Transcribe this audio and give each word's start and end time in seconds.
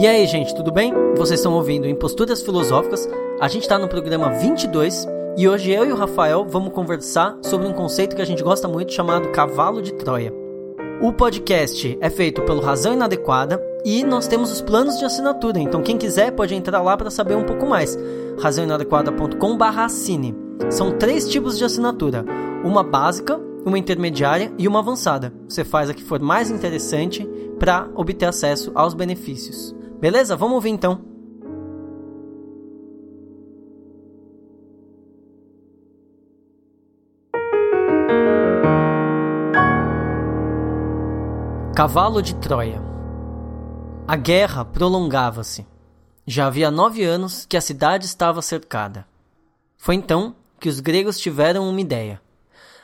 E 0.00 0.06
aí, 0.06 0.26
gente, 0.26 0.54
tudo 0.54 0.72
bem? 0.72 0.94
Vocês 1.14 1.40
estão 1.40 1.52
ouvindo 1.52 1.86
Imposturas 1.86 2.40
Filosóficas. 2.40 3.06
A 3.38 3.48
gente 3.48 3.64
está 3.64 3.78
no 3.78 3.86
programa 3.86 4.30
22 4.30 5.06
e 5.36 5.46
hoje 5.46 5.72
eu 5.72 5.84
e 5.84 5.92
o 5.92 5.94
Rafael 5.94 6.46
vamos 6.48 6.72
conversar 6.72 7.36
sobre 7.42 7.66
um 7.66 7.74
conceito 7.74 8.16
que 8.16 8.22
a 8.22 8.24
gente 8.24 8.42
gosta 8.42 8.66
muito 8.66 8.94
chamado 8.94 9.28
cavalo 9.28 9.82
de 9.82 9.92
Troia. 9.92 10.32
O 11.02 11.12
podcast 11.12 11.98
é 12.00 12.08
feito 12.08 12.40
pelo 12.40 12.62
Razão 12.62 12.94
Inadequada 12.94 13.62
e 13.84 14.02
nós 14.02 14.26
temos 14.26 14.50
os 14.50 14.62
planos 14.62 14.98
de 14.98 15.04
assinatura, 15.04 15.58
então 15.58 15.82
quem 15.82 15.98
quiser 15.98 16.30
pode 16.30 16.54
entrar 16.54 16.80
lá 16.80 16.96
para 16.96 17.10
saber 17.10 17.34
um 17.34 17.44
pouco 17.44 17.66
mais. 17.66 17.98
razãoinadequada.com/assine. 18.40 20.34
São 20.70 20.92
três 20.92 21.28
tipos 21.28 21.58
de 21.58 21.64
assinatura: 21.66 22.24
uma 22.64 22.82
básica, 22.82 23.38
uma 23.66 23.78
intermediária 23.78 24.50
e 24.56 24.66
uma 24.66 24.78
avançada. 24.78 25.30
Você 25.46 25.62
faz 25.62 25.90
a 25.90 25.94
que 25.94 26.02
for 26.02 26.20
mais 26.20 26.50
interessante 26.50 27.28
para 27.58 27.86
obter 27.94 28.24
acesso 28.24 28.72
aos 28.74 28.94
benefícios. 28.94 29.78
Beleza? 30.00 30.34
Vamos 30.34 30.54
ouvir 30.54 30.70
então. 30.70 31.04
Cavalo 41.76 42.20
de 42.20 42.34
Troia 42.34 42.82
A 44.06 44.16
guerra 44.16 44.64
prolongava-se. 44.64 45.66
Já 46.26 46.46
havia 46.46 46.70
nove 46.70 47.04
anos 47.04 47.44
que 47.46 47.56
a 47.56 47.60
cidade 47.60 48.06
estava 48.06 48.40
cercada. 48.40 49.06
Foi 49.76 49.94
então 49.94 50.34
que 50.58 50.68
os 50.68 50.80
gregos 50.80 51.18
tiveram 51.18 51.68
uma 51.68 51.80
ideia. 51.80 52.20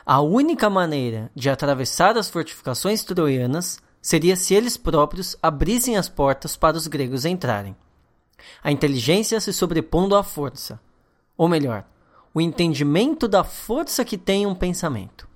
A 0.04 0.20
única 0.20 0.68
maneira 0.68 1.30
de 1.34 1.48
atravessar 1.48 2.16
as 2.16 2.28
fortificações 2.28 3.02
troianas 3.04 3.78
seria 4.06 4.36
se 4.36 4.54
eles 4.54 4.76
próprios 4.76 5.36
abrissem 5.42 5.96
as 5.96 6.08
portas 6.08 6.56
para 6.56 6.76
os 6.76 6.86
gregos 6.86 7.24
entrarem. 7.24 7.74
A 8.62 8.70
inteligência 8.70 9.40
se 9.40 9.52
sobrepondo 9.52 10.14
à 10.14 10.22
força, 10.22 10.78
ou 11.36 11.48
melhor, 11.48 11.84
o 12.32 12.40
entendimento 12.40 13.26
da 13.26 13.42
força 13.42 14.04
que 14.04 14.16
tem 14.16 14.46
um 14.46 14.54
pensamento. 14.54 15.28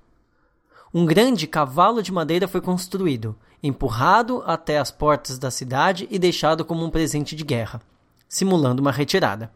Um 0.93 1.05
grande 1.05 1.47
cavalo 1.47 2.01
de 2.01 2.13
madeira 2.13 2.47
foi 2.47 2.61
construído, 2.61 3.35
empurrado 3.61 4.41
até 4.45 4.77
as 4.77 4.89
portas 4.89 5.37
da 5.37 5.51
cidade 5.51 6.07
e 6.09 6.17
deixado 6.17 6.63
como 6.63 6.85
um 6.85 6.89
presente 6.89 7.35
de 7.35 7.43
guerra, 7.43 7.81
simulando 8.25 8.81
uma 8.81 8.91
retirada. 8.93 9.51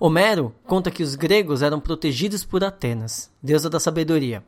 Homero 0.00 0.54
conta 0.66 0.90
que 0.90 1.02
os 1.02 1.14
gregos 1.14 1.60
eram 1.60 1.80
protegidos 1.80 2.46
por 2.46 2.64
Atenas, 2.64 3.30
deusa 3.42 3.68
da 3.68 3.78
sabedoria. 3.78 4.42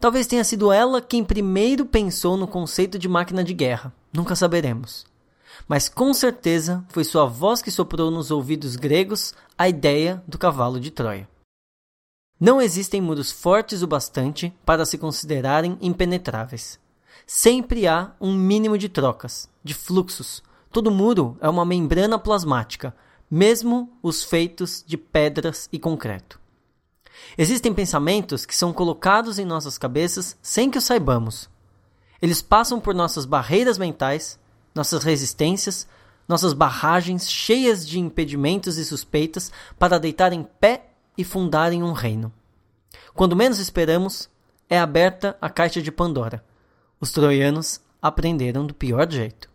Talvez 0.00 0.28
tenha 0.28 0.44
sido 0.44 0.70
ela 0.70 1.02
quem 1.02 1.24
primeiro 1.24 1.84
pensou 1.84 2.36
no 2.36 2.46
conceito 2.46 2.98
de 2.98 3.08
máquina 3.08 3.42
de 3.42 3.52
guerra, 3.52 3.92
nunca 4.12 4.36
saberemos. 4.36 5.04
Mas 5.66 5.88
com 5.88 6.14
certeza 6.14 6.84
foi 6.88 7.02
sua 7.02 7.26
voz 7.26 7.60
que 7.60 7.70
soprou 7.70 8.08
nos 8.08 8.30
ouvidos 8.30 8.76
gregos 8.76 9.34
a 9.56 9.68
ideia 9.68 10.22
do 10.26 10.38
cavalo 10.38 10.78
de 10.78 10.92
Troia. 10.92 11.28
Não 12.38 12.62
existem 12.62 13.00
muros 13.00 13.32
fortes 13.32 13.82
o 13.82 13.88
bastante 13.88 14.54
para 14.64 14.86
se 14.86 14.96
considerarem 14.96 15.76
impenetráveis. 15.80 16.78
Sempre 17.26 17.88
há 17.88 18.12
um 18.20 18.32
mínimo 18.32 18.78
de 18.78 18.88
trocas, 18.88 19.50
de 19.64 19.74
fluxos. 19.74 20.40
Todo 20.70 20.92
muro 20.92 21.36
é 21.40 21.48
uma 21.48 21.64
membrana 21.64 22.16
plasmática, 22.20 22.94
mesmo 23.28 23.92
os 24.00 24.22
feitos 24.22 24.84
de 24.86 24.96
pedras 24.96 25.68
e 25.72 25.78
concreto. 25.80 26.37
Existem 27.36 27.72
pensamentos 27.72 28.44
que 28.44 28.56
são 28.56 28.72
colocados 28.72 29.38
em 29.38 29.44
nossas 29.44 29.78
cabeças 29.78 30.36
sem 30.42 30.70
que 30.70 30.78
o 30.78 30.80
saibamos. 30.80 31.48
Eles 32.20 32.42
passam 32.42 32.80
por 32.80 32.94
nossas 32.94 33.24
barreiras 33.24 33.78
mentais, 33.78 34.38
nossas 34.74 35.04
resistências, 35.04 35.86
nossas 36.26 36.52
barragens 36.52 37.30
cheias 37.30 37.86
de 37.86 37.98
impedimentos 37.98 38.76
e 38.76 38.84
suspeitas 38.84 39.52
para 39.78 39.98
deitar 39.98 40.32
em 40.32 40.42
pé 40.42 40.90
e 41.16 41.24
fundarem 41.24 41.82
um 41.82 41.92
reino. 41.92 42.32
Quando 43.14 43.36
menos 43.36 43.58
esperamos, 43.58 44.28
é 44.68 44.78
aberta 44.78 45.36
a 45.40 45.48
caixa 45.48 45.80
de 45.80 45.90
Pandora. 45.90 46.44
Os 47.00 47.10
troianos 47.10 47.80
aprenderam 48.02 48.66
do 48.66 48.74
pior 48.74 49.10
jeito. 49.10 49.48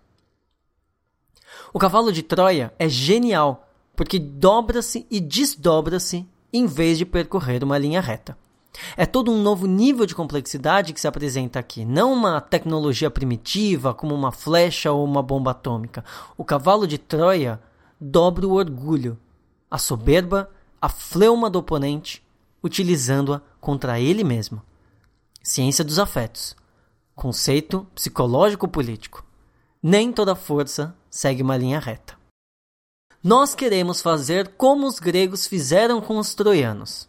O 1.71 1.79
cavalo 1.79 2.11
de 2.11 2.23
Troia 2.23 2.73
é 2.79 2.89
genial 2.89 3.67
porque 3.95 4.17
dobra-se 4.17 5.05
e 5.09 5.19
desdobra-se 5.19 6.27
em 6.53 6.67
vez 6.67 6.99
de 6.99 7.05
percorrer 7.05 7.63
uma 7.63 7.77
linha 7.77 7.99
reta. 7.99 8.37
É 8.95 9.05
todo 9.05 9.31
um 9.31 9.41
novo 9.41 9.67
nível 9.67 10.05
de 10.05 10.15
complexidade 10.15 10.93
que 10.93 11.01
se 11.01 11.07
apresenta 11.07 11.59
aqui, 11.59 11.83
não 11.83 12.13
uma 12.13 12.39
tecnologia 12.39 13.09
primitiva 13.09 13.93
como 13.93 14.15
uma 14.15 14.31
flecha 14.31 14.91
ou 14.91 15.03
uma 15.03 15.21
bomba 15.21 15.51
atômica. 15.51 16.05
O 16.37 16.45
cavalo 16.45 16.87
de 16.87 16.97
Troia 16.97 17.59
dobra 17.99 18.47
o 18.47 18.53
orgulho, 18.53 19.17
a 19.69 19.77
soberba, 19.77 20.49
a 20.81 20.89
fleuma 20.89 21.49
do 21.49 21.59
oponente, 21.59 22.23
utilizando-a 22.63 23.41
contra 23.59 23.99
ele 23.99 24.23
mesmo. 24.23 24.61
Ciência 25.41 25.83
dos 25.83 25.99
afetos. 25.99 26.55
Conceito 27.15 27.85
psicológico-político. 27.93 29.23
Nem 29.81 30.11
toda 30.11 30.35
força 30.35 30.95
segue 31.09 31.43
uma 31.43 31.57
linha 31.57 31.79
reta. 31.79 32.22
Nós 33.23 33.55
queremos 33.55 34.01
fazer 34.01 34.49
como 34.57 34.85
os 34.85 34.99
gregos 34.99 35.47
fizeram 35.47 36.01
com 36.01 36.17
os 36.17 36.35
troianos. 36.35 37.07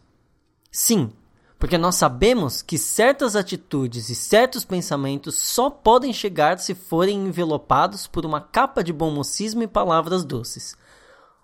Sim, 0.71 1.13
porque 1.59 1.77
nós 1.77 1.97
sabemos 1.97 2.63
que 2.63 2.79
certas 2.79 3.35
atitudes 3.35 4.09
e 4.09 4.15
certos 4.15 4.65
pensamentos 4.65 5.35
só 5.35 5.69
podem 5.69 6.13
chegar 6.13 6.61
se 6.61 6.73
forem 6.73 7.27
envelopados 7.27 8.07
por 8.07 8.25
uma 8.25 8.41
capa 8.41 8.85
de 8.85 8.93
bom 8.93 9.11
mocismo 9.11 9.65
e 9.65 9.67
palavras 9.67 10.25
doces, 10.25 10.77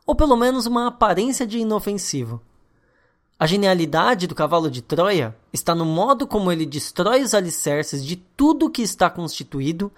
ou 0.06 0.14
pelo 0.14 0.36
menos 0.36 0.66
uma 0.66 0.86
aparência 0.86 1.44
de 1.44 1.59
inofensivo. 1.59 2.41
A 3.41 3.47
genialidade 3.47 4.28
do 4.28 4.36
cavalo 4.36 4.70
de 4.70 4.82
Troia 4.82 5.36
está 5.53 5.75
no 5.75 5.84
modo 5.84 6.28
como 6.28 6.53
ele 6.53 6.64
destrói 6.64 7.25
os 7.25 7.34
alicerces 7.34 8.04
de 8.04 8.14
tudo 8.14 8.70
que 8.70 8.82
está 8.82 9.10
constituído 9.10 9.91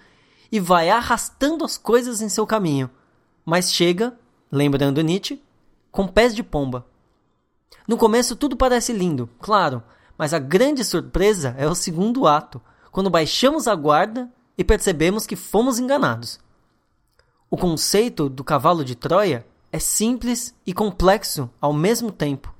e 0.51 0.59
vai 0.59 0.89
arrastando 0.89 1.63
as 1.63 1.77
coisas 1.77 2.21
em 2.21 2.29
seu 2.29 2.47
caminho, 2.47 2.89
mas 3.45 3.71
chega 3.71 4.17
lembrando 4.53 5.01
Nietzsche, 5.01 5.41
com 5.91 6.07
pés 6.07 6.35
de 6.35 6.43
pomba. 6.43 6.85
No 7.87 7.97
começo 7.97 8.35
tudo 8.35 8.55
parece 8.55 8.93
lindo, 8.93 9.27
claro, 9.39 9.81
mas 10.15 10.31
a 10.31 10.37
grande 10.37 10.83
surpresa 10.83 11.55
é 11.57 11.67
o 11.67 11.73
segundo 11.73 12.27
ato, 12.27 12.61
quando 12.91 13.09
baixamos 13.09 13.67
a 13.67 13.73
guarda 13.73 14.31
e 14.55 14.63
percebemos 14.63 15.25
que 15.25 15.35
fomos 15.35 15.79
enganados. 15.79 16.39
O 17.49 17.57
conceito 17.57 18.29
do 18.29 18.43
cavalo 18.43 18.85
de 18.85 18.93
Troia 18.95 19.43
é 19.71 19.79
simples 19.79 20.53
e 20.67 20.71
complexo 20.71 21.49
ao 21.59 21.73
mesmo 21.73 22.11
tempo. 22.11 22.53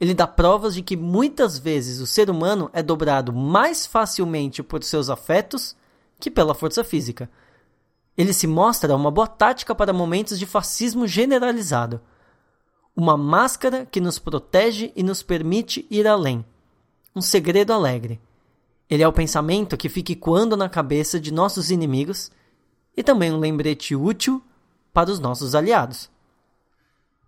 Ele 0.00 0.14
dá 0.14 0.26
provas 0.26 0.74
de 0.74 0.80
que 0.80 0.96
muitas 0.96 1.58
vezes 1.58 2.00
o 2.00 2.06
ser 2.06 2.30
humano 2.30 2.70
é 2.72 2.82
dobrado 2.82 3.34
mais 3.34 3.84
facilmente 3.84 4.62
por 4.62 4.82
seus 4.82 5.10
afetos 5.10 5.76
que 6.18 6.30
pela 6.30 6.54
força 6.54 6.82
física. 6.82 7.28
Ele 8.18 8.32
se 8.32 8.48
mostra 8.48 8.96
uma 8.96 9.12
boa 9.12 9.28
tática 9.28 9.76
para 9.76 9.92
momentos 9.92 10.40
de 10.40 10.44
fascismo 10.44 11.06
generalizado. 11.06 12.00
Uma 12.96 13.16
máscara 13.16 13.86
que 13.86 14.00
nos 14.00 14.18
protege 14.18 14.92
e 14.96 15.04
nos 15.04 15.22
permite 15.22 15.86
ir 15.88 16.04
além. 16.04 16.44
Um 17.14 17.20
segredo 17.20 17.72
alegre. 17.72 18.20
Ele 18.90 19.04
é 19.04 19.06
o 19.06 19.12
pensamento 19.12 19.76
que 19.76 19.88
fica 19.88 20.10
ecoando 20.10 20.56
na 20.56 20.68
cabeça 20.68 21.20
de 21.20 21.32
nossos 21.32 21.70
inimigos 21.70 22.32
e 22.96 23.04
também 23.04 23.32
um 23.32 23.38
lembrete 23.38 23.94
útil 23.94 24.42
para 24.92 25.12
os 25.12 25.20
nossos 25.20 25.54
aliados. 25.54 26.10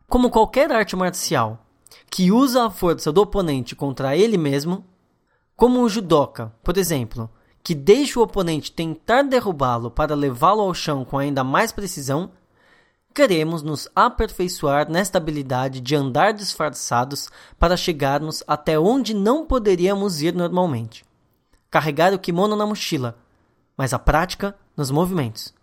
Como 0.08 0.28
qualquer 0.28 0.72
arte 0.72 0.96
marcial 0.96 1.64
que 2.10 2.32
usa 2.32 2.66
a 2.66 2.70
força 2.70 3.12
do 3.12 3.20
oponente 3.20 3.76
contra 3.76 4.16
ele 4.16 4.36
mesmo, 4.36 4.84
como 5.54 5.82
o 5.82 5.88
judoca, 5.88 6.52
por 6.64 6.76
exemplo, 6.76 7.30
que 7.62 7.74
deixa 7.74 8.18
o 8.18 8.22
oponente 8.22 8.72
tentar 8.72 9.22
derrubá-lo 9.22 9.90
para 9.90 10.14
levá-lo 10.14 10.62
ao 10.62 10.74
chão 10.74 11.04
com 11.04 11.18
ainda 11.18 11.44
mais 11.44 11.72
precisão, 11.72 12.30
queremos 13.14 13.62
nos 13.62 13.88
aperfeiçoar 13.94 14.90
nesta 14.90 15.18
habilidade 15.18 15.80
de 15.80 15.94
andar 15.94 16.32
disfarçados 16.32 17.28
para 17.58 17.76
chegarmos 17.76 18.42
até 18.46 18.78
onde 18.78 19.12
não 19.12 19.44
poderíamos 19.44 20.22
ir 20.22 20.34
normalmente. 20.34 21.04
Carregar 21.70 22.14
o 22.14 22.18
kimono 22.18 22.56
na 22.56 22.66
mochila, 22.66 23.18
mas 23.76 23.92
a 23.92 23.98
prática 23.98 24.56
nos 24.76 24.90
movimentos. 24.90 25.54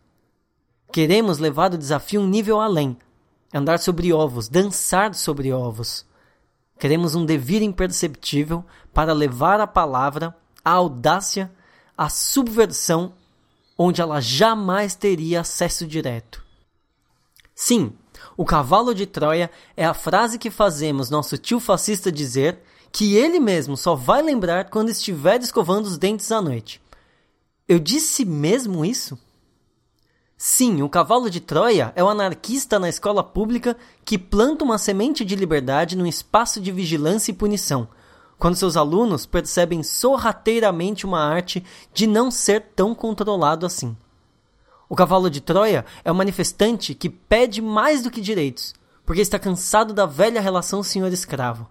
Queremos 0.92 1.38
levar 1.38 1.74
o 1.74 1.78
desafio 1.78 2.22
um 2.22 2.28
nível 2.28 2.62
além, 2.62 2.98
andar 3.54 3.80
sobre 3.80 4.14
ovos, 4.14 4.48
dançar 4.48 5.14
sobre 5.14 5.52
ovos. 5.52 6.06
Queremos 6.80 7.16
um 7.16 7.26
devir 7.26 7.62
imperceptível 7.62 8.64
para 8.94 9.14
levar 9.14 9.60
a 9.60 9.68
palavra, 9.68 10.36
a 10.64 10.72
audácia 10.72 11.52
a 11.98 12.10
subversão 12.10 13.14
onde 13.78 14.02
ela 14.02 14.22
jamais 14.22 14.96
teria 14.96 15.42
acesso 15.42 15.88
direto. 15.88 16.44
Sim, 17.56 17.94
o 18.36 18.46
cavalo 18.46 18.94
de 18.94 19.06
Troia 19.06 19.50
é 19.76 19.86
a 19.86 19.94
frase 19.94 20.38
que 20.38 20.52
fazemos 20.52 21.10
nosso 21.10 21.38
tio 21.38 21.60
fascista 21.60 22.12
dizer 22.12 22.60
que 22.92 23.16
ele 23.16 23.40
mesmo 23.40 23.76
só 23.76 23.96
vai 23.96 24.22
lembrar 24.22 24.70
quando 24.70 24.90
estiver 24.90 25.42
escovando 25.42 25.86
os 25.86 25.98
dentes 25.98 26.32
à 26.32 26.42
noite. 26.42 26.82
Eu 27.68 27.80
disse 27.80 28.24
mesmo 28.24 28.86
isso? 28.86 29.18
Sim, 30.38 30.84
o 30.84 30.90
cavalo 30.90 31.32
de 31.32 31.40
Troia 31.40 31.92
é 31.96 32.04
o 32.04 32.08
anarquista 32.08 32.78
na 32.78 32.88
escola 32.88 33.24
pública 33.24 33.76
que 34.06 34.20
planta 34.20 34.64
uma 34.64 34.78
semente 34.78 35.26
de 35.26 35.36
liberdade 35.36 35.98
num 35.98 36.06
espaço 36.06 36.62
de 36.62 36.72
vigilância 36.72 37.32
e 37.32 37.36
punição, 37.36 37.88
quando 38.38 38.56
seus 38.56 38.78
alunos 38.78 39.26
percebem 39.26 39.82
sorrateiramente 39.82 41.06
uma 41.06 41.20
arte 41.20 41.64
de 41.94 42.06
não 42.06 42.30
ser 42.30 42.62
tão 42.76 42.94
controlado 42.94 43.66
assim. 43.66 43.96
O 44.90 44.96
cavalo 44.96 45.30
de 45.30 45.42
Troia 45.42 45.86
é 46.04 46.12
o 46.12 46.16
manifestante 46.16 46.94
que 46.94 47.10
pede 47.10 47.62
mais 47.62 48.02
do 48.04 48.12
que 48.12 48.22
direitos, 48.22 48.74
porque 49.06 49.22
está 49.22 49.38
cansado 49.38 49.94
da 49.94 50.06
velha 50.06 50.40
relação 50.40 50.82
senhor-escravo. 50.82 51.68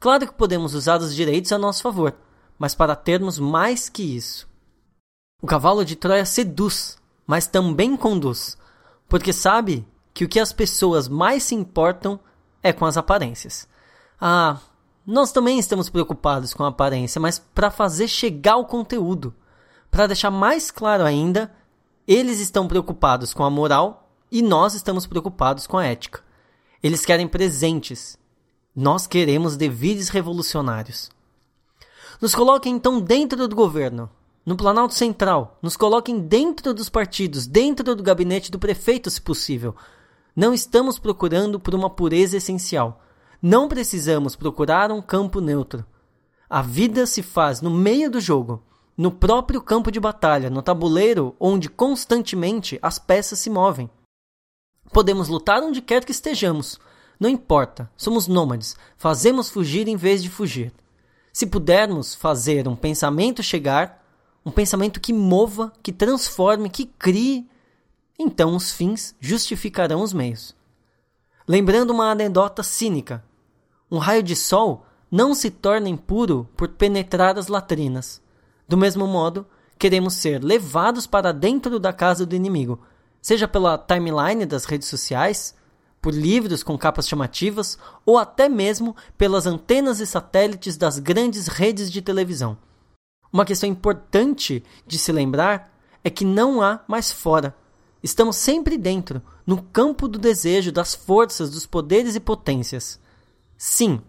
Claro 0.00 0.26
que 0.26 0.34
podemos 0.34 0.74
usar 0.74 1.00
os 1.00 1.14
direitos 1.14 1.52
a 1.52 1.58
nosso 1.58 1.82
favor, 1.82 2.14
mas 2.58 2.74
para 2.74 2.94
termos 2.94 3.38
mais 3.38 3.88
que 3.88 4.02
isso. 4.02 4.48
O 5.40 5.46
cavalo 5.46 5.84
de 5.84 5.96
Troia 5.96 6.26
seduz, 6.26 6.98
mas 7.26 7.46
também 7.46 7.96
conduz, 7.96 8.58
porque 9.08 9.32
sabe 9.32 9.86
que 10.12 10.24
o 10.24 10.28
que 10.28 10.40
as 10.40 10.52
pessoas 10.52 11.08
mais 11.08 11.44
se 11.44 11.54
importam 11.54 12.18
é 12.62 12.72
com 12.72 12.84
as 12.84 12.96
aparências. 12.96 13.68
Ah, 14.20 14.58
nós 15.10 15.32
também 15.32 15.58
estamos 15.58 15.88
preocupados 15.88 16.52
com 16.52 16.64
a 16.64 16.68
aparência, 16.68 17.18
mas 17.18 17.38
para 17.38 17.70
fazer 17.70 18.08
chegar 18.08 18.56
o 18.56 18.66
conteúdo, 18.66 19.34
para 19.90 20.06
deixar 20.06 20.30
mais 20.30 20.70
claro 20.70 21.02
ainda, 21.02 21.50
eles 22.06 22.40
estão 22.40 22.68
preocupados 22.68 23.32
com 23.32 23.42
a 23.42 23.48
moral 23.48 24.12
e 24.30 24.42
nós 24.42 24.74
estamos 24.74 25.06
preocupados 25.06 25.66
com 25.66 25.78
a 25.78 25.86
ética. 25.86 26.22
Eles 26.82 27.06
querem 27.06 27.26
presentes. 27.26 28.18
Nós 28.76 29.06
queremos 29.06 29.56
devires 29.56 30.10
revolucionários. 30.10 31.10
Nos 32.20 32.34
coloquem 32.34 32.74
então 32.74 33.00
dentro 33.00 33.48
do 33.48 33.56
governo, 33.56 34.10
no 34.44 34.58
Planalto 34.58 34.92
Central, 34.92 35.56
nos 35.62 35.74
coloquem 35.74 36.20
dentro 36.20 36.74
dos 36.74 36.90
partidos, 36.90 37.46
dentro 37.46 37.96
do 37.96 38.02
gabinete 38.02 38.50
do 38.50 38.58
prefeito, 38.58 39.10
se 39.10 39.22
possível. 39.22 39.74
Não 40.36 40.52
estamos 40.52 40.98
procurando 40.98 41.58
por 41.58 41.74
uma 41.74 41.88
pureza 41.88 42.36
essencial. 42.36 43.02
Não 43.40 43.68
precisamos 43.68 44.34
procurar 44.34 44.90
um 44.90 45.00
campo 45.00 45.40
neutro. 45.40 45.86
A 46.50 46.60
vida 46.60 47.06
se 47.06 47.22
faz 47.22 47.60
no 47.60 47.70
meio 47.70 48.10
do 48.10 48.20
jogo, 48.20 48.64
no 48.96 49.12
próprio 49.12 49.62
campo 49.62 49.92
de 49.92 50.00
batalha, 50.00 50.50
no 50.50 50.60
tabuleiro 50.60 51.36
onde 51.38 51.68
constantemente 51.68 52.80
as 52.82 52.98
peças 52.98 53.38
se 53.38 53.48
movem. 53.48 53.88
Podemos 54.92 55.28
lutar 55.28 55.62
onde 55.62 55.80
quer 55.80 56.04
que 56.04 56.10
estejamos. 56.10 56.80
Não 57.20 57.30
importa, 57.30 57.88
somos 57.96 58.26
nômades, 58.26 58.76
fazemos 58.96 59.48
fugir 59.48 59.86
em 59.86 59.96
vez 59.96 60.20
de 60.20 60.28
fugir. 60.28 60.72
Se 61.32 61.46
pudermos 61.46 62.16
fazer 62.16 62.66
um 62.66 62.74
pensamento 62.74 63.40
chegar, 63.40 64.04
um 64.44 64.50
pensamento 64.50 65.00
que 65.00 65.12
mova, 65.12 65.72
que 65.80 65.92
transforme, 65.92 66.68
que 66.68 66.86
crie, 66.86 67.48
então 68.18 68.56
os 68.56 68.72
fins 68.72 69.14
justificarão 69.20 70.02
os 70.02 70.12
meios. 70.12 70.56
Lembrando 71.46 71.90
uma 71.90 72.10
anedota 72.10 72.62
cínica: 72.62 73.24
um 73.90 73.98
raio 73.98 74.22
de 74.22 74.36
sol 74.36 74.84
não 75.10 75.34
se 75.34 75.50
torna 75.50 75.88
impuro 75.88 76.48
por 76.56 76.68
penetrar 76.68 77.38
as 77.38 77.48
latrinas. 77.48 78.20
Do 78.68 78.76
mesmo 78.76 79.06
modo, 79.06 79.46
queremos 79.78 80.14
ser 80.14 80.44
levados 80.44 81.06
para 81.06 81.32
dentro 81.32 81.78
da 81.78 81.92
casa 81.92 82.26
do 82.26 82.36
inimigo, 82.36 82.80
seja 83.22 83.48
pela 83.48 83.78
timeline 83.78 84.44
das 84.44 84.64
redes 84.64 84.88
sociais, 84.88 85.54
por 86.00 86.12
livros 86.12 86.62
com 86.62 86.78
capas 86.78 87.08
chamativas 87.08 87.78
ou 88.04 88.18
até 88.18 88.48
mesmo 88.48 88.94
pelas 89.16 89.46
antenas 89.46 90.00
e 90.00 90.06
satélites 90.06 90.76
das 90.76 90.98
grandes 90.98 91.48
redes 91.48 91.90
de 91.90 92.02
televisão. 92.02 92.56
Uma 93.32 93.44
questão 93.44 93.68
importante 93.68 94.62
de 94.86 94.98
se 94.98 95.12
lembrar 95.12 95.72
é 96.04 96.10
que 96.10 96.24
não 96.24 96.62
há 96.62 96.80
mais 96.86 97.10
fora. 97.10 97.54
Estamos 98.02 98.36
sempre 98.36 98.78
dentro, 98.78 99.20
no 99.46 99.60
campo 99.60 100.06
do 100.06 100.18
desejo, 100.18 100.70
das 100.70 100.94
forças, 100.94 101.50
dos 101.50 101.66
poderes 101.66 102.14
e 102.14 102.20
potências. 102.20 103.00
Sim, 103.58 104.00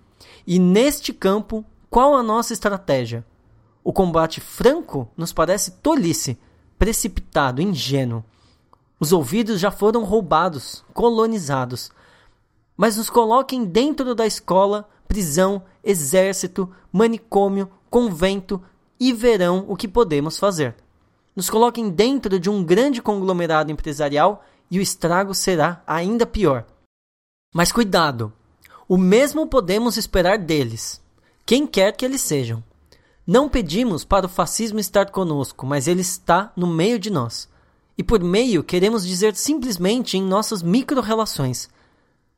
e 0.45 0.59
neste 0.59 1.11
campo, 1.11 1.65
qual 1.89 2.15
a 2.15 2.21
nossa 2.21 2.53
estratégia? 2.53 3.25
O 3.83 3.91
combate 3.91 4.39
franco 4.39 5.09
nos 5.17 5.33
parece 5.33 5.71
tolice, 5.71 6.37
precipitado, 6.77 7.59
ingênuo. 7.59 8.23
Os 8.99 9.11
ouvidos 9.11 9.59
já 9.59 9.71
foram 9.71 10.03
roubados, 10.03 10.85
colonizados. 10.93 11.89
Mas 12.77 12.95
nos 12.95 13.09
coloquem 13.09 13.65
dentro 13.65 14.13
da 14.13 14.27
escola, 14.27 14.87
prisão, 15.07 15.63
exército, 15.83 16.71
manicômio, 16.91 17.71
convento 17.89 18.61
e 18.99 19.11
verão 19.11 19.65
o 19.67 19.75
que 19.75 19.87
podemos 19.87 20.37
fazer. 20.37 20.75
Nos 21.35 21.49
coloquem 21.49 21.89
dentro 21.89 22.39
de 22.39 22.51
um 22.51 22.63
grande 22.63 23.01
conglomerado 23.01 23.71
empresarial 23.71 24.45
e 24.69 24.77
o 24.77 24.81
estrago 24.81 25.33
será 25.33 25.81
ainda 25.87 26.27
pior. 26.27 26.67
Mas 27.51 27.71
cuidado! 27.71 28.31
O 28.89 28.97
mesmo 28.97 29.45
podemos 29.45 29.97
esperar 29.97 30.39
deles, 30.39 30.99
quem 31.45 31.67
quer 31.67 31.95
que 31.95 32.03
eles 32.03 32.21
sejam. 32.21 32.63
Não 33.25 33.47
pedimos 33.47 34.03
para 34.03 34.25
o 34.25 34.29
fascismo 34.29 34.79
estar 34.79 35.11
conosco, 35.11 35.63
mas 35.63 35.87
ele 35.87 36.01
está 36.01 36.51
no 36.55 36.65
meio 36.65 36.97
de 36.97 37.11
nós. 37.11 37.47
E 37.95 38.01
por 38.01 38.23
meio 38.23 38.63
queremos 38.63 39.05
dizer 39.05 39.35
simplesmente 39.35 40.17
em 40.17 40.23
nossas 40.23 40.63
micro-relações. 40.63 41.69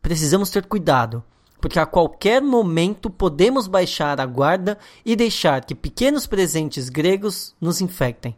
Precisamos 0.02 0.50
ter 0.50 0.66
cuidado, 0.66 1.24
porque 1.62 1.80
a 1.80 1.86
qualquer 1.86 2.42
momento 2.42 3.10
podemos 3.10 3.66
baixar 3.66 4.20
a 4.20 4.26
guarda 4.26 4.78
e 5.06 5.16
deixar 5.16 5.64
que 5.64 5.74
pequenos 5.74 6.28
presentes 6.28 6.90
gregos 6.90 7.56
nos 7.62 7.80
infectem. 7.80 8.36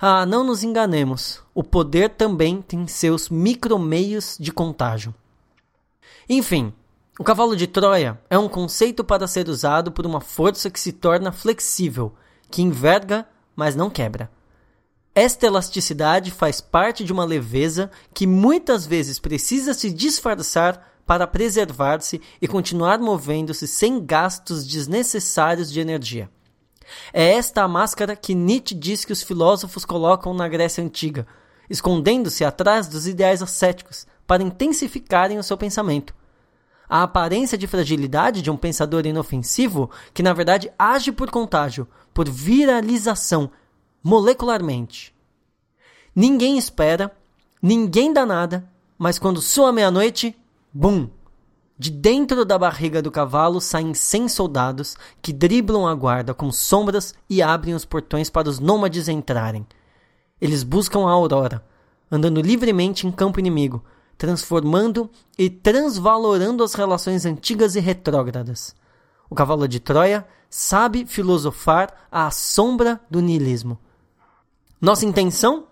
Ah, 0.00 0.24
não 0.24 0.44
nos 0.44 0.62
enganemos, 0.62 1.42
o 1.52 1.64
poder 1.64 2.10
também 2.10 2.62
tem 2.62 2.86
seus 2.86 3.28
micromeios 3.28 4.36
de 4.38 4.52
contágio. 4.52 5.12
Enfim, 6.28 6.72
o 7.18 7.24
cavalo 7.24 7.54
de 7.54 7.66
Troia 7.66 8.20
é 8.30 8.38
um 8.38 8.48
conceito 8.48 9.04
para 9.04 9.26
ser 9.26 9.48
usado 9.48 9.92
por 9.92 10.06
uma 10.06 10.20
força 10.20 10.70
que 10.70 10.80
se 10.80 10.92
torna 10.92 11.32
flexível, 11.32 12.14
que 12.50 12.62
enverga, 12.62 13.26
mas 13.54 13.76
não 13.76 13.90
quebra. 13.90 14.30
Esta 15.14 15.46
elasticidade 15.46 16.30
faz 16.30 16.60
parte 16.60 17.04
de 17.04 17.12
uma 17.12 17.24
leveza 17.24 17.90
que 18.14 18.26
muitas 18.26 18.86
vezes 18.86 19.18
precisa 19.18 19.74
se 19.74 19.90
disfarçar 19.90 20.88
para 21.04 21.26
preservar-se 21.26 22.22
e 22.40 22.46
continuar 22.46 23.00
movendo-se 23.00 23.66
sem 23.66 24.04
gastos 24.04 24.66
desnecessários 24.66 25.70
de 25.70 25.80
energia. 25.80 26.30
É 27.12 27.34
esta 27.34 27.62
a 27.62 27.68
máscara 27.68 28.16
que 28.16 28.34
Nietzsche 28.34 28.74
diz 28.74 29.04
que 29.04 29.12
os 29.12 29.22
filósofos 29.22 29.84
colocam 29.84 30.32
na 30.32 30.48
Grécia 30.48 30.82
Antiga, 30.82 31.26
escondendo-se 31.68 32.44
atrás 32.44 32.86
dos 32.86 33.06
ideais 33.06 33.42
ascéticos 33.42 34.06
para 34.26 34.42
intensificarem 34.42 35.38
o 35.38 35.42
seu 35.42 35.56
pensamento. 35.56 36.14
A 36.90 37.04
aparência 37.04 37.56
de 37.56 37.68
fragilidade 37.68 38.42
de 38.42 38.50
um 38.50 38.56
pensador 38.56 39.06
inofensivo 39.06 39.88
que, 40.12 40.24
na 40.24 40.32
verdade, 40.32 40.72
age 40.76 41.12
por 41.12 41.30
contágio, 41.30 41.86
por 42.12 42.28
viralização, 42.28 43.48
molecularmente. 44.02 45.14
Ninguém 46.12 46.58
espera, 46.58 47.16
ninguém 47.62 48.12
dá 48.12 48.26
nada, 48.26 48.68
mas 48.98 49.20
quando 49.20 49.40
soa 49.40 49.70
meia-noite, 49.70 50.36
bum! 50.74 51.08
De 51.78 51.92
dentro 51.92 52.44
da 52.44 52.58
barriga 52.58 53.00
do 53.00 53.10
cavalo 53.10 53.60
saem 53.60 53.94
cem 53.94 54.28
soldados 54.28 54.96
que 55.22 55.32
driblam 55.32 55.86
a 55.86 55.94
guarda 55.94 56.34
como 56.34 56.52
sombras 56.52 57.14
e 57.28 57.40
abrem 57.40 57.72
os 57.72 57.84
portões 57.84 58.28
para 58.28 58.48
os 58.48 58.58
nômades 58.58 59.08
entrarem. 59.08 59.64
Eles 60.40 60.64
buscam 60.64 61.06
a 61.06 61.12
aurora, 61.12 61.64
andando 62.10 62.42
livremente 62.42 63.06
em 63.06 63.12
campo 63.12 63.38
inimigo, 63.38 63.80
transformando 64.20 65.10
e 65.36 65.50
transvalorando 65.50 66.62
as 66.62 66.74
relações 66.74 67.26
antigas 67.26 67.74
e 67.74 67.80
retrógradas. 67.80 68.76
O 69.28 69.34
cavalo 69.34 69.66
de 69.66 69.80
Troia 69.80 70.24
sabe 70.48 71.04
filosofar 71.06 71.92
à 72.12 72.30
sombra 72.30 73.00
do 73.10 73.20
niilismo 73.20 73.76
nossa 74.80 75.04
intenção? 75.04 75.66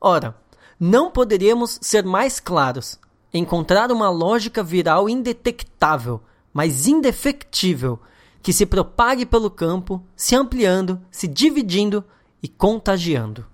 Ora, 0.00 0.36
não 0.78 1.10
poderíamos 1.10 1.80
ser 1.82 2.04
mais 2.04 2.38
claros. 2.38 2.98
Encontrar 3.34 3.90
uma 3.90 4.08
lógica 4.08 4.62
viral 4.62 5.08
indetectável, 5.08 6.22
mas 6.52 6.86
indefectível, 6.86 7.98
que 8.40 8.52
se 8.52 8.64
propague 8.64 9.26
pelo 9.26 9.50
campo, 9.50 10.00
se 10.14 10.36
ampliando, 10.36 11.00
se 11.10 11.26
dividindo 11.26 12.04
e 12.40 12.46
contagiando. 12.46 13.44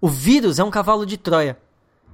O 0.00 0.08
vírus 0.08 0.58
é 0.58 0.64
um 0.64 0.70
cavalo 0.70 1.06
de 1.06 1.16
Troia. 1.16 1.58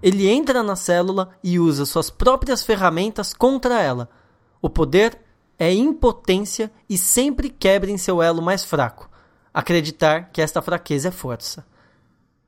Ele 0.05 0.29
entra 0.29 0.63
na 0.63 0.77
célula 0.77 1.31
e 1.43 1.59
usa 1.59 1.87
suas 1.87 2.11
próprias 2.11 2.63
ferramentas 2.63 3.33
contra 3.33 3.81
ela. 3.81 4.11
O 4.61 4.69
poder 4.69 5.19
é 5.59 5.73
impotência 5.73 6.71
e 6.87 6.99
sempre 6.99 7.49
quebra 7.49 7.91
em 7.91 7.97
seu 7.97 8.23
elo 8.23 8.43
mais 8.43 8.63
fraco 8.63 9.09
acreditar 9.55 10.31
que 10.33 10.43
esta 10.43 10.61
fraqueza 10.61 11.09
é 11.09 11.11
força. 11.13 11.65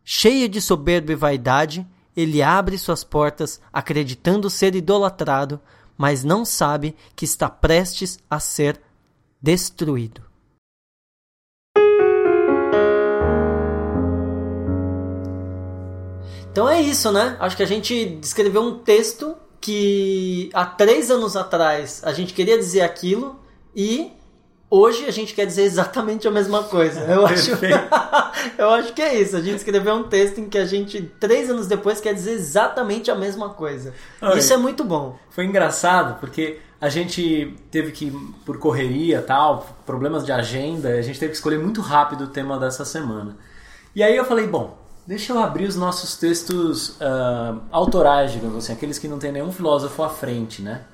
Cheio 0.05 0.49
de 0.49 0.61
soberba 0.61 1.13
e 1.13 1.17
vaidade, 1.17 1.87
ele 2.17 2.43
abre 2.43 2.77
suas 2.77 3.05
portas 3.05 3.61
acreditando 3.73 4.51
ser 4.51 4.75
idolatrado, 4.75 5.61
mas 5.97 6.25
não 6.25 6.45
sabe 6.45 6.97
que 7.15 7.25
está 7.25 7.49
prestes 7.49 8.19
a 8.29 8.41
ser 8.41 8.81
destruído. 9.41 10.26
Então 16.57 16.67
é 16.67 16.81
isso, 16.81 17.13
né? 17.13 17.37
Acho 17.39 17.55
que 17.55 17.63
a 17.63 17.67
gente 17.67 18.19
escreveu 18.23 18.63
um 18.63 18.79
texto 18.79 19.37
que 19.61 20.49
há 20.55 20.65
três 20.65 21.11
anos 21.11 21.37
atrás 21.37 22.01
a 22.03 22.15
gente 22.15 22.33
queria 22.33 22.57
dizer 22.57 22.81
aquilo 22.81 23.39
e 23.77 24.11
hoje 24.71 25.05
a 25.05 25.11
gente 25.11 25.35
quer 25.35 25.45
dizer 25.45 25.65
exatamente 25.65 26.27
a 26.27 26.31
mesma 26.31 26.63
coisa. 26.63 27.01
Eu 27.01 27.27
acho, 27.29 27.51
eu 28.57 28.71
acho 28.71 28.95
que 28.95 29.03
é 29.03 29.21
isso. 29.21 29.37
A 29.37 29.43
gente 29.43 29.57
escreveu 29.57 29.97
um 29.97 30.05
texto 30.05 30.39
em 30.39 30.49
que 30.49 30.57
a 30.57 30.65
gente, 30.65 31.03
três 31.21 31.51
anos 31.51 31.67
depois, 31.67 32.01
quer 32.01 32.15
dizer 32.15 32.33
exatamente 32.33 33.11
a 33.11 33.15
mesma 33.15 33.51
coisa. 33.51 33.93
Oi, 34.23 34.39
isso 34.39 34.55
é 34.55 34.57
muito 34.57 34.83
bom. 34.83 35.19
Foi 35.29 35.45
engraçado 35.45 36.19
porque 36.21 36.59
a 36.81 36.89
gente 36.89 37.55
teve 37.71 37.93
que, 37.93 38.11
por 38.47 38.59
correria 38.59 39.21
tal, 39.21 39.77
problemas 39.85 40.25
de 40.25 40.33
agenda, 40.33 40.89
a 40.89 41.03
gente 41.03 41.21
teve 41.21 41.33
que 41.33 41.37
escolher 41.37 41.59
muito 41.59 41.83
rápido 41.83 42.25
o 42.25 42.29
tema 42.29 42.59
dessa 42.59 42.87
semana. 42.87 43.37
E 43.95 44.03
aí 44.03 44.17
eu 44.17 44.25
falei, 44.25 44.47
bom, 44.47 44.86
Deixa 45.07 45.33
eu 45.33 45.39
abrir 45.39 45.67
os 45.67 45.77
nossos 45.77 46.17
textos 46.17 46.89
uh, 47.01 47.63
autorais, 47.71 48.33
digamos 48.33 48.57
assim, 48.59 48.73
aqueles 48.73 48.99
que 48.99 49.07
não 49.07 49.19
tem 49.19 49.31
nenhum 49.31 49.53
filósofo 49.53 50.03
à 50.03 50.09
frente, 50.09 50.61
né? 50.61 50.85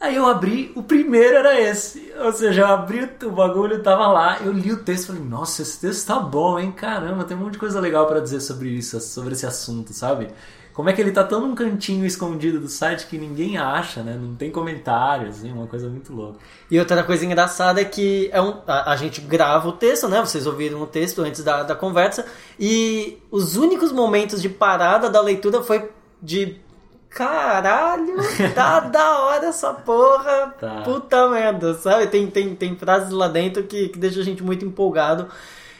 Aí 0.00 0.16
eu 0.16 0.26
abri, 0.26 0.72
o 0.74 0.82
primeiro 0.82 1.36
era 1.36 1.60
esse. 1.60 2.10
Ou 2.18 2.32
seja, 2.32 2.62
eu 2.62 2.66
abri 2.68 3.06
o 3.22 3.30
bagulho, 3.30 3.82
tava 3.82 4.06
lá, 4.06 4.38
eu 4.40 4.50
li 4.50 4.72
o 4.72 4.82
texto 4.82 5.08
falei, 5.08 5.22
nossa, 5.22 5.60
esse 5.60 5.78
texto 5.78 6.06
tá 6.06 6.18
bom, 6.18 6.58
hein? 6.58 6.72
Caramba, 6.72 7.24
tem 7.24 7.36
um 7.36 7.40
monte 7.40 7.52
de 7.52 7.58
coisa 7.58 7.78
legal 7.78 8.06
para 8.06 8.20
dizer 8.20 8.40
sobre 8.40 8.70
isso, 8.70 8.98
sobre 8.98 9.34
esse 9.34 9.44
assunto, 9.44 9.92
sabe? 9.92 10.28
Como 10.80 10.88
é 10.88 10.94
que 10.94 11.00
ele 11.02 11.12
tá 11.12 11.22
tão 11.22 11.42
num 11.42 11.54
cantinho 11.54 12.06
escondido 12.06 12.58
do 12.58 12.66
site 12.66 13.06
que 13.06 13.18
ninguém 13.18 13.58
acha, 13.58 14.02
né? 14.02 14.18
Não 14.18 14.34
tem 14.34 14.50
comentários, 14.50 15.36
assim, 15.36 15.52
uma 15.52 15.66
coisa 15.66 15.90
muito 15.90 16.10
louca. 16.10 16.38
E 16.70 16.78
outra 16.78 17.04
coisa 17.04 17.22
engraçada 17.22 17.82
é 17.82 17.84
que 17.84 18.30
é 18.32 18.40
um, 18.40 18.62
a, 18.66 18.92
a, 18.92 18.96
gente 18.96 19.20
grava 19.20 19.68
o 19.68 19.72
texto, 19.72 20.08
né? 20.08 20.18
Vocês 20.20 20.46
ouviram 20.46 20.80
o 20.80 20.86
texto 20.86 21.20
antes 21.20 21.44
da, 21.44 21.64
da 21.64 21.74
conversa. 21.74 22.24
E 22.58 23.18
os 23.30 23.56
únicos 23.56 23.92
momentos 23.92 24.40
de 24.40 24.48
parada 24.48 25.10
da 25.10 25.20
leitura 25.20 25.62
foi 25.62 25.90
de 26.22 26.56
caralho, 27.10 28.16
tá 28.54 28.80
da 28.88 29.18
hora 29.18 29.48
essa 29.48 29.74
porra, 29.74 30.54
tá. 30.58 30.80
puta 30.82 31.28
merda, 31.28 31.74
sabe? 31.74 32.06
Tem, 32.06 32.26
tem, 32.26 32.54
tem 32.54 32.74
frases 32.74 33.10
lá 33.10 33.28
dentro 33.28 33.64
que, 33.64 33.90
que 33.90 33.98
deixa 33.98 34.20
a 34.20 34.24
gente 34.24 34.42
muito 34.42 34.64
empolgado 34.64 35.28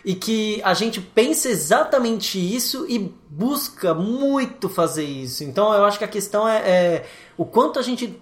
e 0.04 0.14
que 0.14 0.61
a 0.64 0.75
gente 0.75 1.00
pensa 1.00 1.49
exatamente 1.49 2.38
isso 2.38 2.87
e 2.88 3.12
busca 3.28 3.95
muito 3.95 4.69
fazer 4.69 5.04
isso. 5.04 5.45
Então 5.45 5.73
eu 5.73 5.85
acho 5.85 5.99
que 5.99 6.04
a 6.04 6.09
questão 6.09 6.49
é, 6.49 6.59
é 6.59 7.07
o 7.37 7.45
quanto 7.45 7.78
a 7.78 7.83
gente 7.83 8.21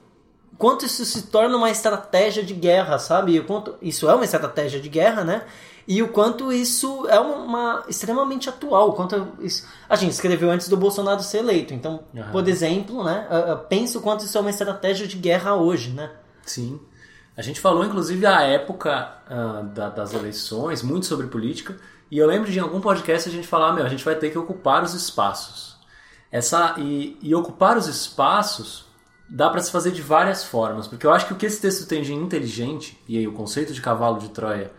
quanto 0.59 0.85
isso 0.85 1.05
se 1.05 1.23
torna 1.29 1.57
uma 1.57 1.71
estratégia 1.71 2.43
de 2.43 2.53
guerra, 2.53 2.99
sabe? 2.99 3.39
O 3.39 3.45
quanto 3.45 3.77
isso 3.81 4.09
é 4.11 4.15
uma 4.15 4.25
estratégia 4.25 4.81
de 4.81 4.89
guerra, 4.89 5.23
né? 5.23 5.45
E 5.87 6.03
o 6.03 6.09
quanto 6.09 6.53
isso 6.53 7.09
é 7.09 7.19
uma, 7.19 7.85
extremamente 7.89 8.49
atual. 8.49 8.93
Quanto 8.93 9.29
isso, 9.41 9.67
a 9.89 9.97
gente 9.97 10.11
escreveu 10.11 10.51
antes 10.51 10.69
do 10.69 10.77
Bolsonaro 10.77 11.23
ser 11.23 11.39
eleito. 11.39 11.73
Então, 11.73 12.01
uhum. 12.13 12.31
por 12.31 12.47
exemplo, 12.47 13.03
né? 13.03 13.27
Pensa 13.71 13.99
o 13.99 14.03
quanto 14.03 14.25
isso 14.25 14.37
é 14.37 14.41
uma 14.41 14.51
estratégia 14.51 15.07
de 15.07 15.17
guerra 15.17 15.55
hoje, 15.55 15.91
né? 15.91 16.11
Sim. 16.45 16.79
A 17.38 17.42
gente 17.42 17.61
falou, 17.61 17.85
inclusive, 17.85 18.26
a 18.26 18.42
época 18.42 19.12
uh, 19.30 19.62
da, 19.68 19.88
das 19.88 20.12
eleições, 20.12 20.83
muito 20.83 21.07
sobre 21.07 21.28
política, 21.28 21.76
e 22.11 22.18
eu 22.18 22.26
lembro 22.26 22.50
de 22.50 22.59
em 22.59 22.61
algum 22.61 22.80
podcast 22.80 23.28
a 23.28 23.33
gente 23.33 23.47
falar, 23.47 23.73
meu, 23.73 23.87
a 23.87 23.88
gente 23.88 24.04
vai 24.04 24.16
ter 24.16 24.30
que 24.30 24.38
ocupar 24.38 24.83
os 24.83 24.92
espaços. 24.92 25.76
Essa, 26.33 26.75
e, 26.78 27.16
e 27.23 27.33
ocupar 27.37 27.78
os 27.78 27.87
espaços 27.87 28.87
dá 29.28 29.49
para 29.49 29.61
se 29.62 29.71
fazer 29.71 29.92
de 29.92 30.02
várias 30.02 30.42
formas, 30.42 30.88
porque 30.88 31.07
eu 31.07 31.12
acho 31.12 31.28
que 31.28 31.33
o 31.33 31.37
que 31.37 31.47
esse 31.47 31.61
texto 31.61 31.87
tem 31.87 32.02
de 32.02 32.12
inteligente, 32.12 33.00
e 33.07 33.16
aí 33.16 33.28
o 33.28 33.33
conceito 33.33 33.73
de 33.73 33.80
cavalo 33.80 34.18
de 34.18 34.30
Troia 34.30 34.73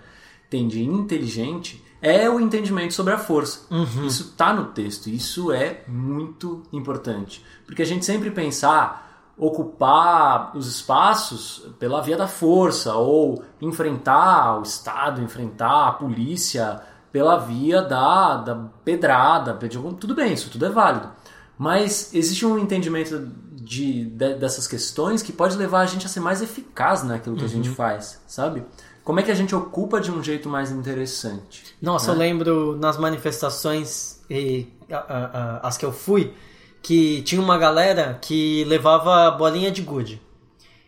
tem 0.50 0.68
de 0.68 0.84
inteligente, 0.84 1.82
é 2.02 2.30
o 2.30 2.42
entendimento 2.42 2.94
sobre 2.94 3.14
a 3.14 3.18
força. 3.18 3.74
Uhum. 3.74 4.06
Isso 4.06 4.32
está 4.32 4.54
no 4.54 4.66
texto, 4.66 5.08
isso 5.08 5.54
é 5.54 5.84
muito 5.88 6.64
importante. 6.74 7.42
Porque 7.66 7.84
a 7.84 7.86
gente 7.86 8.04
sempre 8.04 8.30
pensar 8.32 9.09
ocupar 9.40 10.56
os 10.56 10.68
espaços 10.68 11.66
pela 11.80 12.02
via 12.02 12.18
da 12.18 12.28
força 12.28 12.94
ou 12.96 13.42
enfrentar 13.62 14.60
o 14.60 14.64
Estado, 14.64 15.22
enfrentar 15.22 15.88
a 15.88 15.92
polícia 15.94 16.82
pela 17.12 17.38
via 17.38 17.82
da, 17.82 18.36
da 18.36 18.56
pedrada, 18.84 19.58
tudo 20.00 20.14
bem, 20.14 20.34
isso 20.34 20.50
tudo 20.50 20.66
é 20.66 20.70
válido. 20.70 21.10
Mas 21.58 22.14
existe 22.14 22.46
um 22.46 22.58
entendimento 22.58 23.32
de, 23.52 24.06
de, 24.06 24.34
dessas 24.36 24.68
questões 24.68 25.24
que 25.24 25.32
pode 25.32 25.58
levar 25.58 25.82
a 25.82 25.86
gente 25.86 26.06
a 26.06 26.10
ser 26.10 26.20
mais 26.20 26.42
eficaz 26.42 27.04
naquilo 27.04 27.36
que 27.36 27.42
uhum. 27.42 27.48
a 27.48 27.52
gente 27.52 27.70
uhum. 27.70 27.76
faz, 27.76 28.22
sabe? 28.28 28.64
Como 29.04 29.20
é 29.20 29.24
que 29.24 29.32
a 29.32 29.36
gente 29.36 29.56
ocupa 29.56 30.00
de 30.00 30.12
um 30.12 30.22
jeito 30.22 30.48
mais 30.48 30.70
interessante? 30.70 31.76
Nossa, 31.82 32.08
né? 32.08 32.14
eu 32.14 32.20
lembro 32.20 32.78
nas 32.78 32.98
manifestações 32.98 34.22
e 34.30 34.68
a, 34.92 34.98
a, 34.98 35.26
a, 35.26 35.68
as 35.68 35.78
que 35.78 35.86
eu 35.86 35.92
fui, 35.92 36.34
que 36.82 37.22
tinha 37.24 37.42
uma 37.42 37.58
galera 37.58 38.18
que 38.22 38.64
levava 38.66 39.32
bolinha 39.32 39.72
de 39.72 39.82
gude. 39.82 40.22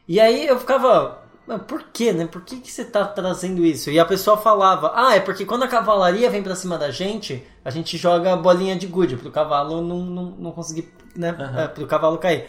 E 0.07 0.19
aí 0.19 0.48
eu 0.48 0.60
ficava, 0.60 1.21
por 1.67 1.83
quê, 1.93 2.12
né? 2.12 2.25
Por 2.25 2.41
que, 2.41 2.57
que 2.57 2.71
você 2.71 2.83
tá 2.83 3.05
trazendo 3.05 3.65
isso? 3.65 3.89
E 3.89 4.00
a 4.00 4.05
pessoa 4.05 4.38
falava, 4.38 4.91
ah, 4.95 5.15
é 5.15 5.19
porque 5.19 5.45
quando 5.45 5.63
a 5.63 5.67
cavalaria 5.67 6.29
vem 6.29 6.43
pra 6.43 6.55
cima 6.55 6.77
da 6.77 6.91
gente, 6.91 7.45
a 7.63 7.69
gente 7.69 7.98
joga 7.98 8.36
bolinha 8.36 8.75
de 8.75 8.88
gude 8.88 9.17
pro 9.17 9.31
cavalo 9.31 9.81
não, 9.81 10.00
não, 10.00 10.24
não 10.38 10.51
conseguir, 10.51 10.93
né? 11.15 11.31
Uhum. 11.31 11.60
É, 11.60 11.67
pro 11.67 11.88
cavalo 11.88 12.17
cair. 12.17 12.48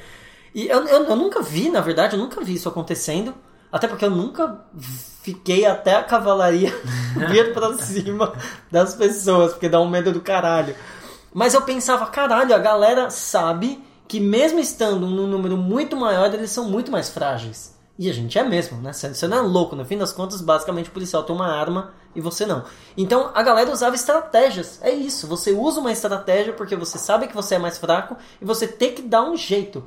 E 0.55 0.69
eu, 0.69 0.87
eu, 0.87 1.05
eu, 1.05 1.17
nunca 1.17 1.43
vi, 1.43 1.71
na 1.71 1.81
verdade, 1.81 2.15
eu 2.15 2.21
nunca 2.21 2.43
vi 2.43 2.55
isso 2.55 2.69
acontecendo. 2.69 3.35
Até 3.71 3.89
porque 3.89 4.05
eu 4.05 4.11
nunca 4.11 4.67
fiquei 5.23 5.65
até 5.65 5.95
a 5.95 6.03
cavalaria 6.03 6.71
vir 7.31 7.55
pra 7.55 7.73
cima 7.75 8.35
das 8.71 8.95
pessoas, 8.95 9.53
porque 9.53 9.69
dá 9.69 9.81
um 9.81 9.89
medo 9.89 10.13
do 10.13 10.21
caralho. 10.21 10.75
Mas 11.33 11.55
eu 11.55 11.63
pensava, 11.63 12.07
caralho, 12.07 12.55
a 12.55 12.59
galera 12.59 13.11
sabe 13.11 13.83
que 14.07 14.21
mesmo 14.21 14.59
estando 14.59 15.07
num 15.07 15.27
número 15.27 15.57
muito 15.57 15.97
maior, 15.97 16.33
eles 16.35 16.51
são 16.51 16.69
muito 16.69 16.91
mais 16.91 17.09
frágeis. 17.09 17.73
E 17.99 18.11
a 18.11 18.13
gente 18.13 18.39
é 18.39 18.43
mesmo, 18.43 18.79
né? 18.81 18.93
Você 18.93 19.29
não 19.29 19.39
é 19.39 19.41
louco. 19.41 19.77
No 19.77 19.85
fim 19.85 19.99
das 19.99 20.13
contas, 20.13 20.41
basicamente 20.41 20.89
o 20.89 20.93
policial 20.93 21.23
tem 21.23 21.35
uma 21.35 21.47
arma 21.47 21.93
e 22.15 22.21
você 22.21 22.45
não. 22.45 22.65
Então 22.97 23.31
a 23.35 23.43
galera 23.43 23.71
usava 23.71 23.95
estratégias. 23.95 24.79
É 24.83 24.91
isso. 24.91 25.27
Você 25.27 25.53
usa 25.53 25.81
uma 25.81 25.93
estratégia 25.93 26.53
porque 26.53 26.75
você 26.75 26.99
sabe 26.99 27.27
que 27.27 27.35
você 27.35 27.55
é 27.55 27.59
mais 27.59 27.79
fraco 27.79 28.17
e 28.41 28.45
você 28.45 28.67
tem 28.67 28.95
que 28.95 29.03
dar 29.03 29.23
um 29.23 29.37
jeito. 29.37 29.85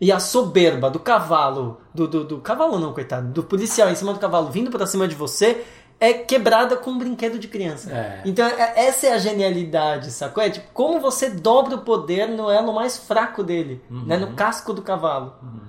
E 0.00 0.12
a 0.12 0.20
soberba 0.20 0.88
do 0.88 1.00
cavalo, 1.00 1.80
do, 1.92 2.06
do, 2.06 2.24
do 2.24 2.38
cavalo 2.38 2.78
não, 2.78 2.92
coitado, 2.92 3.32
do 3.32 3.42
policial 3.42 3.90
em 3.90 3.96
cima 3.96 4.12
do 4.12 4.20
cavalo 4.20 4.48
vindo 4.48 4.70
para 4.70 4.86
cima 4.86 5.08
de 5.08 5.16
você 5.16 5.66
é 6.00 6.12
quebrada 6.12 6.76
com 6.76 6.90
um 6.90 6.98
brinquedo 6.98 7.38
de 7.38 7.48
criança. 7.48 7.90
É. 7.90 8.22
Então, 8.24 8.46
é, 8.46 8.86
essa 8.86 9.08
é 9.08 9.12
a 9.12 9.18
genialidade, 9.18 10.10
sacou? 10.10 10.42
É 10.42 10.50
tipo, 10.50 10.68
como 10.72 11.00
você 11.00 11.30
dobra 11.30 11.74
o 11.74 11.82
poder 11.82 12.28
no 12.28 12.50
elo 12.50 12.72
mais 12.72 12.96
fraco 12.96 13.42
dele, 13.42 13.82
uhum. 13.90 14.04
né? 14.06 14.16
No 14.16 14.34
casco 14.34 14.72
do 14.72 14.82
cavalo. 14.82 15.34
Uhum. 15.42 15.68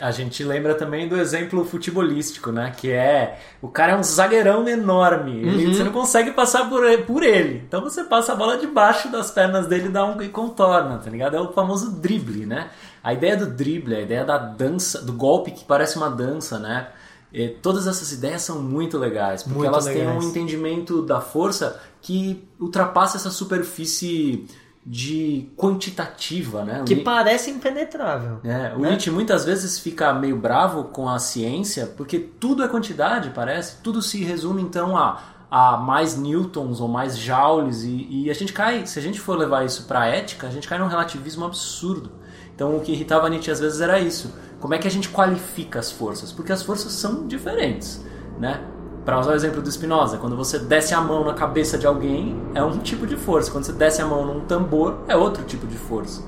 A 0.00 0.10
gente 0.10 0.42
lembra 0.42 0.74
também 0.74 1.06
do 1.06 1.16
exemplo 1.16 1.64
futebolístico, 1.64 2.50
né? 2.50 2.72
Que 2.76 2.90
é 2.90 3.38
o 3.62 3.68
cara 3.68 3.92
é 3.92 3.96
um 3.96 4.02
zagueirão 4.02 4.66
enorme. 4.66 5.44
Uhum. 5.44 5.72
Você 5.72 5.84
não 5.84 5.92
consegue 5.92 6.32
passar 6.32 6.68
por 6.68 6.84
ele, 6.84 7.04
por 7.04 7.22
ele. 7.22 7.62
Então 7.64 7.80
você 7.80 8.02
passa 8.02 8.32
a 8.32 8.34
bola 8.34 8.58
debaixo 8.58 9.08
das 9.08 9.30
pernas 9.30 9.68
dele 9.68 9.88
dá 9.88 10.04
um, 10.04 10.20
e 10.20 10.28
contorna, 10.30 10.98
tá 10.98 11.08
ligado? 11.08 11.36
É 11.36 11.40
o 11.40 11.52
famoso 11.52 11.92
drible, 11.92 12.44
né? 12.44 12.70
A 13.04 13.12
ideia 13.12 13.36
do 13.36 13.46
drible, 13.46 13.94
a 13.94 14.00
ideia 14.00 14.24
da 14.24 14.36
dança, 14.36 15.00
do 15.00 15.12
golpe 15.12 15.52
que 15.52 15.64
parece 15.64 15.96
uma 15.96 16.10
dança, 16.10 16.58
né? 16.58 16.88
E 17.32 17.48
todas 17.48 17.86
essas 17.86 18.10
ideias 18.12 18.42
são 18.42 18.62
muito 18.62 18.96
legais, 18.96 19.42
porque 19.42 19.58
muito 19.58 19.68
elas 19.68 19.84
legais. 19.84 20.08
têm 20.08 20.18
um 20.18 20.22
entendimento 20.22 21.02
da 21.02 21.20
força 21.20 21.80
que 22.00 22.48
ultrapassa 22.58 23.16
essa 23.16 23.30
superfície 23.30 24.46
de 24.84 25.50
quantitativa, 25.54 26.64
né? 26.64 26.82
Que 26.86 26.96
parece 26.96 27.50
impenetrável. 27.50 28.40
É, 28.42 28.74
o 28.74 28.78
né? 28.78 28.90
Nietzsche 28.90 29.10
muitas 29.10 29.44
vezes 29.44 29.78
fica 29.78 30.14
meio 30.14 30.36
bravo 30.36 30.84
com 30.84 31.06
a 31.06 31.18
ciência, 31.18 31.86
porque 31.94 32.18
tudo 32.18 32.62
é 32.62 32.68
quantidade, 32.68 33.30
parece. 33.34 33.82
Tudo 33.82 34.00
se 34.00 34.24
resume 34.24 34.62
então 34.62 34.96
a, 34.96 35.20
a 35.50 35.76
mais 35.76 36.16
newtons 36.16 36.80
ou 36.80 36.88
mais 36.88 37.18
joules 37.18 37.82
e, 37.82 38.06
e 38.08 38.30
a 38.30 38.34
gente 38.34 38.54
cai, 38.54 38.86
se 38.86 38.98
a 38.98 39.02
gente 39.02 39.20
for 39.20 39.36
levar 39.36 39.66
isso 39.66 39.84
para 39.84 40.06
ética, 40.06 40.46
a 40.46 40.50
gente 40.50 40.66
cai 40.66 40.78
num 40.78 40.88
relativismo 40.88 41.44
absurdo. 41.44 42.10
Então 42.54 42.74
o 42.74 42.80
que 42.80 42.92
irritava 42.92 43.28
Nietzsche 43.28 43.50
às 43.50 43.60
vezes 43.60 43.82
era 43.82 44.00
isso. 44.00 44.32
Como 44.60 44.74
é 44.74 44.78
que 44.78 44.88
a 44.88 44.90
gente 44.90 45.08
qualifica 45.08 45.78
as 45.78 45.90
forças? 45.90 46.32
Porque 46.32 46.52
as 46.52 46.62
forças 46.62 46.92
são 46.92 47.26
diferentes, 47.26 48.04
né? 48.38 48.60
Para 49.04 49.20
usar 49.20 49.32
o 49.32 49.34
exemplo 49.34 49.62
do 49.62 49.70
Spinoza, 49.70 50.18
quando 50.18 50.36
você 50.36 50.58
desce 50.58 50.92
a 50.92 51.00
mão 51.00 51.24
na 51.24 51.32
cabeça 51.32 51.78
de 51.78 51.86
alguém, 51.86 52.36
é 52.54 52.62
um 52.62 52.78
tipo 52.78 53.06
de 53.06 53.16
força. 53.16 53.50
Quando 53.50 53.64
você 53.64 53.72
desce 53.72 54.02
a 54.02 54.06
mão 54.06 54.26
num 54.26 54.40
tambor, 54.40 54.98
é 55.08 55.16
outro 55.16 55.44
tipo 55.44 55.66
de 55.66 55.78
força. 55.78 56.22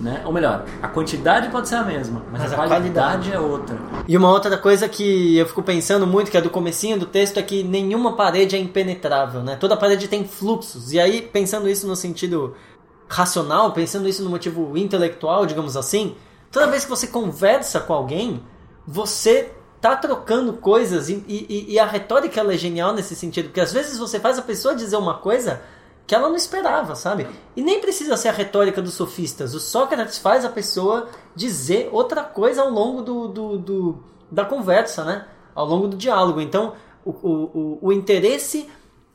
Né? 0.00 0.22
Ou 0.24 0.32
melhor, 0.32 0.64
a 0.82 0.88
quantidade 0.88 1.48
pode 1.50 1.68
ser 1.68 1.76
a 1.76 1.84
mesma, 1.84 2.22
mas, 2.30 2.42
mas 2.42 2.52
a, 2.52 2.54
a 2.54 2.58
qualidade, 2.58 2.92
qualidade 2.92 3.32
é 3.32 3.38
outra. 3.38 3.76
E 4.08 4.16
uma 4.16 4.30
outra 4.30 4.56
coisa 4.56 4.88
que 4.88 5.36
eu 5.36 5.46
fico 5.46 5.62
pensando 5.62 6.06
muito, 6.06 6.30
que 6.30 6.36
é 6.36 6.40
do 6.40 6.50
comecinho 6.50 6.98
do 6.98 7.06
texto, 7.06 7.38
é 7.38 7.42
que 7.42 7.62
nenhuma 7.62 8.14
parede 8.14 8.56
é 8.56 8.58
impenetrável, 8.58 9.42
né? 9.42 9.56
Toda 9.56 9.76
parede 9.76 10.08
tem 10.08 10.24
fluxos. 10.24 10.92
E 10.92 11.00
aí, 11.00 11.22
pensando 11.22 11.68
isso 11.68 11.86
no 11.86 11.94
sentido 11.94 12.54
racional, 13.08 13.72
pensando 13.72 14.08
isso 14.08 14.22
no 14.24 14.30
motivo 14.30 14.76
intelectual, 14.76 15.46
digamos 15.46 15.76
assim, 15.76 16.14
toda 16.54 16.68
vez 16.68 16.84
que 16.84 16.90
você 16.90 17.08
conversa 17.08 17.80
com 17.80 17.92
alguém, 17.92 18.40
você 18.86 19.52
tá 19.80 19.96
trocando 19.96 20.52
coisas 20.52 21.08
e, 21.08 21.24
e, 21.26 21.74
e, 21.74 21.78
a 21.80 21.84
retórica 21.84 22.38
ela 22.40 22.54
é 22.54 22.56
genial 22.56 22.94
nesse 22.94 23.16
sentido, 23.16 23.46
porque 23.46 23.60
às 23.60 23.72
vezes 23.72 23.98
você 23.98 24.20
faz 24.20 24.38
a 24.38 24.42
pessoa 24.42 24.74
dizer 24.74 24.96
uma 24.96 25.18
coisa 25.18 25.60
que 26.06 26.14
ela 26.14 26.28
não 26.28 26.36
esperava, 26.36 26.94
sabe? 26.94 27.26
E 27.56 27.62
nem 27.62 27.80
precisa 27.80 28.16
ser 28.16 28.28
a 28.28 28.32
retórica 28.32 28.80
dos 28.80 28.94
sofistas. 28.94 29.52
O 29.52 29.58
Sócrates 29.58 30.18
faz 30.18 30.44
a 30.44 30.48
pessoa 30.48 31.08
dizer 31.34 31.88
outra 31.90 32.22
coisa 32.22 32.62
ao 32.62 32.70
longo 32.70 33.02
do, 33.02 33.28
do, 33.28 33.58
do 33.58 34.04
da 34.30 34.44
conversa, 34.44 35.04
né? 35.04 35.26
Ao 35.54 35.66
longo 35.66 35.88
do 35.88 35.96
diálogo. 35.96 36.40
Então, 36.40 36.74
o, 37.04 37.10
o, 37.10 37.78
o 37.82 37.92
interesse 37.92 38.70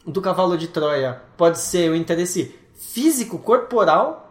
do 0.05 0.21
cavalo 0.21 0.57
de 0.57 0.67
Troia 0.67 1.21
pode 1.37 1.59
ser 1.59 1.89
o 1.89 1.95
interesse 1.95 2.55
físico, 2.75 3.39
corporal, 3.39 4.28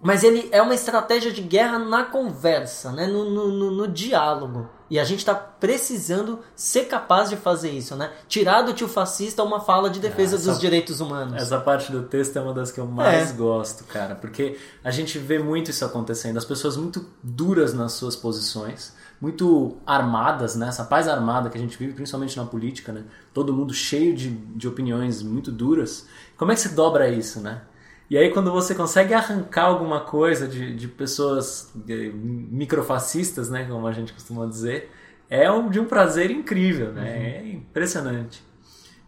mas 0.00 0.22
ele 0.22 0.48
é 0.52 0.60
uma 0.60 0.74
estratégia 0.74 1.32
de 1.32 1.40
guerra 1.40 1.78
na 1.78 2.04
conversa, 2.04 2.92
né? 2.92 3.06
no, 3.06 3.30
no, 3.30 3.48
no, 3.48 3.70
no 3.70 3.88
diálogo. 3.88 4.68
E 4.88 5.00
a 5.00 5.04
gente 5.04 5.18
está 5.18 5.34
precisando 5.34 6.38
ser 6.54 6.84
capaz 6.84 7.28
de 7.28 7.36
fazer 7.36 7.70
isso, 7.70 7.96
né? 7.96 8.12
Tirar 8.28 8.62
do 8.62 8.72
tio 8.72 8.86
fascista 8.86 9.42
uma 9.42 9.58
fala 9.58 9.90
de 9.90 9.98
defesa 9.98 10.36
essa, 10.36 10.50
dos 10.50 10.60
direitos 10.60 11.00
humanos. 11.00 11.34
Essa 11.34 11.58
parte 11.58 11.90
do 11.90 12.04
texto 12.04 12.36
é 12.36 12.40
uma 12.40 12.54
das 12.54 12.70
que 12.70 12.78
eu 12.78 12.86
mais 12.86 13.30
é. 13.30 13.32
gosto, 13.32 13.82
cara, 13.82 14.14
porque 14.14 14.56
a 14.84 14.92
gente 14.92 15.18
vê 15.18 15.40
muito 15.40 15.72
isso 15.72 15.84
acontecendo. 15.84 16.36
As 16.36 16.44
pessoas 16.44 16.76
muito 16.76 17.04
duras 17.20 17.74
nas 17.74 17.94
suas 17.94 18.14
posições, 18.14 18.94
muito 19.20 19.76
armadas, 19.84 20.54
né? 20.54 20.68
Essa 20.68 20.84
paz 20.84 21.08
armada 21.08 21.50
que 21.50 21.58
a 21.58 21.60
gente 21.60 21.76
vive, 21.76 21.92
principalmente 21.94 22.36
na 22.36 22.44
política, 22.44 22.92
né? 22.92 23.02
Todo 23.34 23.52
mundo 23.52 23.74
cheio 23.74 24.14
de, 24.14 24.30
de 24.30 24.68
opiniões 24.68 25.20
muito 25.20 25.50
duras. 25.50 26.06
Como 26.36 26.52
é 26.52 26.54
que 26.54 26.60
se 26.60 26.68
dobra 26.68 27.08
isso, 27.08 27.40
né? 27.40 27.62
E 28.08 28.16
aí 28.16 28.30
quando 28.30 28.52
você 28.52 28.74
consegue 28.74 29.12
arrancar 29.14 29.64
alguma 29.64 30.00
coisa 30.00 30.46
de, 30.46 30.74
de 30.74 30.86
pessoas 30.86 31.72
microfascistas, 31.84 33.50
né, 33.50 33.64
como 33.64 33.86
a 33.86 33.92
gente 33.92 34.12
costuma 34.12 34.46
dizer, 34.46 34.90
é 35.28 35.50
um, 35.50 35.68
de 35.68 35.80
um 35.80 35.86
prazer 35.86 36.30
incrível, 36.30 36.92
né? 36.92 37.02
Uhum. 37.02 37.16
É 37.16 37.48
impressionante. 37.54 38.44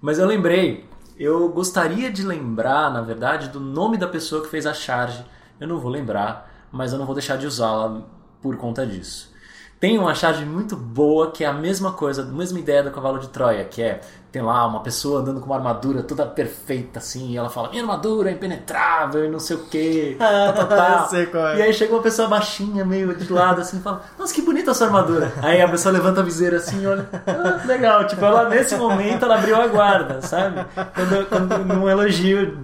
Mas 0.01 0.19
eu 0.19 0.27
lembrei, 0.27 0.85
eu 1.19 1.49
gostaria 1.49 2.11
de 2.11 2.23
lembrar, 2.25 2.93
na 2.93 3.01
verdade, 3.01 3.49
do 3.49 3.61
nome 3.61 3.97
da 3.97 4.07
pessoa 4.09 4.43
que 4.43 4.49
fez 4.49 4.67
a 4.67 4.75
charge. 4.75 5.25
Eu 5.61 5.67
não 5.67 5.79
vou 5.79 5.91
lembrar, 5.91 6.69
mas 6.71 6.93
eu 6.93 6.99
não 6.99 7.07
vou 7.07 7.15
deixar 7.15 7.37
de 7.37 7.47
usá-la 7.47 8.03
por 8.41 8.57
conta 8.57 8.87
disso. 8.87 9.33
Tem 9.81 9.97
uma 9.97 10.13
charge 10.13 10.45
muito 10.45 10.75
boa 10.75 11.31
que 11.31 11.45
é 11.45 11.47
a 11.47 11.53
mesma 11.53 11.93
coisa, 11.93 12.23
a 12.23 12.25
mesma 12.25 12.59
ideia 12.59 12.83
do 12.83 12.91
cavalo 12.91 13.19
de 13.19 13.29
Troia, 13.29 13.65
que 13.65 13.81
é 13.81 14.01
tem 14.31 14.43
lá 14.43 14.67
uma 14.67 14.81
pessoa 14.81 15.21
andando 15.21 15.41
com 15.41 15.47
uma 15.47 15.57
armadura 15.57 16.03
toda 16.03 16.27
perfeita 16.27 16.99
assim, 16.99 17.31
e 17.31 17.37
ela 17.37 17.49
fala: 17.49 17.71
"Minha 17.71 17.83
armadura 17.83 18.29
é 18.29 18.33
impenetrável 18.33 19.25
e 19.25 19.29
não 19.29 19.39
sei 19.39 19.57
o 19.57 19.65
quê". 19.67 20.17
Tá, 20.29 20.53
tá, 20.53 20.65
tá. 20.67 21.07
sei 21.07 21.27
qual 21.27 21.49
é. 21.49 21.59
E 21.59 21.63
aí 21.63 21.73
chega 21.73 21.93
uma 21.95 22.03
pessoa 22.03 22.29
baixinha, 22.29 22.85
meio 22.85 23.15
de 23.15 23.33
lado 23.33 23.61
assim, 23.61 23.79
e 23.79 23.81
fala: 23.81 24.03
"Nossa, 24.19 24.35
que 24.35 24.43
bonita 24.43 24.73
a 24.73 24.75
sua 24.75 24.89
armadura". 24.89 25.33
Aí 25.43 25.63
a 25.63 25.69
pessoa 25.69 25.93
levanta 25.93 26.21
a 26.21 26.25
viseira 26.25 26.57
assim, 26.57 26.85
olha: 26.85 27.09
ah, 27.27 27.65
legal". 27.65 28.07
Tipo, 28.07 28.25
ela 28.25 28.49
nesse 28.49 28.77
momento 28.77 29.25
ela 29.25 29.37
abriu 29.37 29.57
a 29.57 29.67
guarda, 29.69 30.21
sabe? 30.23 30.67
Quando, 30.95 31.27
quando 31.29 31.65
num 31.65 31.89
elogio 31.89 32.59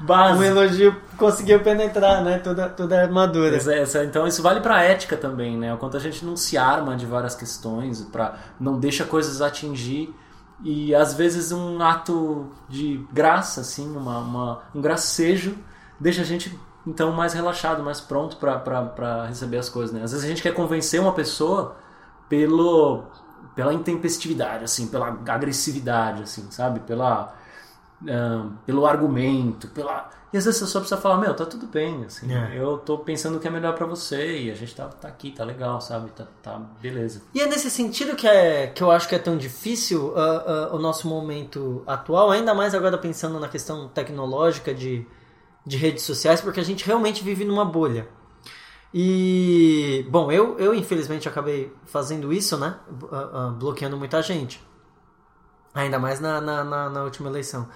básico. 0.00 0.38
Um 0.38 0.42
elogio 0.42 0.96
conseguiu 1.16 1.60
penetrar, 1.60 2.22
né? 2.22 2.38
Toda, 2.38 2.68
toda 2.68 2.98
a 2.98 3.02
armadura. 3.02 3.56
Então 4.04 4.26
isso 4.26 4.42
vale 4.42 4.60
pra 4.60 4.82
ética 4.82 5.16
também, 5.16 5.56
né? 5.56 5.72
O 5.74 5.78
quanto 5.78 5.96
a 5.96 6.00
gente 6.00 6.24
não 6.24 6.36
se 6.36 6.56
arma 6.56 6.96
de 6.96 7.06
várias 7.06 7.34
questões, 7.34 8.02
para 8.02 8.34
não 8.60 8.78
deixa 8.78 9.04
coisas 9.04 9.40
atingir. 9.40 10.14
E 10.64 10.94
às 10.94 11.14
vezes 11.14 11.52
um 11.52 11.82
ato 11.82 12.50
de 12.68 13.04
graça, 13.12 13.60
assim, 13.60 13.94
uma, 13.94 14.18
uma 14.18 14.62
um 14.74 14.80
gracejo, 14.80 15.56
deixa 16.00 16.22
a 16.22 16.24
gente 16.24 16.58
então 16.86 17.12
mais 17.12 17.34
relaxado, 17.34 17.82
mais 17.82 18.00
pronto 18.00 18.36
para 18.36 19.26
receber 19.26 19.58
as 19.58 19.68
coisas, 19.68 19.92
né? 19.94 20.02
Às 20.02 20.12
vezes 20.12 20.24
a 20.24 20.28
gente 20.28 20.42
quer 20.42 20.54
convencer 20.54 21.00
uma 21.00 21.12
pessoa 21.12 21.76
pelo 22.28 23.04
pela 23.54 23.72
intempestividade, 23.72 24.64
assim, 24.64 24.86
pela 24.88 25.18
agressividade, 25.28 26.22
assim, 26.22 26.46
sabe? 26.50 26.80
Pela 26.80 27.34
pelo 28.64 28.86
argumento, 28.86 29.68
pela. 29.68 30.10
E 30.32 30.36
às 30.36 30.44
vezes 30.44 30.60
você 30.60 30.66
só 30.66 30.80
precisa 30.80 31.00
falar, 31.00 31.18
meu, 31.18 31.34
tá 31.34 31.46
tudo 31.46 31.66
bem, 31.66 32.04
assim, 32.04 32.30
é. 32.34 32.52
eu 32.58 32.78
tô 32.78 32.98
pensando 32.98 33.36
o 33.36 33.40
que 33.40 33.48
é 33.48 33.50
melhor 33.50 33.74
para 33.74 33.86
você 33.86 34.38
e 34.40 34.50
a 34.50 34.54
gente 34.54 34.74
tá, 34.74 34.86
tá 34.86 35.08
aqui, 35.08 35.30
tá 35.30 35.44
legal, 35.44 35.80
sabe? 35.80 36.10
Tá, 36.10 36.26
tá 36.42 36.60
beleza. 36.80 37.22
E 37.32 37.40
é 37.40 37.46
nesse 37.46 37.70
sentido 37.70 38.14
que, 38.16 38.26
é, 38.26 38.66
que 38.66 38.82
eu 38.82 38.90
acho 38.90 39.08
que 39.08 39.14
é 39.14 39.18
tão 39.18 39.36
difícil 39.36 40.08
uh, 40.08 40.72
uh, 40.72 40.76
o 40.76 40.78
nosso 40.78 41.08
momento 41.08 41.82
atual, 41.86 42.30
ainda 42.30 42.52
mais 42.52 42.74
agora 42.74 42.98
pensando 42.98 43.38
na 43.40 43.48
questão 43.48 43.88
tecnológica 43.88 44.74
de, 44.74 45.06
de 45.64 45.76
redes 45.76 46.02
sociais, 46.02 46.40
porque 46.40 46.60
a 46.60 46.64
gente 46.64 46.84
realmente 46.84 47.22
vive 47.24 47.44
numa 47.44 47.64
bolha. 47.64 48.08
E, 48.92 50.06
bom, 50.10 50.32
eu, 50.32 50.58
eu 50.58 50.74
infelizmente 50.74 51.28
acabei 51.28 51.72
fazendo 51.84 52.32
isso, 52.32 52.56
né? 52.56 52.76
Uh, 52.90 53.52
bloqueando 53.52 53.96
muita 53.96 54.20
gente. 54.22 54.65
Ainda 55.76 55.98
mais 55.98 56.18
na, 56.20 56.40
na, 56.40 56.64
na, 56.64 56.88
na 56.88 57.02
última 57.04 57.28
eleição. 57.28 57.68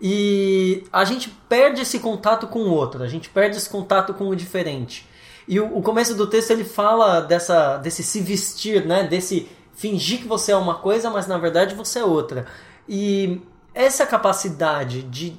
E 0.00 0.84
a 0.92 1.04
gente 1.04 1.30
perde 1.48 1.80
esse 1.80 2.00
contato 2.00 2.48
com 2.48 2.58
o 2.58 2.70
outro, 2.70 3.02
a 3.02 3.08
gente 3.08 3.30
perde 3.30 3.56
esse 3.56 3.70
contato 3.70 4.12
com 4.12 4.28
o 4.28 4.34
diferente. 4.34 5.08
E 5.46 5.60
o, 5.60 5.78
o, 5.78 5.82
começo 5.82 6.14
do 6.14 6.26
texto 6.26 6.50
ele 6.50 6.64
fala 6.64 7.20
dessa, 7.20 7.76
desse 7.76 8.02
se 8.02 8.20
vestir, 8.20 8.84
né? 8.84 9.04
Desse 9.04 9.48
fingir 9.72 10.18
que 10.20 10.28
você 10.28 10.52
é 10.52 10.56
uma 10.56 10.76
coisa, 10.76 11.10
mas 11.10 11.26
na 11.26 11.38
verdade 11.38 11.74
você 11.74 12.00
é 12.00 12.04
outra. 12.04 12.46
E 12.88 13.40
essa 13.72 14.04
capacidade 14.04 15.02
de 15.02 15.36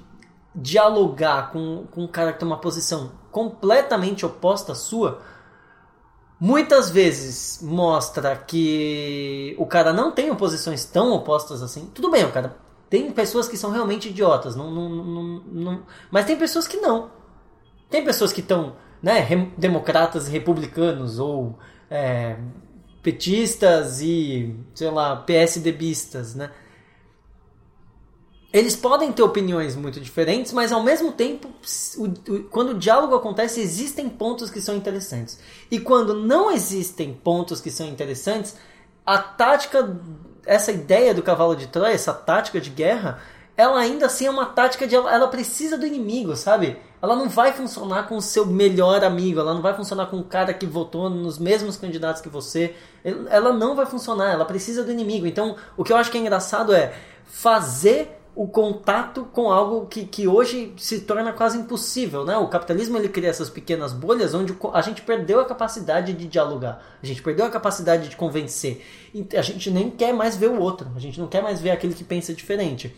dialogar 0.55 1.51
com, 1.51 1.85
com 1.91 2.03
um 2.03 2.07
cara 2.07 2.31
que 2.31 2.39
tem 2.39 2.47
uma 2.47 2.59
posição 2.59 3.11
completamente 3.31 4.25
oposta 4.25 4.71
à 4.71 4.75
sua, 4.75 5.21
muitas 6.39 6.89
vezes 6.89 7.59
mostra 7.61 8.35
que 8.35 9.55
o 9.57 9.65
cara 9.65 9.93
não 9.93 10.11
tem 10.11 10.33
posições 10.35 10.85
tão 10.85 11.11
opostas 11.11 11.61
assim. 11.63 11.89
Tudo 11.93 12.11
bem, 12.11 12.25
o 12.25 12.31
cara 12.31 12.55
tem 12.89 13.11
pessoas 13.11 13.47
que 13.47 13.57
são 13.57 13.71
realmente 13.71 14.09
idiotas, 14.09 14.55
não, 14.55 14.69
não, 14.71 14.89
não, 14.89 15.23
não 15.45 15.83
mas 16.11 16.25
tem 16.25 16.37
pessoas 16.37 16.67
que 16.67 16.77
não. 16.77 17.09
Tem 17.89 18.03
pessoas 18.03 18.33
que 18.33 18.41
estão, 18.41 18.75
né, 19.01 19.25
democratas 19.57 20.27
e 20.27 20.31
republicanos 20.31 21.19
ou 21.19 21.57
é, 21.89 22.37
petistas 23.01 24.01
e, 24.01 24.55
sei 24.73 24.89
lá, 24.89 25.15
PSDBistas, 25.15 26.35
né? 26.35 26.51
Eles 28.55 28.73
podem 28.73 29.11
ter 29.11 29.21
opiniões 29.21 29.75
muito 29.75 29.99
diferentes, 29.99 30.53
mas 30.53 30.71
ao 30.71 30.81
mesmo 30.81 31.11
tempo, 31.11 31.49
o, 31.97 32.05
o, 32.05 32.43
quando 32.45 32.69
o 32.69 32.79
diálogo 32.79 33.13
acontece, 33.13 33.59
existem 33.59 34.07
pontos 34.07 34.49
que 34.49 34.61
são 34.61 34.77
interessantes. 34.77 35.37
E 35.69 35.77
quando 35.77 36.13
não 36.13 36.49
existem 36.49 37.13
pontos 37.13 37.59
que 37.59 37.69
são 37.69 37.85
interessantes, 37.85 38.55
a 39.05 39.17
tática, 39.17 39.99
essa 40.45 40.71
ideia 40.71 41.13
do 41.13 41.21
cavalo 41.21 41.53
de 41.53 41.67
Troia, 41.67 41.93
essa 41.93 42.13
tática 42.13 42.61
de 42.61 42.69
guerra, 42.69 43.19
ela 43.57 43.77
ainda 43.77 44.05
assim 44.05 44.25
é 44.25 44.29
uma 44.29 44.45
tática 44.45 44.87
de. 44.87 44.95
Ela 44.95 45.27
precisa 45.27 45.77
do 45.77 45.85
inimigo, 45.85 46.33
sabe? 46.37 46.79
Ela 47.01 47.17
não 47.17 47.27
vai 47.27 47.51
funcionar 47.51 48.07
com 48.07 48.15
o 48.15 48.21
seu 48.21 48.45
melhor 48.45 49.03
amigo, 49.03 49.41
ela 49.41 49.53
não 49.53 49.61
vai 49.61 49.73
funcionar 49.73 50.05
com 50.05 50.17
o 50.17 50.23
cara 50.23 50.53
que 50.53 50.65
votou 50.65 51.09
nos 51.09 51.37
mesmos 51.37 51.75
candidatos 51.75 52.21
que 52.21 52.29
você. 52.29 52.73
Ela 53.03 53.51
não 53.51 53.75
vai 53.75 53.85
funcionar, 53.85 54.31
ela 54.31 54.45
precisa 54.45 54.81
do 54.81 54.93
inimigo. 54.93 55.27
Então, 55.27 55.57
o 55.75 55.83
que 55.83 55.91
eu 55.91 55.97
acho 55.97 56.09
que 56.09 56.17
é 56.17 56.21
engraçado 56.21 56.73
é 56.73 56.93
fazer 57.25 58.21
o 58.35 58.47
contato 58.47 59.25
com 59.31 59.49
algo 59.49 59.85
que, 59.85 60.05
que 60.05 60.27
hoje 60.27 60.73
se 60.77 60.99
torna 60.99 61.31
quase 61.31 61.57
impossível, 61.57 62.25
né? 62.25 62.37
O 62.37 62.49
capitalismo 62.49 62.97
ele 62.97 63.07
cria 63.07 63.29
essas 63.29 63.49
pequenas 63.49 63.93
bolhas 63.93 64.33
onde 64.33 64.55
a 64.73 64.81
gente 64.81 65.01
perdeu 65.01 65.39
a 65.39 65.45
capacidade 65.45 66.11
de 66.11 66.27
dialogar, 66.27 66.83
a 67.01 67.05
gente 67.05 67.23
perdeu 67.23 67.45
a 67.45 67.49
capacidade 67.49 68.09
de 68.09 68.15
convencer, 68.17 68.85
a 69.37 69.41
gente 69.41 69.71
nem 69.71 69.89
quer 69.89 70.13
mais 70.13 70.35
ver 70.35 70.49
o 70.49 70.59
outro, 70.59 70.91
a 70.95 70.99
gente 70.99 71.17
não 71.17 71.27
quer 71.27 71.41
mais 71.41 71.61
ver 71.61 71.71
aquele 71.71 71.93
que 71.93 72.03
pensa 72.03 72.33
diferente. 72.33 72.93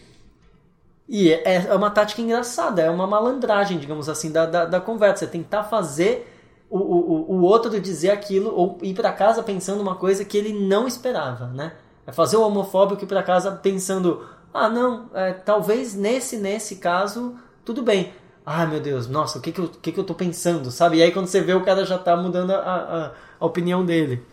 E 1.07 1.31
é, 1.31 1.67
é 1.67 1.73
uma 1.73 1.91
tática 1.91 2.21
engraçada, 2.21 2.81
é 2.81 2.89
uma 2.89 3.05
malandragem, 3.05 3.77
digamos 3.77 4.09
assim, 4.09 4.31
da, 4.31 4.45
da, 4.45 4.65
da 4.65 4.81
conversa, 4.81 5.25
é 5.25 5.27
tentar 5.27 5.63
fazer 5.65 6.33
o, 6.69 6.77
o, 6.77 7.35
o 7.35 7.41
outro 7.43 7.79
dizer 7.79 8.09
aquilo 8.09 8.53
ou 8.53 8.77
ir 8.81 8.93
para 8.93 9.13
casa 9.13 9.43
pensando 9.43 9.81
uma 9.81 9.95
coisa 9.95 10.25
que 10.25 10.37
ele 10.37 10.51
não 10.51 10.87
esperava, 10.87 11.47
né? 11.47 11.73
É 12.05 12.11
fazer 12.11 12.37
o 12.37 12.41
homofóbico 12.41 13.03
ir 13.03 13.07
para 13.07 13.21
casa 13.21 13.51
pensando 13.51 14.25
ah, 14.53 14.69
não, 14.69 15.09
é, 15.13 15.33
talvez 15.33 15.93
nesse 15.93 16.37
nesse 16.37 16.77
caso, 16.77 17.35
tudo 17.63 17.81
bem. 17.81 18.13
Ah, 18.45 18.65
meu 18.65 18.79
Deus, 18.79 19.07
nossa, 19.07 19.39
o 19.39 19.41
que 19.41 19.51
que 19.51 19.59
eu, 19.59 19.67
que 19.67 19.91
que 19.91 19.99
eu 19.99 20.03
tô 20.03 20.15
pensando, 20.15 20.71
sabe? 20.71 20.97
E 20.97 21.03
aí 21.03 21.11
quando 21.11 21.27
você 21.27 21.41
vê, 21.41 21.53
o 21.53 21.65
cara 21.65 21.85
já 21.85 21.97
tá 21.97 22.15
mudando 22.15 22.51
a, 22.51 22.57
a, 22.57 23.11
a 23.39 23.45
opinião 23.45 23.85
dele. 23.85 24.23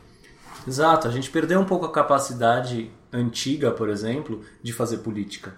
Exato, 0.67 1.09
a 1.09 1.11
gente 1.11 1.31
perdeu 1.31 1.61
um 1.61 1.65
pouco 1.65 1.85
a 1.85 1.93
capacidade 1.93 2.91
antiga, 3.13 3.71
por 3.71 3.89
exemplo, 3.89 4.43
de 4.63 4.73
fazer 4.73 4.99
política. 4.99 5.55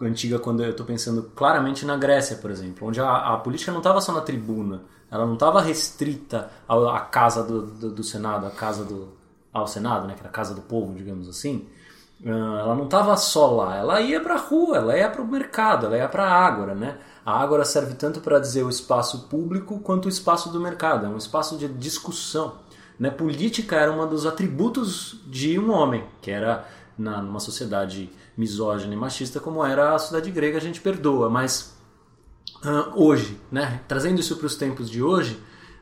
Antiga 0.00 0.38
quando 0.38 0.62
eu 0.62 0.70
estou 0.70 0.84
pensando 0.84 1.22
claramente 1.34 1.84
na 1.86 1.96
Grécia, 1.96 2.36
por 2.36 2.50
exemplo, 2.50 2.88
onde 2.88 3.00
a, 3.00 3.34
a 3.34 3.36
política 3.38 3.70
não 3.70 3.78
estava 3.78 4.00
só 4.00 4.12
na 4.12 4.20
tribuna, 4.20 4.82
ela 5.10 5.26
não 5.26 5.34
estava 5.34 5.60
restrita 5.60 6.50
à, 6.68 7.00
casa 7.00 7.42
do, 7.42 7.62
do, 7.62 7.90
do, 7.90 8.02
Senado, 8.02 8.46
à 8.46 8.50
casa 8.50 8.84
do 8.84 9.08
ao 9.52 9.66
Senado, 9.66 10.06
né, 10.06 10.14
que 10.14 10.20
era 10.20 10.28
a 10.28 10.32
casa 10.32 10.54
do 10.54 10.62
povo, 10.62 10.94
digamos 10.94 11.28
assim, 11.28 11.66
ela 12.24 12.74
não 12.74 12.84
estava 12.84 13.16
só 13.16 13.50
lá, 13.50 13.76
ela 13.76 14.00
ia 14.00 14.20
para 14.20 14.34
a 14.34 14.38
rua, 14.38 14.76
ela 14.76 14.96
ia 14.96 15.08
para 15.08 15.22
o 15.22 15.26
mercado, 15.26 15.86
ela 15.86 15.96
ia 15.96 16.08
para 16.08 16.24
a 16.24 16.32
ágora, 16.32 16.74
né? 16.74 16.98
A 17.24 17.40
ágora 17.40 17.64
serve 17.64 17.94
tanto 17.94 18.20
para 18.20 18.38
dizer 18.38 18.62
o 18.62 18.68
espaço 18.68 19.28
público 19.28 19.78
quanto 19.78 20.06
o 20.06 20.08
espaço 20.08 20.50
do 20.50 20.60
mercado, 20.60 21.06
é 21.06 21.08
um 21.08 21.16
espaço 21.16 21.56
de 21.56 21.68
discussão. 21.68 22.58
Né? 22.98 23.10
Política 23.10 23.76
era 23.76 23.90
um 23.90 24.06
dos 24.06 24.26
atributos 24.26 25.20
de 25.26 25.58
um 25.58 25.70
homem, 25.70 26.04
que 26.20 26.30
era 26.30 26.66
na, 26.98 27.22
numa 27.22 27.40
sociedade 27.40 28.10
misógina 28.36 28.92
e 28.92 28.96
machista 28.96 29.40
como 29.40 29.64
era 29.64 29.94
a 29.94 29.98
sociedade 29.98 30.30
grega, 30.30 30.58
a 30.58 30.60
gente 30.60 30.80
perdoa, 30.80 31.30
mas 31.30 31.74
uh, 32.62 33.02
hoje, 33.02 33.40
né? 33.50 33.80
Trazendo 33.88 34.20
isso 34.20 34.36
para 34.36 34.46
os 34.46 34.56
tempos 34.56 34.90
de 34.90 35.02
hoje, 35.02 35.34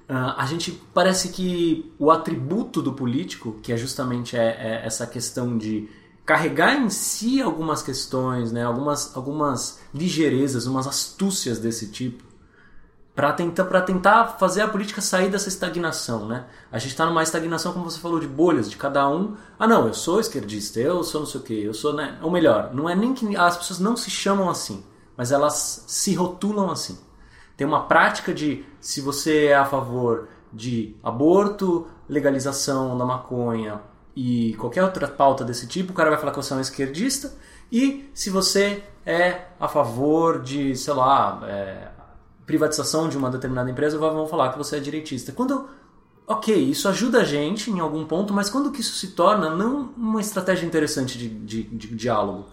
uh, 0.08 0.34
a 0.36 0.46
gente 0.46 0.70
parece 0.94 1.30
que 1.30 1.92
o 1.98 2.12
atributo 2.12 2.80
do 2.80 2.92
político, 2.92 3.58
que 3.62 3.72
é 3.72 3.76
justamente 3.76 4.36
é, 4.36 4.46
é 4.46 4.86
essa 4.86 5.04
questão 5.04 5.58
de 5.58 5.88
carregar 6.28 6.74
em 6.74 6.90
si 6.90 7.40
algumas 7.40 7.80
questões, 7.80 8.52
né? 8.52 8.62
Algumas, 8.62 9.16
algumas 9.16 9.80
ligeirezas, 9.94 10.66
umas 10.66 10.86
astúcias 10.86 11.58
desse 11.58 11.90
tipo, 11.90 12.22
para 13.16 13.32
tentar, 13.32 13.64
tentar 13.80 14.36
fazer 14.38 14.60
a 14.60 14.68
política 14.68 15.00
sair 15.00 15.30
dessa 15.30 15.48
estagnação, 15.48 16.28
né? 16.28 16.44
A 16.70 16.78
gente 16.78 16.90
está 16.90 17.06
numa 17.06 17.22
estagnação, 17.22 17.72
como 17.72 17.90
você 17.90 17.98
falou, 17.98 18.20
de 18.20 18.26
bolhas, 18.26 18.68
de 18.68 18.76
cada 18.76 19.08
um. 19.08 19.36
Ah, 19.58 19.66
não, 19.66 19.86
eu 19.86 19.94
sou 19.94 20.20
esquerdista, 20.20 20.78
eu 20.78 21.02
sou 21.02 21.22
não 21.22 21.26
sei 21.26 21.40
o 21.40 21.44
quê, 21.44 21.62
eu 21.64 21.72
sou, 21.72 21.94
né? 21.94 22.18
Ou 22.20 22.30
melhor, 22.30 22.74
não 22.74 22.90
é 22.90 22.94
nem 22.94 23.14
que 23.14 23.34
as 23.34 23.56
pessoas 23.56 23.80
não 23.80 23.96
se 23.96 24.10
chamam 24.10 24.50
assim, 24.50 24.84
mas 25.16 25.32
elas 25.32 25.84
se 25.86 26.12
rotulam 26.12 26.70
assim. 26.70 26.98
Tem 27.56 27.66
uma 27.66 27.86
prática 27.86 28.34
de 28.34 28.66
se 28.82 29.00
você 29.00 29.46
é 29.46 29.56
a 29.56 29.64
favor 29.64 30.28
de 30.52 30.94
aborto, 31.02 31.86
legalização 32.06 32.98
da 32.98 33.06
maconha 33.06 33.80
e 34.20 34.54
qualquer 34.54 34.82
outra 34.82 35.06
pauta 35.06 35.44
desse 35.44 35.68
tipo, 35.68 35.92
o 35.92 35.94
cara 35.94 36.10
vai 36.10 36.18
falar 36.18 36.32
que 36.32 36.38
você 36.38 36.52
é 36.52 36.56
um 36.56 36.60
esquerdista. 36.60 37.32
E 37.70 38.10
se 38.12 38.30
você 38.30 38.82
é 39.06 39.46
a 39.60 39.68
favor 39.68 40.42
de, 40.42 40.74
sei 40.74 40.92
lá, 40.92 41.40
é, 41.44 41.86
privatização 42.44 43.08
de 43.08 43.16
uma 43.16 43.30
determinada 43.30 43.70
empresa, 43.70 43.96
vão 43.96 44.26
falar 44.26 44.50
que 44.50 44.58
você 44.58 44.78
é 44.78 44.80
direitista. 44.80 45.30
Quando, 45.30 45.68
ok, 46.26 46.52
isso 46.52 46.88
ajuda 46.88 47.20
a 47.20 47.24
gente 47.24 47.70
em 47.70 47.78
algum 47.78 48.04
ponto, 48.04 48.34
mas 48.34 48.50
quando 48.50 48.72
que 48.72 48.80
isso 48.80 48.96
se 48.96 49.12
torna 49.12 49.54
não 49.54 49.90
uma 49.96 50.20
estratégia 50.20 50.66
interessante 50.66 51.16
de, 51.16 51.28
de, 51.28 51.62
de 51.62 51.94
diálogo, 51.94 52.46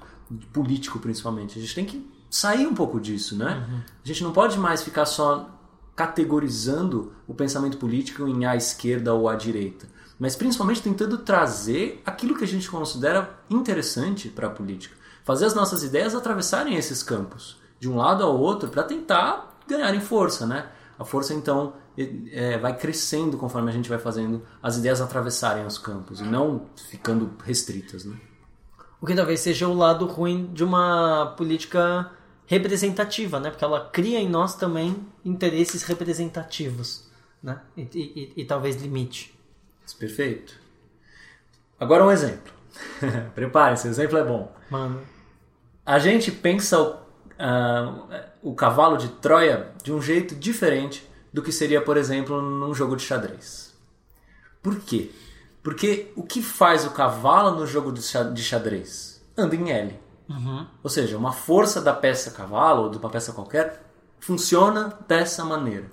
político 0.53 0.99
principalmente? 0.99 1.57
A 1.57 1.61
gente 1.63 1.73
tem 1.73 1.85
que 1.85 2.07
sair 2.29 2.67
um 2.67 2.75
pouco 2.75 2.99
disso, 2.99 3.35
né? 3.35 3.65
Uhum. 3.67 3.79
A 4.03 4.07
gente 4.07 4.23
não 4.23 4.31
pode 4.31 4.59
mais 4.59 4.83
ficar 4.83 5.07
só 5.07 5.49
categorizando 5.95 7.11
o 7.27 7.33
pensamento 7.33 7.77
político 7.77 8.27
em 8.27 8.45
à 8.45 8.55
esquerda 8.55 9.15
ou 9.15 9.27
à 9.27 9.33
direita, 9.33 9.87
mas 10.19 10.35
principalmente 10.35 10.81
tentando 10.81 11.17
trazer 11.17 12.01
aquilo 12.05 12.37
que 12.37 12.43
a 12.43 12.47
gente 12.47 12.69
considera 12.69 13.37
interessante 13.49 14.29
para 14.29 14.47
a 14.47 14.49
política, 14.49 14.95
fazer 15.23 15.45
as 15.45 15.53
nossas 15.53 15.83
ideias 15.83 16.15
atravessarem 16.15 16.75
esses 16.75 17.03
campos 17.03 17.57
de 17.79 17.89
um 17.89 17.97
lado 17.97 18.23
ao 18.23 18.39
outro 18.39 18.69
para 18.69 18.83
tentar 18.83 19.59
ganharem 19.67 19.99
força, 19.99 20.45
né? 20.45 20.69
A 20.97 21.03
força 21.03 21.33
então 21.33 21.73
é, 22.31 22.57
vai 22.57 22.77
crescendo 22.77 23.37
conforme 23.37 23.69
a 23.69 23.73
gente 23.73 23.89
vai 23.89 23.97
fazendo 23.97 24.43
as 24.61 24.77
ideias 24.77 25.01
atravessarem 25.01 25.65
os 25.65 25.77
campos 25.77 26.21
e 26.21 26.23
não 26.23 26.67
ficando 26.89 27.31
restritas, 27.43 28.05
né? 28.05 28.15
O 29.01 29.05
que 29.05 29.13
talvez 29.13 29.41
seja 29.41 29.67
o 29.67 29.73
lado 29.73 30.05
ruim 30.05 30.49
de 30.53 30.63
uma 30.63 31.33
política 31.37 32.11
representativa, 32.45 33.39
né? 33.39 33.49
Porque 33.49 33.65
ela 33.65 33.89
cria 33.89 34.19
em 34.19 34.29
nós 34.29 34.55
também 34.55 35.05
interesses 35.23 35.83
representativos, 35.83 37.09
né? 37.43 37.61
E, 37.75 37.81
e, 37.81 38.33
e 38.37 38.45
talvez 38.45 38.81
limite. 38.81 39.34
Perfeito. 39.93 40.59
Agora 41.79 42.05
um 42.05 42.11
exemplo. 42.11 42.53
Prepare-se, 43.35 43.87
o 43.87 43.91
exemplo 43.91 44.17
é 44.17 44.23
bom. 44.23 44.53
Mano. 44.69 45.01
A 45.85 45.99
gente 45.99 46.31
pensa 46.31 46.79
o, 46.79 46.93
uh, 46.93 48.19
o 48.41 48.55
cavalo 48.55 48.97
de 48.97 49.07
Troia 49.09 49.71
de 49.83 49.93
um 49.93 50.01
jeito 50.01 50.35
diferente 50.35 51.07
do 51.31 51.41
que 51.41 51.51
seria, 51.51 51.81
por 51.81 51.97
exemplo, 51.97 52.41
num 52.41 52.73
jogo 52.73 52.95
de 52.95 53.03
xadrez. 53.03 53.73
Por 54.63 54.79
quê? 54.79 55.11
Porque 55.61 56.11
o 56.15 56.23
que 56.23 56.41
faz 56.41 56.85
o 56.85 56.91
cavalo 56.91 57.59
no 57.59 57.67
jogo 57.67 57.91
de 57.91 58.43
xadrez? 58.43 59.23
Anda 59.37 59.55
em 59.55 59.71
L. 59.71 59.99
Uhum. 60.29 60.65
Ou 60.83 60.89
seja, 60.89 61.17
uma 61.17 61.31
força 61.31 61.81
da 61.81 61.93
peça 61.93 62.31
cavalo 62.31 62.83
ou 62.83 62.89
de 62.89 62.97
uma 62.97 63.09
peça 63.09 63.31
qualquer 63.31 63.83
funciona 64.19 64.97
dessa 65.07 65.43
maneira. 65.43 65.85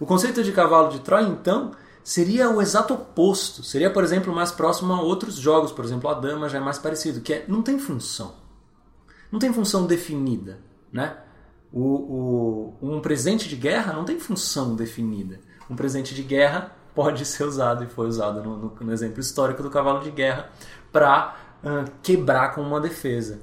O 0.00 0.06
conceito 0.06 0.42
de 0.42 0.52
cavalo 0.52 0.90
de 0.90 1.00
Troia, 1.00 1.26
então, 1.26 1.72
seria 2.08 2.48
o 2.48 2.62
exato 2.62 2.94
oposto. 2.94 3.62
Seria, 3.62 3.92
por 3.92 4.02
exemplo, 4.02 4.34
mais 4.34 4.50
próximo 4.50 4.94
a 4.94 5.02
outros 5.02 5.34
jogos. 5.34 5.70
Por 5.70 5.84
exemplo, 5.84 6.08
a 6.08 6.14
dama 6.14 6.48
já 6.48 6.56
é 6.56 6.60
mais 6.60 6.78
parecido, 6.78 7.20
que 7.20 7.34
é 7.34 7.44
não 7.46 7.60
tem 7.60 7.78
função. 7.78 8.32
Não 9.30 9.38
tem 9.38 9.52
função 9.52 9.86
definida, 9.86 10.58
né? 10.90 11.18
O, 11.70 11.82
o, 11.82 12.78
um 12.80 13.00
presente 13.00 13.46
de 13.46 13.56
guerra 13.56 13.92
não 13.92 14.06
tem 14.06 14.18
função 14.18 14.74
definida. 14.74 15.38
Um 15.68 15.76
presente 15.76 16.14
de 16.14 16.22
guerra 16.22 16.74
pode 16.96 17.26
ser 17.26 17.44
usado, 17.44 17.84
e 17.84 17.86
foi 17.86 18.06
usado 18.06 18.42
no, 18.42 18.56
no, 18.56 18.74
no 18.80 18.92
exemplo 18.92 19.20
histórico 19.20 19.62
do 19.62 19.68
cavalo 19.68 20.00
de 20.00 20.10
guerra, 20.10 20.50
para 20.90 21.36
uh, 21.62 21.90
quebrar 22.02 22.54
com 22.54 22.62
uma 22.62 22.80
defesa. 22.80 23.42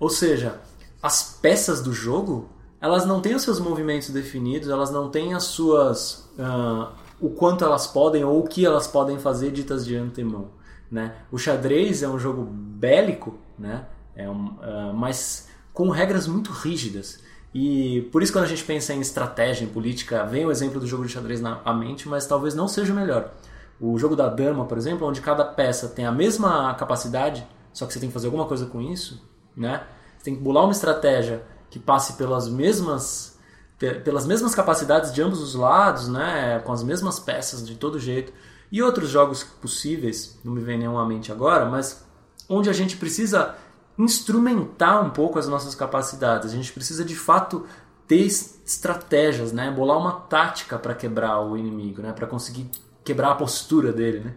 Ou 0.00 0.08
seja, 0.08 0.58
as 1.02 1.38
peças 1.42 1.82
do 1.82 1.92
jogo 1.92 2.48
elas 2.80 3.04
não 3.04 3.20
têm 3.20 3.34
os 3.34 3.42
seus 3.42 3.60
movimentos 3.60 4.08
definidos, 4.08 4.70
elas 4.70 4.90
não 4.90 5.10
têm 5.10 5.34
as 5.34 5.44
suas. 5.44 6.30
Uh, 6.38 7.05
o 7.20 7.30
quanto 7.30 7.64
elas 7.64 7.86
podem 7.86 8.24
ou 8.24 8.40
o 8.40 8.48
que 8.48 8.64
elas 8.64 8.86
podem 8.86 9.18
fazer 9.18 9.50
ditas 9.50 9.84
de 9.84 9.96
antemão. 9.96 10.50
Né? 10.90 11.14
O 11.30 11.38
xadrez 11.38 12.02
é 12.02 12.08
um 12.08 12.18
jogo 12.18 12.44
bélico, 12.44 13.38
né? 13.58 13.86
é 14.14 14.28
um, 14.28 14.46
uh, 14.46 14.94
mas 14.94 15.48
com 15.72 15.90
regras 15.90 16.26
muito 16.26 16.50
rígidas. 16.50 17.20
E 17.54 18.02
por 18.12 18.22
isso, 18.22 18.32
quando 18.32 18.44
a 18.44 18.48
gente 18.48 18.64
pensa 18.64 18.92
em 18.92 19.00
estratégia, 19.00 19.64
em 19.64 19.68
política, 19.68 20.24
vem 20.24 20.44
o 20.44 20.50
exemplo 20.50 20.78
do 20.78 20.86
jogo 20.86 21.06
de 21.06 21.12
xadrez 21.12 21.40
na 21.40 21.72
mente, 21.72 22.08
mas 22.08 22.26
talvez 22.26 22.54
não 22.54 22.68
seja 22.68 22.92
o 22.92 22.96
melhor. 22.96 23.32
O 23.80 23.98
jogo 23.98 24.16
da 24.16 24.28
dama, 24.28 24.64
por 24.64 24.78
exemplo, 24.78 25.06
onde 25.06 25.20
cada 25.20 25.44
peça 25.44 25.88
tem 25.88 26.06
a 26.06 26.12
mesma 26.12 26.74
capacidade, 26.74 27.46
só 27.72 27.86
que 27.86 27.92
você 27.92 28.00
tem 28.00 28.08
que 28.08 28.14
fazer 28.14 28.26
alguma 28.26 28.46
coisa 28.46 28.66
com 28.66 28.80
isso, 28.80 29.22
né? 29.56 29.82
Você 30.16 30.24
tem 30.24 30.36
que 30.36 30.42
bolar 30.42 30.64
uma 30.64 30.72
estratégia 30.72 31.42
que 31.70 31.78
passe 31.78 32.14
pelas 32.14 32.48
mesmas 32.48 33.35
pelas 33.78 34.26
mesmas 34.26 34.54
capacidades 34.54 35.12
de 35.12 35.20
ambos 35.22 35.40
os 35.40 35.54
lados, 35.54 36.08
né? 36.08 36.60
Com 36.60 36.72
as 36.72 36.82
mesmas 36.82 37.18
peças 37.18 37.66
de 37.66 37.74
todo 37.74 38.00
jeito. 38.00 38.32
E 38.70 38.82
outros 38.82 39.10
jogos 39.10 39.44
possíveis, 39.44 40.38
não 40.44 40.52
me 40.52 40.60
vem 40.60 40.78
nenhum 40.78 40.98
à 40.98 41.06
mente 41.06 41.30
agora, 41.30 41.66
mas 41.66 42.04
onde 42.48 42.70
a 42.70 42.72
gente 42.72 42.96
precisa 42.96 43.54
instrumentar 43.98 45.04
um 45.04 45.10
pouco 45.10 45.38
as 45.38 45.46
nossas 45.46 45.74
capacidades. 45.74 46.52
A 46.52 46.56
gente 46.56 46.72
precisa 46.72 47.04
de 47.04 47.14
fato 47.14 47.66
ter 48.06 48.24
estratégias, 48.24 49.52
né? 49.52 49.70
Bolar 49.70 49.98
uma 49.98 50.12
tática 50.12 50.78
para 50.78 50.94
quebrar 50.94 51.40
o 51.40 51.56
inimigo, 51.56 52.02
né? 52.02 52.12
Para 52.12 52.26
conseguir 52.26 52.70
quebrar 53.04 53.32
a 53.32 53.34
postura 53.34 53.92
dele, 53.92 54.20
né? 54.20 54.34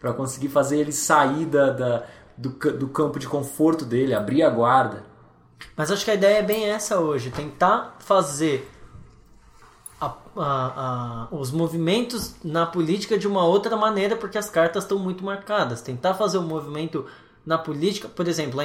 Para 0.00 0.12
conseguir 0.12 0.48
fazer 0.48 0.78
ele 0.78 0.92
sair 0.92 1.46
da, 1.46 1.70
da 1.70 2.04
do, 2.36 2.50
do 2.50 2.88
campo 2.88 3.18
de 3.18 3.28
conforto 3.28 3.84
dele, 3.84 4.14
abrir 4.14 4.42
a 4.42 4.50
guarda. 4.50 5.04
Mas 5.76 5.90
acho 5.90 6.04
que 6.04 6.10
a 6.10 6.14
ideia 6.14 6.38
é 6.38 6.42
bem 6.42 6.66
essa 6.66 7.00
hoje, 7.00 7.30
tentar 7.30 7.96
fazer 7.98 8.70
a, 10.00 10.06
a, 10.06 10.12
a, 10.36 11.28
os 11.30 11.50
movimentos 11.50 12.36
na 12.44 12.66
política 12.66 13.18
de 13.18 13.26
uma 13.26 13.44
outra 13.44 13.76
maneira, 13.76 14.16
porque 14.16 14.38
as 14.38 14.48
cartas 14.48 14.84
estão 14.84 14.98
muito 14.98 15.24
marcadas. 15.24 15.82
Tentar 15.82 16.14
fazer 16.14 16.38
o 16.38 16.42
um 16.42 16.46
movimento 16.46 17.06
na 17.44 17.58
política, 17.58 18.08
por 18.08 18.28
exemplo, 18.28 18.60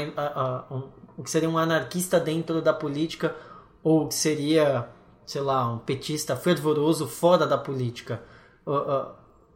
um, 0.72 0.84
o 1.17 1.24
que 1.24 1.30
seria 1.30 1.50
um 1.50 1.58
anarquista 1.58 2.19
dentro 2.19 2.62
da 2.62 2.74
política 2.74 3.36
ou 3.82 4.08
que 4.08 4.15
seria, 4.15 4.89
sei 5.26 5.41
lá, 5.41 5.72
um 5.72 5.80
petista 5.80 6.36
fervoroso 6.36 7.08
fora 7.08 7.48
da 7.48 7.58
política. 7.58 8.22
Uh, 8.65 8.72
uh, 8.72 9.06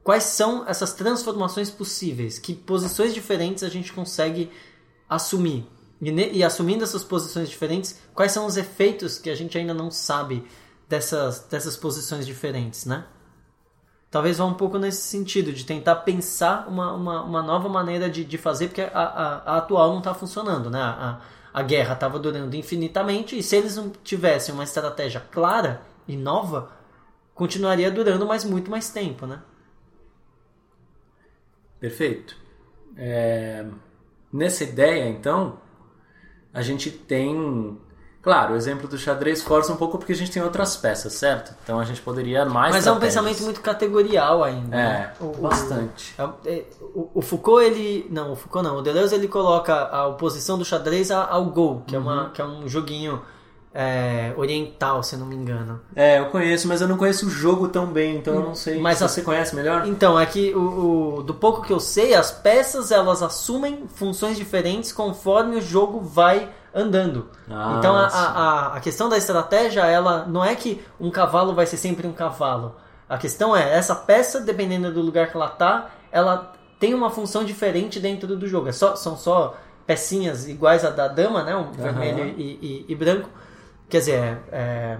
quais 0.04 0.24
são 0.24 0.68
essas 0.68 0.94
transformações 0.94 1.70
possíveis? 1.70 2.40
Que 2.40 2.54
posições 2.54 3.14
diferentes 3.14 3.64
a 3.64 3.70
gente 3.70 3.94
consegue 3.94 4.52
assumir? 5.10 5.66
E, 6.02 6.10
e, 6.10 6.44
assumindo 6.44 6.84
essas 6.84 7.04
posições 7.04 7.50
diferentes, 7.50 8.00
quais 8.14 8.32
são 8.32 8.46
os 8.46 8.58
efeitos 8.58 9.18
que 9.18 9.30
a 9.30 9.36
gente 9.36 9.58
ainda 9.58 9.74
não 9.74 9.90
sabe 9.90 10.46
dessas, 10.88 11.40
dessas 11.48 11.76
posições 11.78 12.26
diferentes, 12.26 12.86
né? 12.86 13.06
talvez 14.10 14.38
vá 14.38 14.46
um 14.46 14.54
pouco 14.54 14.78
nesse 14.78 15.02
sentido, 15.02 15.52
de 15.52 15.66
tentar 15.66 15.98
pensar 15.98 16.68
uma, 16.68 16.94
uma, 16.94 17.24
uma 17.24 17.44
nova 17.44 17.70
maneira 17.70 18.10
de, 18.10 18.24
de 18.24 18.38
fazer, 18.38 18.68
porque 18.68 18.82
a, 18.82 18.90
a, 18.92 19.54
a 19.54 19.58
atual 19.58 19.92
não 19.92 20.00
está 20.00 20.14
funcionando, 20.14 20.70
né? 20.70 20.82
A, 20.82 21.22
a 21.54 21.62
guerra 21.64 21.94
estava 21.94 22.20
durando 22.20 22.56
infinitamente, 22.56 23.38
e 23.38 23.44
se 23.44 23.56
eles 23.56 23.76
não 23.76 23.90
tivessem 23.90 24.54
uma 24.54 24.64
estratégia 24.64 25.20
clara 25.20 25.82
e 26.08 26.16
nova, 26.16 26.72
continuaria 27.34 27.92
durando 27.92 28.26
mais 28.26 28.44
muito 28.44 28.70
mais 28.70 28.90
tempo, 28.90 29.26
né? 29.26 29.42
Perfeito. 31.80 32.36
É... 32.96 33.66
Nessa 34.32 34.64
ideia, 34.64 35.08
então, 35.08 35.60
a 36.54 36.62
gente 36.62 36.92
tem 36.92 37.80
Claro, 38.28 38.56
o 38.56 38.58
exemplo 38.58 38.90
do 38.90 38.98
xadrez 38.98 39.42
força 39.42 39.72
um 39.72 39.78
pouco 39.78 39.98
porque 39.98 40.12
a 40.12 40.16
gente 40.16 40.32
tem 40.32 40.44
outras 40.44 40.76
peças, 40.76 41.14
certo? 41.14 41.56
Então 41.64 41.80
a 41.80 41.86
gente 41.86 42.02
poderia 42.02 42.44
mais. 42.44 42.76
Mas 42.76 42.86
é 42.86 42.92
um 42.92 43.00
pensamento 43.00 43.42
muito 43.42 43.62
categorial 43.62 44.44
ainda. 44.44 44.76
É, 44.76 44.84
né? 44.84 45.14
o, 45.22 45.28
bastante. 45.28 46.14
O, 46.20 46.34
é, 46.46 46.66
o, 46.94 47.10
o, 47.14 47.22
Foucault, 47.22 47.64
ele. 47.64 48.06
Não, 48.10 48.34
o 48.34 48.36
Foucault 48.36 48.68
não. 48.68 48.80
O 48.80 48.82
Deleuze 48.82 49.16
ele 49.16 49.30
coloca 49.30 49.74
a 49.74 50.08
oposição 50.08 50.58
do 50.58 50.66
xadrez 50.66 51.10
ao 51.10 51.46
Go, 51.46 51.84
que, 51.88 51.96
uhum. 51.96 52.02
é, 52.02 52.06
uma, 52.06 52.24
uhum. 52.24 52.30
que 52.32 52.42
é 52.42 52.46
um 52.46 52.68
joguinho 52.68 53.22
é, 53.74 54.34
oriental, 54.36 55.02
se 55.04 55.16
eu 55.16 55.20
não 55.20 55.26
me 55.26 55.36
engano. 55.36 55.80
É, 55.96 56.20
eu 56.20 56.26
conheço, 56.26 56.68
mas 56.68 56.82
eu 56.82 56.88
não 56.90 56.98
conheço 56.98 57.28
o 57.28 57.30
jogo 57.30 57.70
tão 57.70 57.86
bem, 57.86 58.18
então 58.18 58.34
eu 58.34 58.42
não 58.42 58.56
sei. 58.56 58.78
Mas 58.78 59.00
você 59.00 59.22
conhece 59.22 59.56
melhor? 59.56 59.88
Então, 59.88 60.20
é 60.20 60.26
que 60.26 60.54
o, 60.54 61.20
o, 61.20 61.24
do 61.24 61.34
pouco 61.34 61.62
que 61.62 61.72
eu 61.72 61.80
sei, 61.80 62.14
as 62.14 62.30
peças 62.30 62.92
elas 62.92 63.24
assumem 63.24 63.86
funções 63.96 64.36
diferentes 64.36 64.92
conforme 64.92 65.56
o 65.56 65.62
jogo 65.62 66.02
vai 66.02 66.50
andando. 66.78 67.30
Ah, 67.50 67.76
então 67.80 67.96
a, 67.96 68.06
a, 68.08 68.78
a 68.78 68.80
questão 68.80 69.10
da 69.10 69.18
estratégia, 69.18 69.82
ela 69.86 70.26
não 70.28 70.44
é 70.46 70.56
que 70.56 70.84
um 71.00 71.10
cavalo 71.10 71.54
vai 71.56 71.66
ser 71.66 71.78
sempre 71.78 72.06
um 72.08 72.14
cavalo. 72.14 72.76
A 73.10 73.18
questão 73.18 73.56
é, 73.56 73.74
essa 73.76 73.96
peça, 73.96 74.42
dependendo 74.42 74.92
do 74.94 75.02
lugar 75.02 75.30
que 75.30 75.36
ela 75.36 75.50
tá, 75.50 75.90
ela 76.12 76.54
tem 76.80 76.94
uma 76.94 77.10
função 77.10 77.44
diferente 77.44 78.00
dentro 78.00 78.36
do 78.38 78.48
jogo. 78.48 78.68
É 78.70 78.72
só, 78.72 78.96
são 78.96 79.18
só 79.18 79.56
pecinhas 79.86 80.48
iguais 80.48 80.84
à 80.86 80.90
da 80.90 81.08
dama, 81.08 81.44
né? 81.44 81.56
Um 81.56 81.72
vermelho 81.72 82.26
e, 82.38 82.60
e- 82.62 82.86
e 82.90 82.96
branco. 82.96 83.30
Quer 83.90 84.00
dizer, 84.00 84.14
é, 84.20 84.38
é 84.52 84.98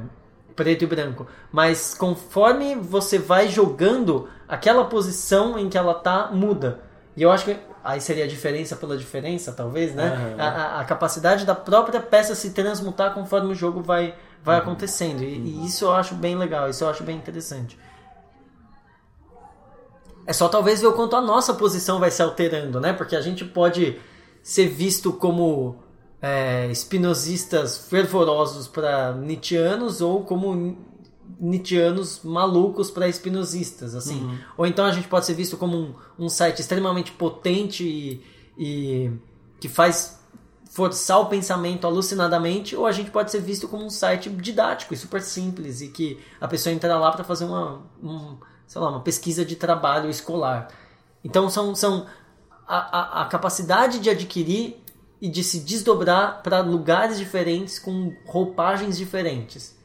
preto 0.56 0.84
e 0.84 0.88
branco. 0.88 1.28
Mas 1.52 1.94
conforme 1.94 2.76
você 2.76 3.20
vai 3.20 3.50
jogando, 3.50 4.28
aquela 4.48 4.86
posição 4.86 5.60
em 5.60 5.70
que 5.70 5.78
ela 5.78 5.94
tá 5.94 6.30
muda. 6.32 6.80
E 7.16 7.22
eu 7.24 7.32
acho 7.32 7.44
que 7.46 7.58
aí 7.88 8.02
seria 8.02 8.26
a 8.26 8.28
diferença 8.28 8.76
pela 8.76 8.98
diferença, 8.98 9.52
talvez, 9.54 9.96
né? 9.96 10.08
Aham. 10.08 10.36
A, 10.42 10.80
a- 10.82 10.86
capacidade 10.86 11.46
da 11.46 11.56
própria 11.56 12.00
peça 12.02 12.36
se 12.36 12.52
transmutar 12.52 13.14
conforme 13.14 13.52
o 13.52 13.56
jogo 13.56 13.82
vai, 13.82 14.16
vai 14.44 14.58
acontecendo. 14.58 15.24
E, 15.24 15.38
e 15.38 15.66
isso 15.66 15.86
eu 15.86 15.94
acho 15.94 16.14
bem 16.16 16.38
legal, 16.38 16.70
isso 16.70 16.84
eu 16.84 16.90
acho 16.90 17.04
bem 17.04 17.16
interessante. 17.16 17.78
É 20.26 20.34
só 20.34 20.50
talvez 20.50 20.82
ver 20.82 20.88
o 20.88 20.94
quanto 20.94 21.16
a 21.16 21.22
nossa 21.22 21.54
posição 21.54 22.00
vai 22.00 22.12
se 22.12 22.22
alterando, 22.22 22.80
né? 22.82 22.92
Porque 22.92 23.16
a 23.16 23.22
gente 23.22 23.46
pode 23.46 23.98
ser 24.44 24.68
visto 24.68 25.14
como 25.14 25.78
é, 26.22 26.68
espinosistas 26.70 27.78
fervorosos 27.90 28.68
para 28.68 29.14
Nietzscheanos 29.14 30.02
ou 30.02 30.24
como 30.24 30.78
Nietzscheanos 31.40 32.22
malucos 32.24 32.90
para 32.90 33.08
espinosistas, 33.08 33.94
assim. 33.96 34.40
Ou 34.58 34.66
então 34.66 34.86
a 34.86 34.92
gente 34.92 35.08
pode 35.08 35.26
ser 35.26 35.34
visto 35.34 35.58
como 35.58 35.78
um, 35.78 35.94
um 36.18 36.30
site 36.30 36.62
extremamente 36.62 37.12
potente 37.12 37.84
e, 37.84 38.24
e 38.58 39.12
que 39.60 39.68
faz 39.68 40.18
forçar 40.70 41.20
o 41.20 41.26
pensamento 41.26 41.88
alucinadamente, 41.88 42.76
ou 42.76 42.86
a 42.86 42.92
gente 42.92 43.10
pode 43.10 43.32
ser 43.32 43.42
visto 43.42 43.68
como 43.68 43.86
um 43.86 43.90
site 43.90 44.30
didático 44.30 44.94
e 44.94 44.98
super 44.98 45.22
simples 45.22 45.82
e 45.82 45.88
que 45.88 46.20
a 46.40 46.48
pessoa 46.48 46.74
entra 46.74 46.98
lá 46.98 47.12
para 47.12 47.24
fazer 47.24 47.46
uma, 47.46 47.82
um, 48.04 48.38
sei 48.66 48.82
lá, 48.82 48.90
uma 48.90 49.02
pesquisa 49.02 49.46
de 49.46 49.56
trabalho 49.56 50.10
escolar. 50.10 50.68
Então 51.24 51.50
são, 51.50 51.74
são 51.74 52.06
a, 52.68 52.78
a, 52.78 53.22
a 53.24 53.26
capacidade 53.26 54.00
de 54.00 54.10
adquirir 54.10 54.84
e 55.22 55.30
de 55.30 55.44
se 55.44 55.60
desdobrar 55.62 56.42
para 56.44 56.60
lugares 56.60 57.18
diferentes 57.18 57.80
com 57.80 58.16
roupagens 58.26 58.98
diferentes. 58.98 59.77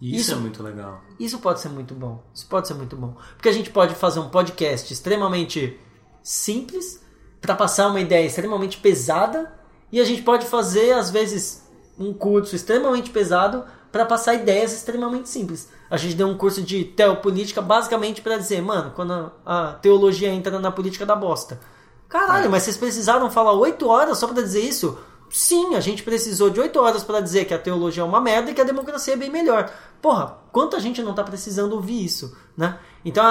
Isso, 0.00 0.20
Isso- 0.20 0.32
é 0.32 0.36
muito 0.36 0.62
legal. 0.62 1.02
Isso 1.18 1.38
pode 1.38 1.60
ser 1.60 1.68
muito 1.68 1.94
bom. 1.94 2.22
Isso 2.34 2.46
pode 2.46 2.66
ser 2.66 2.74
muito 2.74 2.96
bom. 2.96 3.14
Porque 3.36 3.48
a 3.48 3.52
gente 3.52 3.70
pode 3.70 3.94
fazer 3.94 4.20
um 4.20 4.28
podcast 4.30 4.92
extremamente 4.92 5.78
simples 6.22 7.02
para 7.40 7.54
passar 7.54 7.88
uma 7.88 8.00
ideia 8.00 8.26
extremamente 8.26 8.78
pesada 8.78 9.52
e 9.92 10.00
a 10.00 10.04
gente 10.04 10.22
pode 10.22 10.46
fazer 10.46 10.92
às 10.92 11.10
vezes 11.10 11.66
um 11.98 12.12
curso 12.14 12.54
extremamente 12.56 13.10
pesado 13.10 13.64
para 13.92 14.06
passar 14.06 14.34
ideias 14.34 14.72
extremamente 14.72 15.28
simples. 15.28 15.68
A 15.90 15.96
gente 15.96 16.14
deu 16.14 16.28
um 16.28 16.36
curso 16.36 16.62
de 16.62 16.84
teopolítica 16.84 17.60
basicamente 17.60 18.22
para 18.22 18.38
dizer, 18.38 18.62
mano, 18.62 18.92
quando 18.94 19.12
a, 19.12 19.32
a 19.44 19.72
teologia 19.74 20.30
entra 20.30 20.58
na 20.58 20.70
política 20.70 21.04
da 21.04 21.16
bosta. 21.16 21.60
Caralho, 22.08 22.50
mas 22.50 22.62
vocês 22.62 22.76
precisaram 22.76 23.30
falar 23.30 23.52
oito 23.52 23.88
horas 23.88 24.18
só 24.18 24.26
para 24.28 24.42
dizer 24.42 24.60
isso? 24.60 24.98
Sim, 25.32 25.76
a 25.76 25.80
gente 25.80 26.02
precisou 26.02 26.50
de 26.50 26.58
oito 26.60 26.80
horas 26.80 27.04
para 27.04 27.20
dizer 27.20 27.44
que 27.44 27.54
a 27.54 27.58
teologia 27.58 28.02
é 28.02 28.06
uma 28.06 28.20
merda 28.20 28.50
e 28.50 28.54
que 28.54 28.60
a 28.60 28.64
democracia 28.64 29.14
é 29.14 29.16
bem 29.16 29.30
melhor. 29.30 29.72
Porra, 30.02 30.38
quanta 30.50 30.80
gente 30.80 31.02
não 31.02 31.14
tá 31.14 31.22
precisando 31.22 31.72
ouvir 31.74 32.04
isso, 32.04 32.36
né? 32.56 32.80
Então, 33.04 33.24
a- 33.24 33.30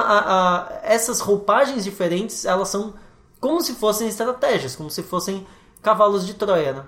a- 0.70 0.80
essas 0.82 1.20
roupagens 1.20 1.84
diferentes, 1.84 2.46
elas 2.46 2.70
são 2.70 2.94
como 3.40 3.62
se 3.62 3.74
fossem 3.74 4.08
estratégias, 4.08 4.76
como 4.78 4.90
se 4.90 5.04
fossem 5.04 5.46
cavalos 5.82 6.26
de 6.26 6.36
Troia, 6.36 6.74
né? 6.74 6.84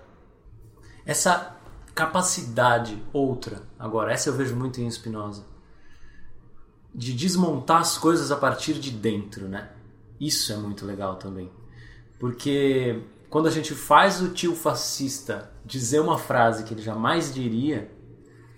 Essa 1.06 1.56
capacidade 1.94 3.04
outra, 3.12 3.62
agora, 3.78 4.12
essa 4.14 4.30
eu 4.30 4.34
vejo 4.34 4.56
muito 4.56 4.80
em 4.80 4.90
Spinoza, 4.90 5.44
de 6.94 7.14
desmontar 7.14 7.82
as 7.82 7.98
coisas 7.98 8.32
a 8.32 8.36
partir 8.36 8.74
de 8.74 8.92
dentro, 8.92 9.48
né? 9.48 9.70
Isso 10.20 10.52
é 10.52 10.58
muito 10.58 10.86
legal 10.86 11.16
também. 11.16 11.50
Porque 12.20 13.02
quando 13.32 13.48
a 13.48 13.52
gente 13.52 13.74
faz 13.74 14.22
o 14.22 14.28
tio 14.28 14.54
fascista 14.54 15.50
dizer 15.66 16.02
uma 16.02 16.18
frase 16.18 16.66
que 16.66 16.74
ele 16.74 16.82
jamais 16.82 17.34
diria, 17.34 17.90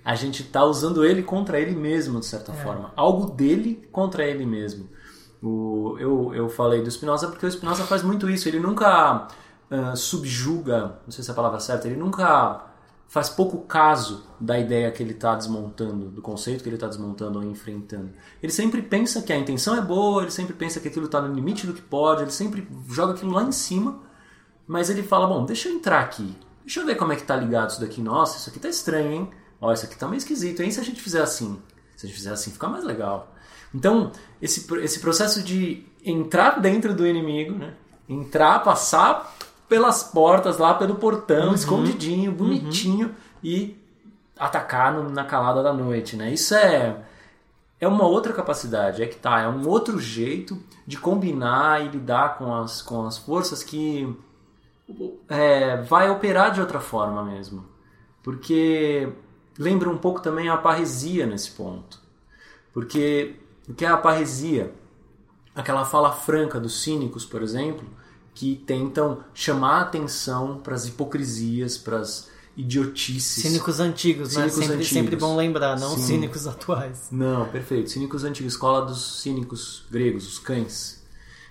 a 0.03 0.15
gente 0.15 0.43
tá 0.43 0.65
usando 0.65 1.05
ele 1.05 1.21
contra 1.21 1.59
ele 1.59 1.75
mesmo, 1.75 2.19
de 2.19 2.25
certa 2.25 2.51
forma. 2.51 2.91
Algo 2.95 3.31
dele 3.31 3.87
contra 3.91 4.25
ele 4.25 4.47
mesmo. 4.47 4.89
O, 5.41 5.95
eu, 5.99 6.33
eu 6.33 6.49
falei 6.49 6.81
do 6.81 6.89
Spinoza 6.89 7.27
porque 7.27 7.45
o 7.45 7.51
Spinoza 7.51 7.83
faz 7.83 8.01
muito 8.01 8.27
isso. 8.27 8.49
Ele 8.49 8.59
nunca 8.59 9.27
ah, 9.69 9.95
subjuga, 9.95 10.99
não 11.05 11.11
sei 11.11 11.23
se 11.23 11.29
é 11.29 11.33
a 11.33 11.35
palavra 11.35 11.59
certa, 11.59 11.87
ele 11.87 11.95
nunca 11.95 12.65
faz 13.07 13.29
pouco 13.29 13.59
caso 13.59 14.25
da 14.39 14.57
ideia 14.57 14.91
que 14.91 15.03
ele 15.03 15.11
está 15.11 15.35
desmontando, 15.35 16.09
do 16.09 16.21
conceito 16.21 16.63
que 16.63 16.69
ele 16.69 16.77
está 16.77 16.87
desmontando 16.87 17.37
ou 17.37 17.45
enfrentando. 17.45 18.09
Ele 18.41 18.51
sempre 18.51 18.81
pensa 18.81 19.21
que 19.21 19.31
a 19.31 19.37
intenção 19.37 19.75
é 19.75 19.81
boa, 19.81 20.23
ele 20.23 20.31
sempre 20.31 20.53
pensa 20.53 20.79
que 20.79 20.87
aquilo 20.87 21.05
está 21.05 21.21
no 21.21 21.31
limite 21.31 21.67
do 21.67 21.75
que 21.75 21.81
pode, 21.81 22.23
ele 22.23 22.31
sempre 22.31 22.67
joga 22.89 23.13
aquilo 23.13 23.31
lá 23.31 23.43
em 23.43 23.51
cima, 23.51 24.01
mas 24.67 24.89
ele 24.89 25.03
fala, 25.03 25.27
bom, 25.27 25.45
deixa 25.45 25.69
eu 25.69 25.73
entrar 25.75 25.99
aqui, 25.99 26.35
deixa 26.63 26.79
eu 26.79 26.85
ver 26.85 26.95
como 26.95 27.11
é 27.13 27.15
que 27.15 27.23
tá 27.23 27.35
ligado 27.35 27.69
isso 27.71 27.81
daqui. 27.81 28.01
Nossa, 28.01 28.37
isso 28.37 28.49
aqui 28.49 28.59
tá 28.59 28.69
estranho, 28.69 29.11
hein? 29.11 29.29
Ó, 29.61 29.71
isso 29.71 29.85
aqui 29.85 29.97
tá 29.97 30.07
meio 30.07 30.17
esquisito, 30.17 30.61
hein? 30.61 30.71
Se 30.71 30.79
a 30.79 30.83
gente 30.83 31.01
fizer 31.01 31.21
assim, 31.21 31.61
se 31.95 32.05
a 32.05 32.09
gente 32.09 32.17
fizer 32.17 32.31
assim, 32.31 32.51
fica 32.51 32.67
mais 32.67 32.83
legal. 32.83 33.33
Então, 33.73 34.11
esse, 34.41 34.65
esse 34.81 34.99
processo 34.99 35.41
de 35.41 35.85
entrar 36.05 36.59
dentro 36.61 36.93
do 36.93 37.07
inimigo, 37.07 37.57
né? 37.57 37.73
Entrar, 38.07 38.59
passar 38.63 39.33
pelas 39.69 40.03
portas 40.03 40.57
lá, 40.57 40.73
pelo 40.73 40.95
portão, 40.95 41.53
escondidinho, 41.55 42.31
bonitinho 42.31 43.15
e 43.43 43.75
atacar 44.37 44.91
no- 44.93 45.09
na 45.09 45.23
calada 45.23 45.63
da 45.63 45.73
noite, 45.73 46.15
né? 46.15 46.31
Isso 46.33 46.53
é 46.55 46.97
é 47.79 47.87
uma 47.87 48.05
outra 48.05 48.31
capacidade, 48.31 49.03
é 49.03 49.07
que 49.07 49.17
tá, 49.17 49.41
é 49.41 49.47
um 49.47 49.67
outro 49.67 49.99
jeito 49.99 50.57
de 50.87 50.97
combinar 50.97 51.83
e 51.83 51.89
lidar 51.89 52.37
com 52.37 52.53
as, 52.55 52.81
com 52.81 53.05
as 53.05 53.17
forças 53.17 53.61
que 53.61 54.07
é, 55.29 55.81
vai 55.81 56.09
operar 56.09 56.51
de 56.51 56.61
outra 56.61 56.79
forma 56.79 57.23
mesmo. 57.23 57.65
Porque 58.21 59.09
lembra 59.57 59.89
um 59.89 59.97
pouco 59.97 60.21
também 60.21 60.49
a 60.49 60.57
parresia 60.57 61.25
nesse 61.25 61.51
ponto. 61.51 61.99
Porque 62.73 63.35
o 63.67 63.73
que 63.73 63.85
é 63.85 63.87
a 63.89 63.97
parresia? 63.97 64.73
Aquela 65.55 65.85
fala 65.85 66.11
franca 66.11 66.59
dos 66.59 66.81
cínicos, 66.81 67.25
por 67.25 67.43
exemplo, 67.43 67.87
que 68.33 68.55
tentam 68.55 69.23
chamar 69.33 69.77
a 69.77 69.81
atenção 69.81 70.57
para 70.57 70.73
as 70.73 70.87
hipocrisias, 70.87 71.77
para 71.77 71.99
as 71.99 72.31
idiotices. 72.57 73.43
Cínicos 73.43 73.79
antigos, 73.79 74.35
né? 74.35 74.49
Cínicos 74.49 74.55
Sempre, 74.55 74.73
antigos. 74.73 74.89
sempre 74.89 75.15
bom 75.15 75.35
lembrar, 75.35 75.79
não 75.79 75.95
Sim. 75.95 76.01
cínicos 76.01 76.47
atuais. 76.47 77.07
Não, 77.11 77.47
perfeito. 77.49 77.91
Cínicos 77.91 78.23
antigos, 78.23 78.53
escola 78.53 78.85
dos 78.85 79.21
cínicos 79.21 79.85
gregos, 79.91 80.27
os 80.27 80.39
cães. 80.39 81.02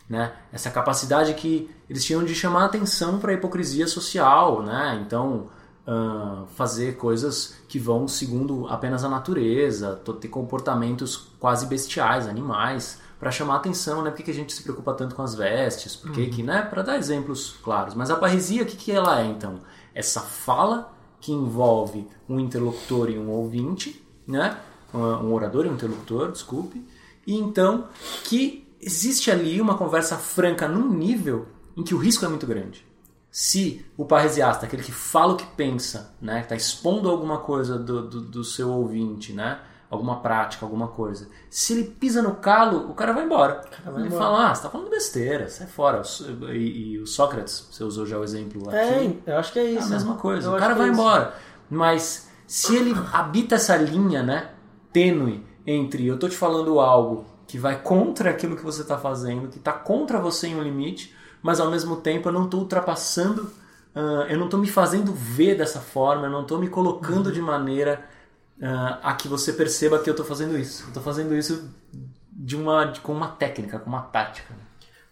Né? 0.09 0.33
Essa 0.53 0.71
capacidade 0.71 1.33
que 1.35 1.71
eles 1.89 2.05
tinham 2.05 2.25
de 2.25 2.35
chamar 2.35 2.67
atenção 2.67 3.19
para 3.19 3.33
a 3.33 3.35
hipocrisia 3.35 3.87
social, 3.87 4.63
né? 4.63 5.03
Então, 5.07 5.49
ah, 5.85 6.45
fazer 6.55 6.97
coisas 6.97 7.57
que 7.67 7.77
vão 7.77 8.07
segundo 8.07 8.69
apenas 8.69 9.03
a 9.03 9.09
natureza, 9.09 10.01
ter 10.21 10.29
comportamentos 10.29 11.17
quase 11.41 11.67
bestiais, 11.67 12.29
animais, 12.29 13.01
para 13.19 13.33
chamar 13.33 13.57
atenção, 13.57 14.03
né? 14.03 14.11
Por 14.11 14.23
que, 14.23 14.31
a 14.31 14.35
gente 14.35 14.53
se 14.53 14.63
preocupa 14.63 14.95
tanto 14.95 15.15
com 15.15 15.23
as 15.23 15.35
vestes? 15.35 15.97
Por 15.97 16.13
que, 16.13 16.27
que 16.29 16.43
né? 16.43 16.63
Para 16.63 16.83
dar 16.83 16.99
exemplos 16.99 17.57
claros. 17.63 17.95
Mas 17.95 18.11
a 18.11 18.17
parresia, 18.17 18.63
o 18.63 18.67
que, 18.67 18.77
que 18.77 18.93
ela 18.93 19.21
é, 19.21 19.27
então? 19.27 19.59
Essa 19.95 20.21
fala 20.21 20.93
que 21.21 21.33
envolve 21.33 22.07
um 22.29 22.39
interlocutor 22.39 23.11
e 23.11 23.19
um 23.19 23.29
ouvinte, 23.31 24.05
né? 24.27 24.57
Um 24.95 24.99
um 24.99 25.33
orador 25.33 25.67
e 25.67 25.69
um 25.69 25.75
interlocutor, 25.75 26.31
desculpe. 26.31 26.85
E 27.27 27.35
então 27.35 27.87
que 28.25 28.62
existe 28.83 29.31
ali 29.31 29.61
uma 29.61 29.77
conversa 29.79 30.17
franca 30.19 30.67
num 30.69 30.93
nível 30.93 31.47
em 31.77 31.83
que 31.83 31.95
o 31.95 31.99
risco 31.99 32.25
é 32.25 32.29
muito 32.29 32.47
grande. 32.47 32.85
Se 33.31 33.87
o 33.97 34.05
parresiasta, 34.05 34.67
aquele 34.67 34.83
que 34.83 34.93
fala 34.93 35.33
o 35.33 35.37
que 35.37 35.47
pensa, 35.57 36.15
né, 36.21 36.39
que 36.39 36.43
está 36.47 36.57
expondo 36.57 37.09
alguma 37.09 37.39
coisa 37.39 37.79
do, 37.79 38.07
do, 38.07 38.21
do 38.21 38.45
seu 38.45 38.69
ouvinte, 38.71 39.33
né, 39.33 39.59
alguma 39.89 40.21
prática, 40.21 40.67
alguma 40.67 40.89
coisa, 40.89 41.29
se 41.49 41.73
ele 41.73 41.85
pisa 41.85 42.21
no 42.21 42.35
calo, 42.35 42.91
o 42.91 42.95
cara 42.95 43.13
vai 43.13 43.25
embora. 43.25 43.63
vai 43.85 43.95
ele 44.03 44.07
embora. 44.09 44.23
fala, 44.23 44.51
ah, 44.51 44.55
você 44.55 44.63
tá 44.63 44.69
falando 44.71 44.91
besteira, 44.91 45.49
sai 45.49 45.67
fora. 45.67 46.03
E, 46.53 46.93
e 46.95 46.99
o 46.99 47.07
Sócrates, 47.07 47.69
você 47.71 47.85
usou 47.85 48.05
já 48.05 48.19
o 48.19 48.25
exemplo 48.25 48.69
aqui. 48.69 48.77
É, 49.27 49.33
eu 49.33 49.39
acho 49.39 49.53
que 49.53 49.59
é 49.59 49.65
É 49.65 49.71
isso. 49.73 49.87
a 49.87 49.91
mesma 49.91 50.17
coisa. 50.17 50.49
Eu 50.49 50.55
o 50.55 50.59
cara 50.59 50.73
é 50.73 50.77
vai 50.77 50.91
isso. 50.91 51.01
embora. 51.01 51.35
Mas 51.71 52.29
se 52.47 52.77
ele 52.77 52.95
habita 53.13 53.55
essa 53.55 53.77
linha, 53.77 54.23
né, 54.23 54.51
tênue 54.93 55.47
entre 55.67 56.07
eu 56.07 56.19
tô 56.19 56.29
te 56.29 56.37
falando 56.37 56.81
algo 56.81 57.25
que 57.53 57.59
vai 57.59 57.79
contra 57.83 58.31
aquilo 58.31 58.57
que 58.57 58.65
você 58.65 58.83
tá 58.83 58.97
fazendo, 58.97 59.47
que 59.49 59.59
tá 59.59 59.73
contra 59.75 60.19
você 60.19 60.47
em 60.47 60.55
um 60.57 60.63
limite, 60.63 61.15
mas 61.43 61.61
ao 61.61 61.71
mesmo 61.71 61.97
tempo 61.97 62.31
eu 62.31 62.33
não 62.33 62.49
tô 62.49 62.57
ultrapassando, 62.57 63.53
ah, 63.95 64.25
eu 64.31 64.39
não 64.39 64.49
tô 64.49 64.57
me 64.57 64.67
fazendo 64.67 65.13
ver 65.13 65.55
dessa 65.55 65.79
forma, 65.79 66.27
eu 66.29 66.31
não 66.31 66.45
tô 66.45 66.57
me 66.57 66.69
colocando 66.69 67.27
Uhum. 67.27 67.33
de 67.33 67.43
maneira 67.43 68.09
ah, 68.63 69.01
a 69.03 69.13
que 69.15 69.29
você 69.29 69.53
perceba 69.53 69.99
que 69.99 70.09
eu 70.09 70.17
tô 70.17 70.25
fazendo 70.25 70.57
isso. 70.59 70.85
Eu 70.89 70.95
tô 70.95 71.01
fazendo 71.03 71.37
isso 71.37 71.69
de 72.33 72.57
uma, 72.57 72.87
de- 72.87 73.01
com 73.01 73.13
uma 73.13 73.29
técnica, 73.29 73.79
com 73.79 73.91
uma 73.91 74.01
tática. 74.01 74.55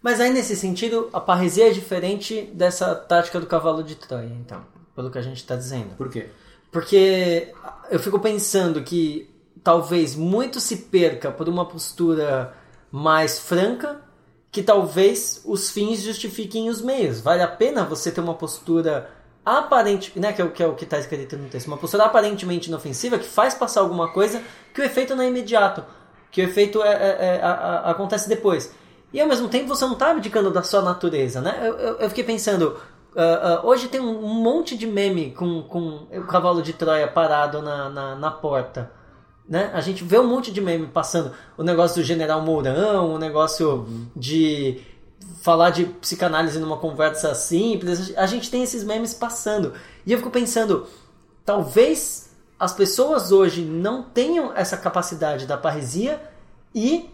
Mas 0.01 0.19
aí, 0.19 0.33
nesse 0.33 0.55
sentido, 0.55 1.09
a 1.13 1.19
parresia 1.19 1.67
é 1.69 1.71
diferente 1.71 2.49
dessa 2.55 2.95
tática 2.95 3.39
do 3.39 3.45
cavalo 3.45 3.83
de 3.83 3.93
Troia, 3.93 4.25
então. 4.41 4.65
pelo 4.95 5.11
que 5.11 5.19
a 5.19 5.21
gente 5.21 5.37
está 5.37 5.55
dizendo. 5.55 5.95
Por 5.95 6.09
quê? 6.09 6.29
Porque 6.71 7.53
eu 7.91 7.99
fico 7.99 8.19
pensando 8.19 8.81
que 8.81 9.29
talvez 9.63 10.15
muito 10.15 10.59
se 10.59 10.77
perca 10.77 11.31
por 11.31 11.47
uma 11.47 11.65
postura 11.65 12.53
mais 12.91 13.39
franca, 13.39 14.01
que 14.51 14.61
talvez 14.61 15.41
os 15.45 15.71
fins 15.71 16.01
justifiquem 16.01 16.69
os 16.69 16.81
meios. 16.81 17.21
Vale 17.21 17.41
a 17.41 17.47
pena 17.47 17.85
você 17.85 18.11
ter 18.11 18.19
uma 18.19 18.33
postura 18.33 19.09
aparente, 19.45 20.17
né, 20.19 20.33
que 20.33 20.41
é 20.41 20.45
o 20.45 20.51
que 20.51 20.61
é 20.61 20.67
o 20.67 20.75
que 20.75 20.83
está 20.83 20.99
escrito 20.99 21.35
no 21.35 21.49
texto, 21.49 21.67
uma 21.67 21.77
postura 21.77 22.03
aparentemente 22.03 22.67
inofensiva 22.69 23.17
que 23.17 23.27
faz 23.27 23.53
passar 23.55 23.81
alguma 23.81 24.11
coisa 24.11 24.41
que 24.73 24.81
o 24.81 24.83
efeito 24.83 25.15
não 25.15 25.23
é 25.23 25.27
imediato, 25.27 25.83
que 26.29 26.41
o 26.41 26.43
efeito 26.43 26.81
é, 26.83 26.89
é, 26.89 27.17
é, 27.37 27.41
a, 27.41 27.91
acontece 27.91 28.29
depois. 28.29 28.73
E 29.13 29.19
ao 29.19 29.27
mesmo 29.27 29.49
tempo 29.49 29.67
você 29.67 29.83
não 29.85 29.93
está 29.93 30.11
abdicando 30.11 30.51
da 30.51 30.63
sua 30.63 30.81
natureza, 30.81 31.41
né? 31.41 31.59
Eu, 31.61 31.77
eu, 31.77 31.95
eu 31.95 32.09
fiquei 32.09 32.23
pensando, 32.23 32.79
uh, 33.15 33.65
uh, 33.65 33.67
hoje 33.67 33.87
tem 33.87 33.99
um, 33.99 34.23
um, 34.23 34.35
monte 34.41 34.77
de 34.77 34.87
meme 34.87 35.31
com, 35.31 35.63
com 35.63 36.07
o 36.11 36.27
cavalo 36.27 36.61
de 36.61 36.71
Troia 36.73 37.07
parado 37.07 37.61
na, 37.61 37.89
na, 37.89 38.15
na 38.15 38.31
porta. 38.31 38.91
Né? 39.51 39.69
A 39.73 39.81
gente 39.81 40.01
vê 40.05 40.17
um 40.17 40.25
monte 40.25 40.49
de 40.49 40.61
meme 40.61 40.87
passando. 40.87 41.33
O 41.57 41.63
negócio 41.63 42.01
do 42.01 42.05
General 42.05 42.39
Mourão, 42.39 43.15
o 43.15 43.17
negócio 43.17 43.85
de 44.15 44.79
falar 45.41 45.71
de 45.71 45.83
psicanálise 45.83 46.57
numa 46.57 46.77
conversa 46.77 47.35
simples. 47.35 48.15
A 48.15 48.25
gente 48.25 48.49
tem 48.49 48.63
esses 48.63 48.81
memes 48.81 49.13
passando. 49.13 49.73
E 50.05 50.13
eu 50.13 50.19
fico 50.19 50.29
pensando, 50.29 50.87
talvez 51.43 52.33
as 52.57 52.71
pessoas 52.71 53.33
hoje 53.33 53.61
não 53.65 54.03
tenham 54.03 54.53
essa 54.55 54.77
capacidade 54.77 55.45
da 55.45 55.57
parresia 55.57 56.21
e 56.73 57.09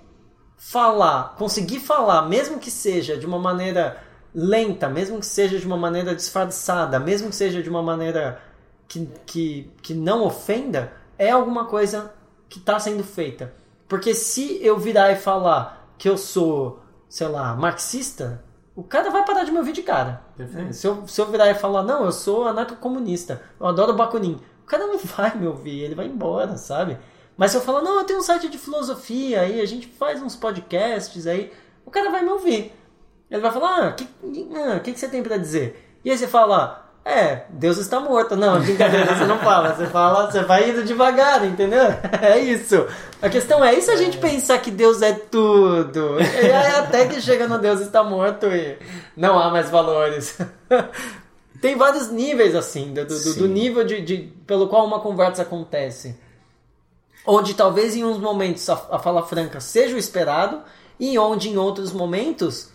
falar, 0.60 1.34
conseguir 1.40 1.80
falar, 1.80 2.22
mesmo 2.30 2.60
que 2.60 2.70
seja 2.70 3.18
de 3.18 3.26
uma 3.26 3.40
maneira 3.40 3.98
lenta, 4.32 4.88
mesmo 4.88 5.20
que 5.20 5.26
seja 5.26 5.58
de 5.58 5.66
uma 5.66 5.78
maneira 5.78 6.14
disfarçada, 6.14 7.00
mesmo 7.00 7.30
que 7.30 7.36
seja 7.36 7.64
de 7.64 7.70
uma 7.70 7.82
maneira 7.82 8.40
que, 8.88 9.10
que, 9.26 9.72
que 9.82 9.96
não 9.96 10.24
ofenda, 10.24 10.94
é 11.18 11.32
alguma 11.32 11.66
coisa 11.66 12.14
que 12.50 12.60
está 12.60 12.80
sendo 12.80 13.04
feita. 13.04 13.54
Porque 13.88 14.14
se 14.14 14.64
eu 14.64 14.78
virar 14.78 15.12
e 15.12 15.16
falar 15.16 15.90
que 15.98 16.10
eu 16.10 16.18
sou, 16.18 16.80
sei 17.08 17.28
lá, 17.28 17.56
marxista, 17.56 18.44
o 18.76 18.84
cara 18.84 19.10
vai 19.10 19.26
parar 19.26 19.44
de 19.44 19.52
me 19.52 19.58
ouvir 19.58 19.72
de 19.72 19.82
cara. 19.82 20.22
Se 20.72 20.88
eu, 20.88 21.08
se 21.08 21.20
eu 21.20 21.26
virar 21.26 21.50
e 21.50 21.56
falar, 21.56 21.84
não, 21.84 22.06
eu 22.06 22.12
sou 22.12 22.48
anarcocomunista, 22.48 23.42
eu 23.60 23.66
adoro 23.66 23.94
Bakunin, 23.94 24.40
o 24.64 24.66
cara 24.68 24.86
não 24.86 24.98
vai 25.00 25.36
me 25.36 25.48
ouvir, 25.48 25.82
ele 25.82 25.96
vai 25.96 26.06
embora, 26.06 26.58
sabe? 26.58 26.98
Mas 27.36 27.52
se 27.52 27.58
eu 27.58 27.62
falar, 27.62 27.82
não, 27.82 28.00
eu 28.00 28.04
tenho 28.04 28.20
um 28.20 28.24
site 28.24 28.50
de 28.50 28.58
filosofia 28.58 29.42
aí, 29.42 29.62
a 29.62 29.66
gente 29.66 29.88
faz 29.88 30.22
uns 30.22 30.36
podcasts 30.36 31.26
aí, 31.28 31.54
o 31.86 31.92
cara 31.92 32.10
vai 32.10 32.24
me 32.24 32.30
ouvir. 32.30 32.74
Ele 33.30 33.42
vai 33.42 33.52
falar, 33.52 33.84
ah, 33.84 33.90
o 33.90 33.96
que, 33.96 34.08
ah, 34.56 34.80
que, 34.80 34.94
que 34.94 35.00
você 35.00 35.08
tem 35.08 35.22
para 35.22 35.38
dizer? 35.38 36.00
E 36.04 36.10
aí 36.10 36.18
você 36.18 36.28
fala, 36.28 36.87
é, 37.08 37.46
Deus 37.50 37.78
está 37.78 38.00
morto. 38.02 38.36
Não, 38.36 38.60
brincadeira, 38.60 39.16
você 39.16 39.26
não 39.26 39.40
fala. 39.40 39.74
Você 39.74 39.86
fala, 39.88 40.30
você 40.30 40.44
vai 40.44 40.70
indo 40.70 40.84
devagar, 40.84 41.46
entendeu? 41.46 41.86
É 42.22 42.38
isso. 42.40 42.86
A 43.22 43.30
questão 43.30 43.64
é, 43.64 43.74
e 43.74 43.82
se 43.82 43.90
a 43.90 43.96
gente 43.96 44.18
pensar 44.18 44.58
que 44.60 44.70
Deus 44.70 45.02
é 45.02 45.14
tudo? 45.14 46.18
E 46.20 46.52
aí 46.52 46.76
até 46.76 47.08
que 47.08 47.22
chega 47.22 47.48
no 47.48 47.58
Deus 47.58 47.80
está 47.80 48.04
morto 48.04 48.48
e 48.48 48.78
não 49.16 49.40
há 49.40 49.50
mais 49.50 49.70
valores. 49.70 50.38
Tem 51.62 51.76
vários 51.76 52.12
níveis, 52.12 52.54
assim, 52.56 52.94
do, 52.94 53.06
do, 53.06 53.34
do 53.36 53.48
nível 53.48 53.84
de, 53.84 54.02
de, 54.02 54.18
pelo 54.46 54.68
qual 54.68 54.86
uma 54.86 55.00
conversa 55.00 55.44
acontece. 55.44 56.20
Onde 57.26 57.54
talvez 57.54 57.96
em 57.96 58.04
uns 58.04 58.18
momentos 58.18 58.70
a, 58.70 58.74
a 58.92 59.00
fala 59.00 59.26
franca 59.26 59.60
seja 59.60 59.96
o 59.96 60.00
esperado, 60.00 60.62
e 61.00 61.18
onde 61.18 61.50
em 61.50 61.58
outros 61.58 61.92
momentos 61.92 62.72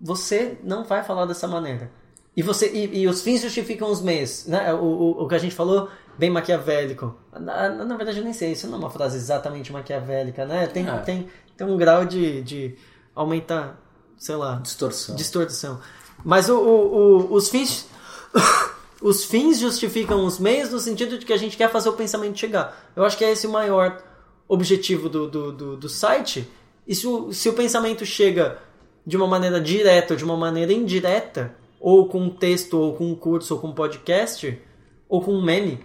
você 0.00 0.58
não 0.62 0.84
vai 0.84 1.02
falar 1.02 1.26
dessa 1.26 1.48
maneira. 1.48 1.90
E, 2.38 2.42
você, 2.42 2.70
e, 2.70 3.00
e, 3.00 3.08
os 3.08 3.20
fins 3.20 3.42
justificam 3.42 3.90
os 3.90 4.00
meios. 4.00 4.46
Né? 4.46 4.72
O, 4.72 4.84
o, 4.84 5.24
o, 5.24 5.28
que 5.28 5.34
a 5.34 5.38
gente 5.38 5.56
falou, 5.56 5.88
bem 6.16 6.30
maquiavélico. 6.30 7.12
Na, 7.32 7.68
na, 7.68 7.96
verdade, 7.96 8.18
eu 8.18 8.24
nem 8.24 8.32
sei, 8.32 8.52
isso 8.52 8.68
não 8.68 8.76
é 8.76 8.78
uma 8.78 8.90
frase 8.90 9.16
exatamente 9.16 9.72
maquiavélica, 9.72 10.46
né? 10.46 10.68
Tem, 10.68 10.88
é. 10.88 10.98
tem, 10.98 11.28
tem 11.56 11.66
um 11.66 11.76
grau 11.76 12.04
de, 12.04 12.40
de 12.42 12.76
aumentar, 13.12 13.76
sei 14.16 14.36
lá... 14.36 14.60
Distorção. 14.62 15.16
Distorção. 15.16 15.80
Mas 16.24 16.48
o, 16.48 16.56
o, 16.56 17.34
os 17.34 17.48
fins... 17.48 17.88
os 19.02 19.24
fins 19.24 19.58
justificam 19.58 20.24
os 20.24 20.38
meios 20.38 20.70
no 20.70 20.78
sentido 20.78 21.18
de 21.18 21.26
que 21.26 21.32
a 21.32 21.36
gente 21.36 21.56
quer 21.56 21.68
fazer 21.68 21.88
o 21.88 21.94
pensamento 21.94 22.38
chegar. 22.38 22.88
Eu 22.94 23.04
acho 23.04 23.18
que 23.18 23.24
é 23.24 23.32
esse 23.32 23.48
o 23.48 23.50
maior 23.50 24.00
objetivo 24.46 25.08
do, 25.08 25.28
do, 25.28 25.50
do, 25.50 25.76
do 25.76 25.88
site. 25.88 26.48
E 26.86 26.94
se 26.94 27.04
o, 27.04 27.32
se 27.32 27.48
o 27.48 27.54
pensamento 27.54 28.06
chega 28.06 28.58
de 29.04 29.16
uma 29.16 29.26
maneira 29.26 29.60
direta 29.60 30.14
ou 30.14 30.16
de 30.16 30.24
uma 30.24 30.36
maneira 30.36 30.72
indireta 30.72 31.52
ou 31.80 32.08
com 32.08 32.20
um 32.22 32.30
texto, 32.30 32.74
ou 32.74 32.94
com 32.94 33.10
um 33.10 33.14
curso, 33.14 33.54
ou 33.54 33.60
com 33.60 33.68
um 33.68 33.74
podcast, 33.74 34.60
ou 35.08 35.22
com 35.22 35.32
um 35.32 35.42
meme, 35.42 35.80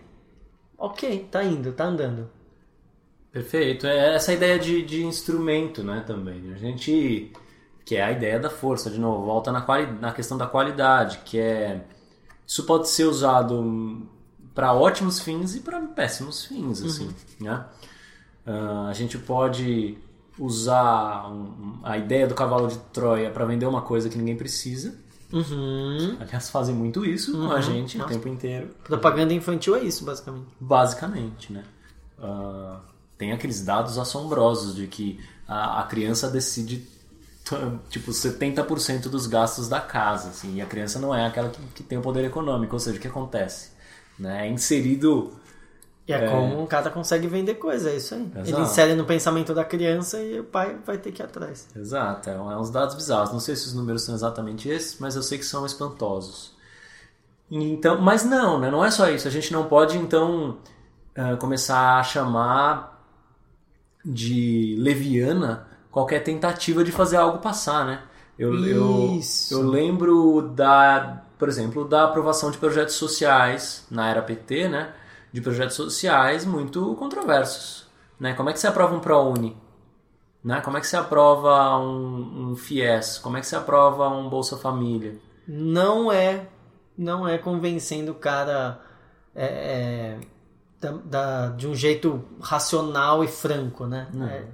ok, 0.77 1.27
tá 1.31 1.43
indo, 1.43 1.71
tá 1.71 1.85
andando. 1.85 2.29
Perfeito. 3.31 3.87
É 3.87 4.15
essa 4.15 4.33
ideia 4.33 4.59
de, 4.59 4.83
de 4.83 5.03
instrumento, 5.03 5.83
né, 5.83 6.03
também. 6.05 6.51
A 6.53 6.57
gente... 6.57 7.31
Que 7.85 7.97
é 7.97 8.03
a 8.03 8.11
ideia 8.11 8.39
da 8.39 8.49
força, 8.49 8.89
de 8.89 8.97
novo, 8.97 9.25
volta 9.25 9.51
na, 9.51 9.61
quali, 9.61 9.91
na 9.99 10.13
questão 10.13 10.37
da 10.37 10.47
qualidade, 10.47 11.19
que 11.25 11.37
é... 11.37 11.83
Isso 12.47 12.63
pode 12.65 12.87
ser 12.89 13.05
usado 13.05 14.07
para 14.53 14.73
ótimos 14.73 15.19
fins 15.19 15.55
e 15.55 15.59
para 15.61 15.79
péssimos 15.81 16.45
fins, 16.45 16.81
uhum. 16.81 16.87
assim, 16.87 17.05
uhum. 17.05 17.13
né? 17.41 17.65
Uh, 18.45 18.87
a 18.87 18.93
gente 18.93 19.17
pode 19.17 19.97
usar 20.37 21.29
um, 21.31 21.79
a 21.83 21.97
ideia 21.97 22.27
do 22.27 22.35
cavalo 22.35 22.67
de 22.67 22.77
Troia 22.91 23.29
para 23.29 23.45
vender 23.45 23.65
uma 23.65 23.81
coisa 23.81 24.09
que 24.09 24.17
ninguém 24.17 24.35
precisa, 24.35 24.97
Uhum. 25.33 26.17
Aliás, 26.19 26.51
fazem 26.51 26.75
muito 26.75 27.03
isso 27.03 27.35
uhum. 27.35 27.47
com 27.47 27.53
a 27.53 27.55
uhum. 27.55 27.61
gente 27.63 27.97
Nossa. 27.97 28.09
o 28.09 28.13
tempo 28.13 28.29
inteiro. 28.29 28.69
Propaganda 28.83 29.33
infantil 29.33 29.75
é 29.75 29.83
isso, 29.83 30.05
basicamente. 30.05 30.45
Basicamente, 30.59 31.51
né? 31.51 31.63
Uh, 32.19 32.77
tem 33.17 33.31
aqueles 33.31 33.65
dados 33.65 33.97
assombrosos 33.97 34.75
de 34.75 34.85
que 34.85 35.19
a, 35.47 35.81
a 35.81 35.83
criança 35.83 36.29
decide 36.29 36.87
tipo 37.89 38.11
70% 38.11 39.09
dos 39.09 39.27
gastos 39.27 39.67
da 39.67 39.81
casa, 39.81 40.29
assim, 40.29 40.55
e 40.55 40.61
a 40.61 40.65
criança 40.65 40.99
não 40.99 41.13
é 41.13 41.25
aquela 41.25 41.49
que, 41.49 41.61
que 41.75 41.83
tem 41.83 41.97
o 41.97 42.01
poder 42.01 42.23
econômico, 42.23 42.73
ou 42.73 42.79
seja, 42.79 42.97
o 42.97 43.01
que 43.01 43.07
acontece? 43.07 43.71
Né? 44.17 44.47
É 44.47 44.49
inserido 44.49 45.33
e 46.05 46.11
é, 46.11 46.25
é, 46.25 46.29
como 46.29 46.61
um 46.61 46.65
cara 46.65 46.89
consegue 46.89 47.27
vender 47.27 47.55
coisa, 47.55 47.89
é 47.89 47.95
isso 47.95 48.13
aí. 48.13 48.29
Exato. 48.35 48.49
Ele 48.49 48.61
insere 48.61 48.93
no 48.93 49.05
pensamento 49.05 49.53
da 49.53 49.63
criança 49.63 50.21
e 50.21 50.39
o 50.39 50.43
pai 50.43 50.77
vai 50.85 50.97
ter 50.97 51.11
que 51.11 51.21
ir 51.21 51.25
atrás. 51.25 51.67
Exato, 51.75 52.29
é, 52.29 52.33
é 52.33 52.37
uns 52.37 52.69
dados 52.69 52.95
bizarros. 52.95 53.31
Não 53.31 53.39
sei 53.39 53.55
se 53.55 53.67
os 53.67 53.73
números 53.73 54.03
são 54.03 54.13
exatamente 54.13 54.67
esses, 54.67 54.99
mas 54.99 55.15
eu 55.15 55.23
sei 55.23 55.37
que 55.37 55.45
são 55.45 55.65
espantosos. 55.65 56.53
Então, 57.49 58.01
mas 58.01 58.25
não, 58.25 58.59
né? 58.59 58.69
não 58.69 58.83
é 58.83 58.91
só 58.91 59.09
isso. 59.09 59.27
A 59.27 59.31
gente 59.31 59.53
não 59.53 59.65
pode 59.65 59.97
então 59.97 60.57
uh, 61.17 61.37
começar 61.37 61.99
a 61.99 62.03
chamar 62.03 63.01
de 64.03 64.75
leviana 64.79 65.67
qualquer 65.89 66.21
tentativa 66.21 66.83
de 66.83 66.91
fazer 66.91 67.17
algo 67.17 67.37
passar, 67.37 67.85
né? 67.85 68.01
Eu, 68.37 68.65
eu, 68.65 69.19
eu 69.51 69.61
lembro 69.61 70.41
da, 70.53 71.21
por 71.37 71.47
exemplo, 71.47 71.87
da 71.87 72.05
aprovação 72.05 72.49
de 72.49 72.57
projetos 72.57 72.95
sociais 72.95 73.85
na 73.91 74.09
era 74.09 74.21
PT, 74.21 74.67
né? 74.67 74.91
De 75.33 75.41
projetos 75.41 75.75
sociais 75.75 76.45
muito 76.45 76.95
controversos. 76.95 77.87
Né? 78.19 78.33
Como 78.33 78.49
é 78.49 78.53
que 78.53 78.59
você 78.59 78.67
aprova 78.67 78.95
um 78.95 78.99
ProUni? 78.99 79.57
Né? 80.43 80.61
Como 80.61 80.77
é 80.77 80.79
que 80.79 80.87
você 80.87 80.95
aprova 80.95 81.77
um, 81.79 82.51
um 82.51 82.55
FIES? 82.55 83.17
Como 83.17 83.35
é 83.35 83.41
que 83.41 83.47
você 83.47 83.55
aprova 83.55 84.07
um 84.09 84.29
Bolsa 84.29 84.55
Família? 84.57 85.15
Não 85.47 86.11
é, 86.11 86.47
não 86.95 87.27
é 87.27 87.37
convencendo 87.39 88.11
o 88.11 88.15
cara 88.15 88.79
é, 89.35 89.45
é, 89.45 90.19
da, 90.79 90.91
da, 90.91 91.49
de 91.49 91.67
um 91.67 91.73
jeito 91.73 92.23
racional 92.39 93.23
e 93.23 93.27
franco, 93.27 93.87
né? 93.87 94.07
É, 94.29 94.45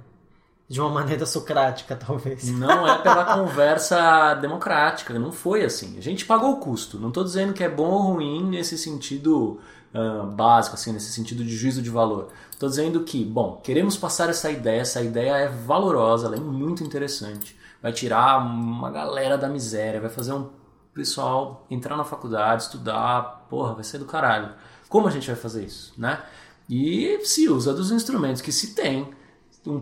de 0.66 0.80
uma 0.80 0.88
maneira 0.88 1.26
socrática, 1.26 1.96
talvez. 1.96 2.48
Não 2.48 2.86
é 2.88 2.98
pela 3.02 3.24
conversa 3.36 4.34
democrática, 4.34 5.18
não 5.18 5.32
foi 5.32 5.64
assim. 5.64 5.98
A 5.98 6.00
gente 6.00 6.24
pagou 6.24 6.52
o 6.52 6.56
custo. 6.58 6.98
Não 6.98 7.08
estou 7.08 7.24
dizendo 7.24 7.52
que 7.52 7.64
é 7.64 7.68
bom 7.68 7.90
ou 7.90 8.14
ruim 8.14 8.44
nesse 8.44 8.78
sentido 8.78 9.60
uh, 9.94 10.26
básico, 10.26 10.74
assim, 10.74 10.92
nesse 10.92 11.12
sentido 11.12 11.44
de 11.44 11.56
juízo 11.56 11.82
de 11.82 11.90
valor. 11.90 12.28
Estou 12.50 12.68
dizendo 12.68 13.00
que, 13.04 13.24
bom, 13.24 13.60
queremos 13.62 13.96
passar 13.96 14.28
essa 14.28 14.50
ideia, 14.50 14.80
essa 14.80 15.02
ideia 15.02 15.36
é 15.36 15.48
valorosa, 15.48 16.26
ela 16.26 16.36
é 16.36 16.40
muito 16.40 16.82
interessante. 16.84 17.58
Vai 17.82 17.92
tirar 17.92 18.38
uma 18.38 18.90
galera 18.90 19.38
da 19.38 19.48
miséria, 19.48 20.00
vai 20.00 20.10
fazer 20.10 20.32
um 20.32 20.48
pessoal 20.92 21.66
entrar 21.70 21.96
na 21.96 22.04
faculdade, 22.04 22.64
estudar, 22.64 23.46
porra, 23.48 23.74
vai 23.74 23.84
ser 23.84 23.98
do 23.98 24.04
caralho. 24.04 24.52
Como 24.88 25.06
a 25.06 25.10
gente 25.10 25.26
vai 25.26 25.36
fazer 25.36 25.64
isso, 25.64 25.94
né? 25.96 26.20
E 26.68 27.20
se 27.24 27.48
usa 27.48 27.72
dos 27.72 27.90
instrumentos 27.90 28.42
que 28.42 28.52
se 28.52 28.74
tem. 28.74 29.08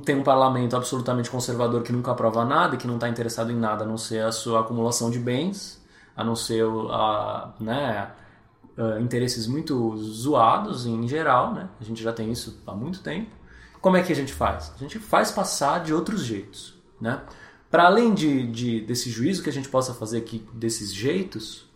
Tem 0.05 0.17
um 0.17 0.23
parlamento 0.23 0.77
absolutamente 0.77 1.31
conservador 1.31 1.83
que 1.83 1.93
nunca 1.93 2.11
aprova 2.11 2.45
nada 2.45 2.77
que 2.77 2.87
não 2.87 2.95
está 2.95 3.09
interessado 3.09 3.53
em 3.53 3.57
nada 3.57 3.85
a 3.85 3.87
não 3.87 3.97
ser 3.97 4.25
a 4.25 4.33
sua 4.33 4.61
acumulação 4.61 5.11
de 5.11 5.19
bens, 5.19 5.81
a 6.17 6.25
não 6.25 6.35
ser 6.35 6.65
a, 6.91 7.53
né, 7.61 8.11
uh, 8.79 9.01
interesses 9.01 9.47
muito 9.47 9.97
zoados 9.97 10.87
em 10.87 11.07
geral, 11.09 11.53
né? 11.53 11.69
A 11.81 11.85
gente 11.85 12.03
já 12.03 12.13
tem 12.13 12.31
isso 12.31 12.63
há 12.67 12.73
muito 12.73 13.01
tempo. 13.01 13.31
Como 13.81 13.97
é 13.97 14.03
que 14.03 14.13
a 14.13 14.17
gente 14.17 14.33
faz? 14.33 14.73
A 14.75 14.79
gente 14.79 14.99
faz 14.99 15.31
passar 15.31 15.83
de 15.83 15.93
outros 15.93 16.25
jeitos, 16.25 16.75
né? 17.01 17.21
Para 17.71 17.85
além 17.85 18.15
de, 18.15 18.47
de, 18.47 18.81
desse 18.81 19.11
juízo 19.11 19.43
que 19.43 19.51
a 19.51 19.53
gente 19.53 19.69
possa 19.69 19.93
fazer 19.93 20.19
aqui 20.19 20.47
desses 20.55 20.95
jeitos, 20.95 21.69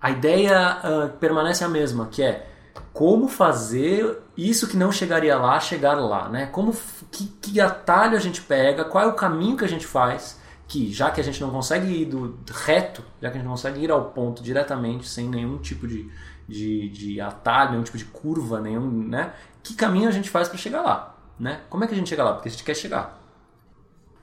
a 0.00 0.10
ideia 0.10 0.78
uh, 0.78 1.18
permanece 1.18 1.62
a 1.62 1.68
mesma, 1.68 2.06
que 2.06 2.22
é 2.22 2.48
como 2.92 3.28
fazer 3.28 4.18
isso 4.36 4.66
que 4.66 4.76
não 4.76 4.90
chegaria 4.90 5.36
lá 5.36 5.60
chegar 5.60 5.94
lá, 5.94 6.28
né? 6.28 6.46
Como 6.46 6.74
que, 7.10 7.26
que 7.40 7.60
atalho 7.60 8.16
a 8.16 8.20
gente 8.20 8.42
pega, 8.42 8.84
qual 8.84 9.04
é 9.04 9.06
o 9.06 9.14
caminho 9.14 9.56
que 9.56 9.64
a 9.64 9.68
gente 9.68 9.86
faz, 9.86 10.40
que 10.72 10.90
já 10.90 11.10
que 11.10 11.20
a 11.20 11.24
gente 11.24 11.38
não 11.38 11.50
consegue 11.50 11.86
ir 11.92 12.06
do 12.06 12.34
reto, 12.50 13.04
já 13.20 13.28
que 13.28 13.36
a 13.36 13.38
gente 13.38 13.44
não 13.44 13.50
consegue 13.50 13.84
ir 13.84 13.90
ao 13.90 14.06
ponto 14.06 14.42
diretamente 14.42 15.06
sem 15.06 15.28
nenhum 15.28 15.58
tipo 15.58 15.86
de, 15.86 16.10
de, 16.48 16.88
de 16.88 17.20
atalho, 17.20 17.72
nenhum 17.72 17.82
tipo 17.82 17.98
de 17.98 18.06
curva, 18.06 18.58
nenhum, 18.58 18.90
né? 19.06 19.34
Que 19.62 19.74
caminho 19.74 20.08
a 20.08 20.10
gente 20.10 20.30
faz 20.30 20.48
para 20.48 20.56
chegar 20.56 20.80
lá, 20.80 21.14
né? 21.38 21.60
Como 21.68 21.84
é 21.84 21.86
que 21.86 21.92
a 21.92 21.96
gente 21.96 22.08
chega 22.08 22.24
lá? 22.24 22.32
Porque 22.32 22.48
a 22.48 22.50
gente 22.50 22.64
quer 22.64 22.74
chegar. 22.74 23.20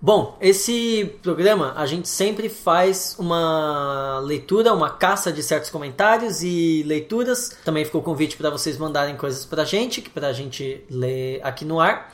Bom, 0.02 0.40
esse 0.42 1.20
programa 1.22 1.74
a 1.76 1.86
gente 1.86 2.08
sempre 2.08 2.50
faz 2.50 3.16
uma 3.20 4.18
leitura, 4.20 4.74
uma 4.74 4.90
caça 4.90 5.32
de 5.32 5.44
certos 5.44 5.70
comentários 5.70 6.42
e 6.42 6.82
leituras. 6.84 7.60
Também 7.64 7.86
ficou 7.86 8.02
o 8.02 8.04
convite 8.04 8.36
para 8.36 8.50
vocês 8.50 8.76
mandarem 8.76 9.16
coisas 9.16 9.46
para 9.46 9.62
a 9.62 9.66
gente, 9.66 10.02
para 10.02 10.30
a 10.30 10.34
gente 10.34 10.84
ler 10.90 11.42
aqui 11.44 11.64
no 11.64 11.80
ar. 11.80 12.12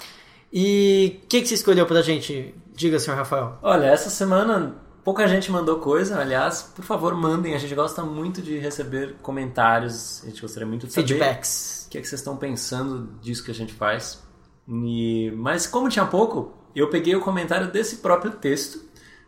E 0.51 1.21
o 1.23 1.27
que, 1.27 1.41
que 1.41 1.47
você 1.47 1.53
escolheu 1.53 1.86
para 1.86 1.99
a 1.99 2.01
gente? 2.01 2.53
Diga, 2.76 2.99
senhor 2.99 3.15
Rafael. 3.15 3.57
Olha, 3.61 3.86
essa 3.86 4.09
semana 4.09 4.76
pouca 5.03 5.28
gente 5.28 5.51
mandou 5.51 5.80
coisa. 5.80 6.19
Aliás, 6.19 6.63
por 6.76 6.84
favor, 6.84 7.15
mandem. 7.15 7.55
A 7.55 7.57
gente 7.57 7.73
gosta 7.73 8.03
muito 8.03 8.41
de 8.41 8.57
receber 8.57 9.15
comentários. 9.21 10.21
A 10.23 10.28
gente 10.28 10.41
gostaria 10.41 10.67
muito 10.67 10.88
de 10.88 10.93
saber 10.93 11.07
feedbacks. 11.07 11.86
O 11.88 11.89
que, 11.91 11.97
é 11.97 12.01
que 12.01 12.07
vocês 12.07 12.19
estão 12.19 12.36
pensando 12.36 13.17
disso 13.21 13.43
que 13.43 13.51
a 13.51 13.53
gente 13.53 13.73
faz. 13.73 14.21
E... 14.67 15.32
Mas 15.38 15.65
como 15.65 15.88
tinha 15.88 16.05
pouco, 16.05 16.53
eu 16.76 16.89
peguei 16.89 17.15
o 17.15 17.21
comentário 17.21 17.71
desse 17.71 17.97
próprio 17.97 18.32
texto, 18.32 18.84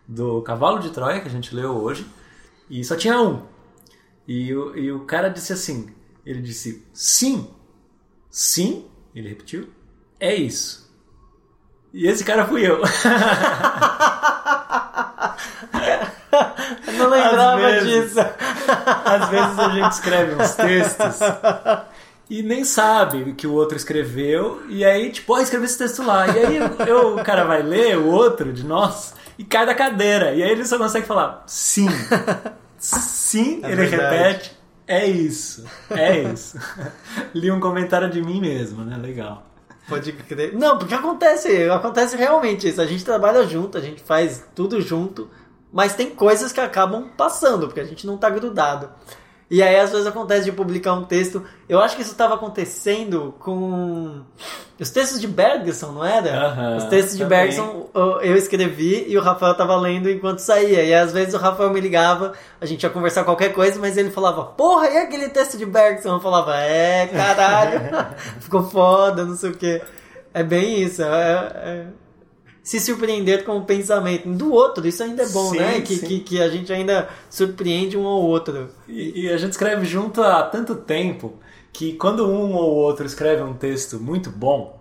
do 0.08 0.41
Cavalo 0.41 0.80
de 0.80 0.89
Troia, 0.89 1.22
que 1.22 1.28
a 1.28 1.32
gente 1.32 1.54
leu 1.54 1.72
hoje, 1.72 2.06
e 2.70 2.84
só 2.84 2.95
tinha 2.95 3.22
um. 3.22 3.43
E 4.28 4.54
o, 4.54 4.76
e 4.76 4.91
o 4.91 5.06
cara 5.06 5.30
disse 5.30 5.54
assim: 5.54 5.93
ele 6.26 6.41
disse, 6.41 6.86
sim, 6.93 7.50
sim, 8.30 8.86
ele 9.16 9.30
repetiu, 9.30 9.70
é 10.20 10.36
isso. 10.36 10.87
E 11.98 12.08
esse 12.08 12.24
cara 12.24 12.45
fui 12.45 12.62
eu. 12.64 12.80
não 16.93 17.10
lembrava 17.10 17.68
às 17.68 17.84
vezes, 17.84 18.14
disso. 18.14 18.20
Às 19.04 19.30
vezes 19.30 19.58
a 19.58 19.70
gente 19.70 19.91
escreve 19.93 20.36
uns 20.36 20.54
textos 20.54 21.20
e 22.30 22.43
nem 22.43 22.64
sabe 22.64 23.34
que 23.34 23.48
o 23.48 23.54
outro 23.54 23.76
escreveu, 23.76 24.62
e 24.70 24.86
aí, 24.86 25.12
tipo, 25.12 25.34
ó, 25.34 25.38
oh, 25.38 25.41
escreveu 25.41 25.66
esse 25.66 25.80
texto 25.80 26.04
lá. 26.04 26.28
E 26.28 26.38
aí 26.38 26.58
eu, 26.88 27.16
o 27.16 27.24
cara 27.24 27.43
vai 27.45 27.64
ler, 27.64 27.98
o 27.98 28.06
outro 28.12 28.54
de 28.54 28.64
nós, 28.64 29.16
e 29.36 29.43
cai 29.43 29.66
da 29.66 29.74
cadeira. 29.74 30.36
E 30.36 30.43
aí 30.43 30.52
ele 30.52 30.66
só 30.66 30.78
consegue 30.78 31.08
falar 31.08 31.43
sim. 31.48 31.88
Sim, 32.78 33.62
é 33.64 33.72
ele 33.72 33.88
verdade. 33.88 34.16
repete. 34.16 34.58
É 34.86 35.04
isso, 35.08 35.66
é 35.89 36.20
isso. 36.20 36.60
Li 37.34 37.50
um 37.50 37.60
comentário 37.60 38.08
de 38.08 38.22
mim 38.22 38.39
mesmo, 38.39 38.86
né? 38.86 38.95
Legal. 38.98 39.47
Pode 39.88 40.12
crer. 40.12 40.54
Não, 40.54 40.78
porque 40.78 40.94
acontece, 40.94 41.70
acontece 41.70 42.16
realmente 42.16 42.68
isso. 42.68 42.82
A 42.82 42.86
gente 42.86 43.06
trabalha 43.06 43.48
junto, 43.48 43.78
a 43.78 43.82
gente 43.82 44.04
faz 44.04 44.44
tudo 44.54 44.82
junto, 44.82 45.30
mas 45.72 45.96
tem 45.96 46.10
coisas 46.10 46.52
que 46.52 46.60
acabam 46.60 47.10
passando, 47.16 47.68
porque 47.68 47.80
a 47.80 47.86
gente 47.86 48.06
não 48.06 48.18
tá 48.18 48.30
grudado. 48.30 48.90
E 49.50 49.64
aí 49.64 49.80
às 49.80 49.91
vezes 49.91 50.06
acontece 50.06 50.45
de 50.45 50.52
publicar 50.52 50.93
um 50.93 51.06
texto. 51.06 51.43
Eu 51.70 51.80
acho 51.80 51.95
que 51.95 52.02
isso 52.02 52.12
estava 52.12 52.36
acontecendo 52.36 53.34
com 53.39 54.22
os 54.78 54.89
textos 54.89 55.22
de 55.22 55.28
Bergson, 55.28 55.93
não 55.93 56.06
era? 56.06 56.76
Os 56.78 56.84
textos 56.86 57.18
de 57.18 57.24
também. 57.24 57.45
Bergson 57.45 57.89
eu 58.22 58.36
escrevi 58.36 59.06
e 59.08 59.18
o 59.18 59.22
Rafael 59.22 59.54
estava 59.54 59.76
lendo 59.78 60.10
enquanto 60.10 60.39
saía. 60.39 60.84
E 60.84 60.93
às 60.93 61.14
vezes 61.14 61.34
o 61.34 61.38
Rafael 61.38 61.72
me 61.72 61.80
ligava, 61.80 62.34
a 62.60 62.66
gente 62.66 62.84
ia 62.84 62.89
conversar 62.89 63.24
qualquer 63.24 63.54
coisa, 63.54 63.80
mas 63.80 63.98
ele 63.98 64.12
falava: 64.12 64.43
"Porra, 64.43 64.89
e 64.89 64.98
aquele 64.98 65.30
texto 65.30 65.58
de 65.58 65.66
Bergson?" 65.66 66.16
Eu 66.16 66.20
falava: 66.20 66.56
"É, 66.58 67.08
caralho. 67.08 67.82
Ficou 68.41 68.64
foda, 68.64 69.24
não 69.24 69.36
sei 69.36 69.52
o 69.52 69.54
quê". 69.54 69.82
É 70.34 70.43
bem 70.43 70.82
isso. 70.84 71.02
É, 71.02 71.52
é 71.56 71.86
se 72.68 72.82
surpreender 72.82 73.45
com 73.45 73.59
o 73.59 73.63
pensamento 73.63 74.28
do 74.28 74.51
outro. 74.51 74.86
Isso 74.86 75.01
ainda 75.01 75.24
é 75.24 75.30
bom, 75.30 75.51
sim, 75.51 75.57
né? 75.57 75.80
Que, 75.80 75.99
que, 75.99 76.20
que, 76.20 76.41
a 76.41 76.49
gente 76.49 76.74
ainda 76.74 77.07
surpreende 77.30 77.97
um 77.97 78.05
ao 78.05 78.22
outro. 78.22 78.70
E, 78.89 79.22
e, 79.22 79.30
a 79.30 79.38
gente 79.38 79.53
escreve 79.53 79.86
junto 79.86 80.22
há 80.22 80.43
tanto 80.43 80.76
tempo 80.76 81.36
que 81.72 81.93
quando 81.93 82.28
um 82.28 82.53
ou 82.55 82.76
outro 82.76 83.05
escreve 83.05 83.41
um 83.41 83.53
texto 83.53 83.97
muito 84.01 84.30
bom, 84.30 84.78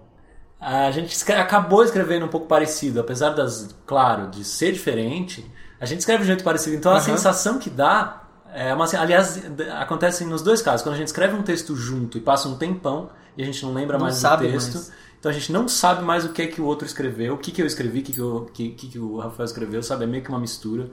a 0.61 0.91
gente 0.91 1.13
escreve, 1.13 1.41
acabou 1.41 1.85
escrevendo 1.85 2.27
um 2.27 2.29
pouco 2.29 2.49
parecido, 2.49 2.99
apesar 2.99 3.31
das, 3.31 3.73
claro, 3.87 4.31
de 4.33 4.43
ser 4.43 4.73
diferente, 4.73 5.49
a 5.81 5.87
gente 5.87 6.01
escreve 6.01 6.19
de 6.19 6.25
um 6.25 6.27
jeito 6.27 6.43
parecido. 6.43 6.75
Então 6.75 6.91
a 6.91 6.99
sensação 6.99 7.57
que 7.57 7.71
dá 7.71 8.25
é 8.53 8.75
uma, 8.75 8.87
aliás, 8.99 9.41
acontece 9.79 10.25
nos 10.25 10.43
dois 10.43 10.61
casos. 10.61 10.83
Quando 10.83 10.97
a 10.97 10.99
gente 10.99 11.07
escreve 11.07 11.37
um 11.37 11.43
texto 11.43 11.77
junto 11.77 12.19
e 12.19 12.21
passa 12.21 12.49
um 12.49 12.57
tempão 12.57 13.11
e 13.37 13.43
a 13.43 13.47
gente 13.47 13.65
não 13.65 13.73
lembra 13.73 13.97
não 13.97 14.07
mais 14.07 14.21
do 14.21 14.39
texto. 14.39 14.75
Mais 14.75 14.93
então 15.27 15.31
a 15.33 15.35
gente 15.41 15.51
não 15.51 15.67
sabe 15.67 16.05
mais 16.05 16.25
o 16.25 16.29
que 16.29 16.41
é 16.41 16.47
que 16.47 16.61
o 16.61 16.65
outro 16.65 16.87
escreveu, 16.87 17.35
o 17.35 17.39
que, 17.39 17.51
que 17.51 17.61
eu 17.61 17.67
escrevi, 17.67 17.99
o 17.99 18.03
que, 18.05 18.13
que, 18.13 18.21
eu, 18.21 18.51
que, 18.55 18.71
que 18.71 18.97
o 18.97 19.19
Rafael 19.19 19.45
escreveu, 19.45 19.83
sabe? 19.83 20.05
É 20.05 20.07
meio 20.07 20.23
que 20.23 20.29
uma 20.29 20.39
mistura. 20.39 20.89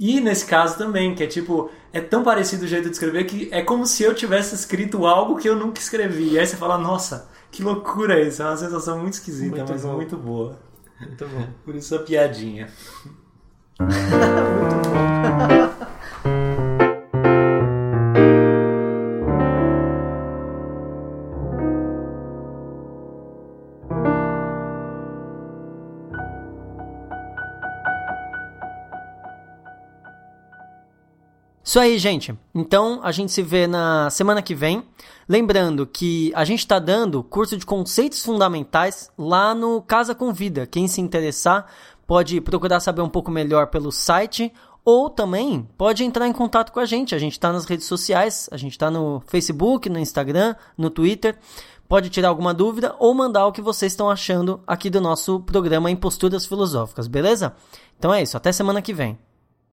E 0.00 0.20
nesse 0.20 0.46
caso 0.46 0.76
também, 0.76 1.14
que 1.14 1.22
é 1.22 1.28
tipo, 1.28 1.70
é 1.92 2.00
tão 2.00 2.24
parecido 2.24 2.64
o 2.64 2.66
jeito 2.66 2.86
de 2.86 2.90
escrever 2.90 3.24
que 3.24 3.48
é 3.52 3.62
como 3.62 3.86
se 3.86 4.02
eu 4.02 4.14
tivesse 4.14 4.52
escrito 4.56 5.06
algo 5.06 5.36
que 5.36 5.48
eu 5.48 5.54
nunca 5.54 5.80
escrevi. 5.80 6.32
E 6.32 6.40
aí 6.40 6.44
você 6.44 6.56
fala, 6.56 6.76
nossa, 6.76 7.28
que 7.52 7.62
loucura 7.62 8.20
isso, 8.20 8.42
é 8.42 8.46
uma 8.46 8.56
sensação 8.56 8.98
muito 8.98 9.14
esquisita, 9.14 9.58
muito 9.58 9.72
mas 9.72 9.82
bom. 9.82 9.92
muito 9.92 10.16
boa. 10.16 10.58
Muito 11.00 11.24
bom. 11.28 11.48
Por 11.64 11.76
isso 11.76 11.94
a 11.94 12.00
piadinha. 12.00 12.68
muito 13.78 14.88
bom. 14.90 15.68
Isso 31.72 31.80
aí, 31.80 31.98
gente. 31.98 32.38
Então 32.54 33.00
a 33.02 33.10
gente 33.10 33.32
se 33.32 33.40
vê 33.40 33.66
na 33.66 34.10
semana 34.10 34.42
que 34.42 34.54
vem. 34.54 34.84
Lembrando 35.26 35.86
que 35.86 36.30
a 36.34 36.44
gente 36.44 36.58
está 36.58 36.78
dando 36.78 37.24
curso 37.24 37.56
de 37.56 37.64
conceitos 37.64 38.22
fundamentais 38.22 39.10
lá 39.16 39.54
no 39.54 39.80
Casa 39.80 40.14
Convida. 40.14 40.66
Quem 40.66 40.86
se 40.86 41.00
interessar 41.00 41.66
pode 42.06 42.42
procurar 42.42 42.78
saber 42.80 43.00
um 43.00 43.08
pouco 43.08 43.30
melhor 43.30 43.68
pelo 43.68 43.90
site 43.90 44.52
ou 44.84 45.08
também 45.08 45.66
pode 45.78 46.04
entrar 46.04 46.28
em 46.28 46.32
contato 46.34 46.72
com 46.72 46.78
a 46.78 46.84
gente. 46.84 47.14
A 47.14 47.18
gente 47.18 47.32
está 47.32 47.50
nas 47.50 47.64
redes 47.64 47.86
sociais, 47.86 48.50
a 48.52 48.58
gente 48.58 48.72
está 48.72 48.90
no 48.90 49.22
Facebook, 49.26 49.88
no 49.88 49.98
Instagram, 49.98 50.54
no 50.76 50.90
Twitter. 50.90 51.38
Pode 51.88 52.10
tirar 52.10 52.28
alguma 52.28 52.52
dúvida 52.52 52.94
ou 52.98 53.14
mandar 53.14 53.46
o 53.46 53.52
que 53.52 53.62
vocês 53.62 53.92
estão 53.92 54.10
achando 54.10 54.60
aqui 54.66 54.90
do 54.90 55.00
nosso 55.00 55.40
programa 55.40 55.90
Imposturas 55.90 56.44
Filosóficas, 56.44 57.08
beleza? 57.08 57.54
Então 57.98 58.12
é 58.12 58.20
isso, 58.20 58.36
até 58.36 58.52
semana 58.52 58.82
que 58.82 58.92
vem. 58.92 59.18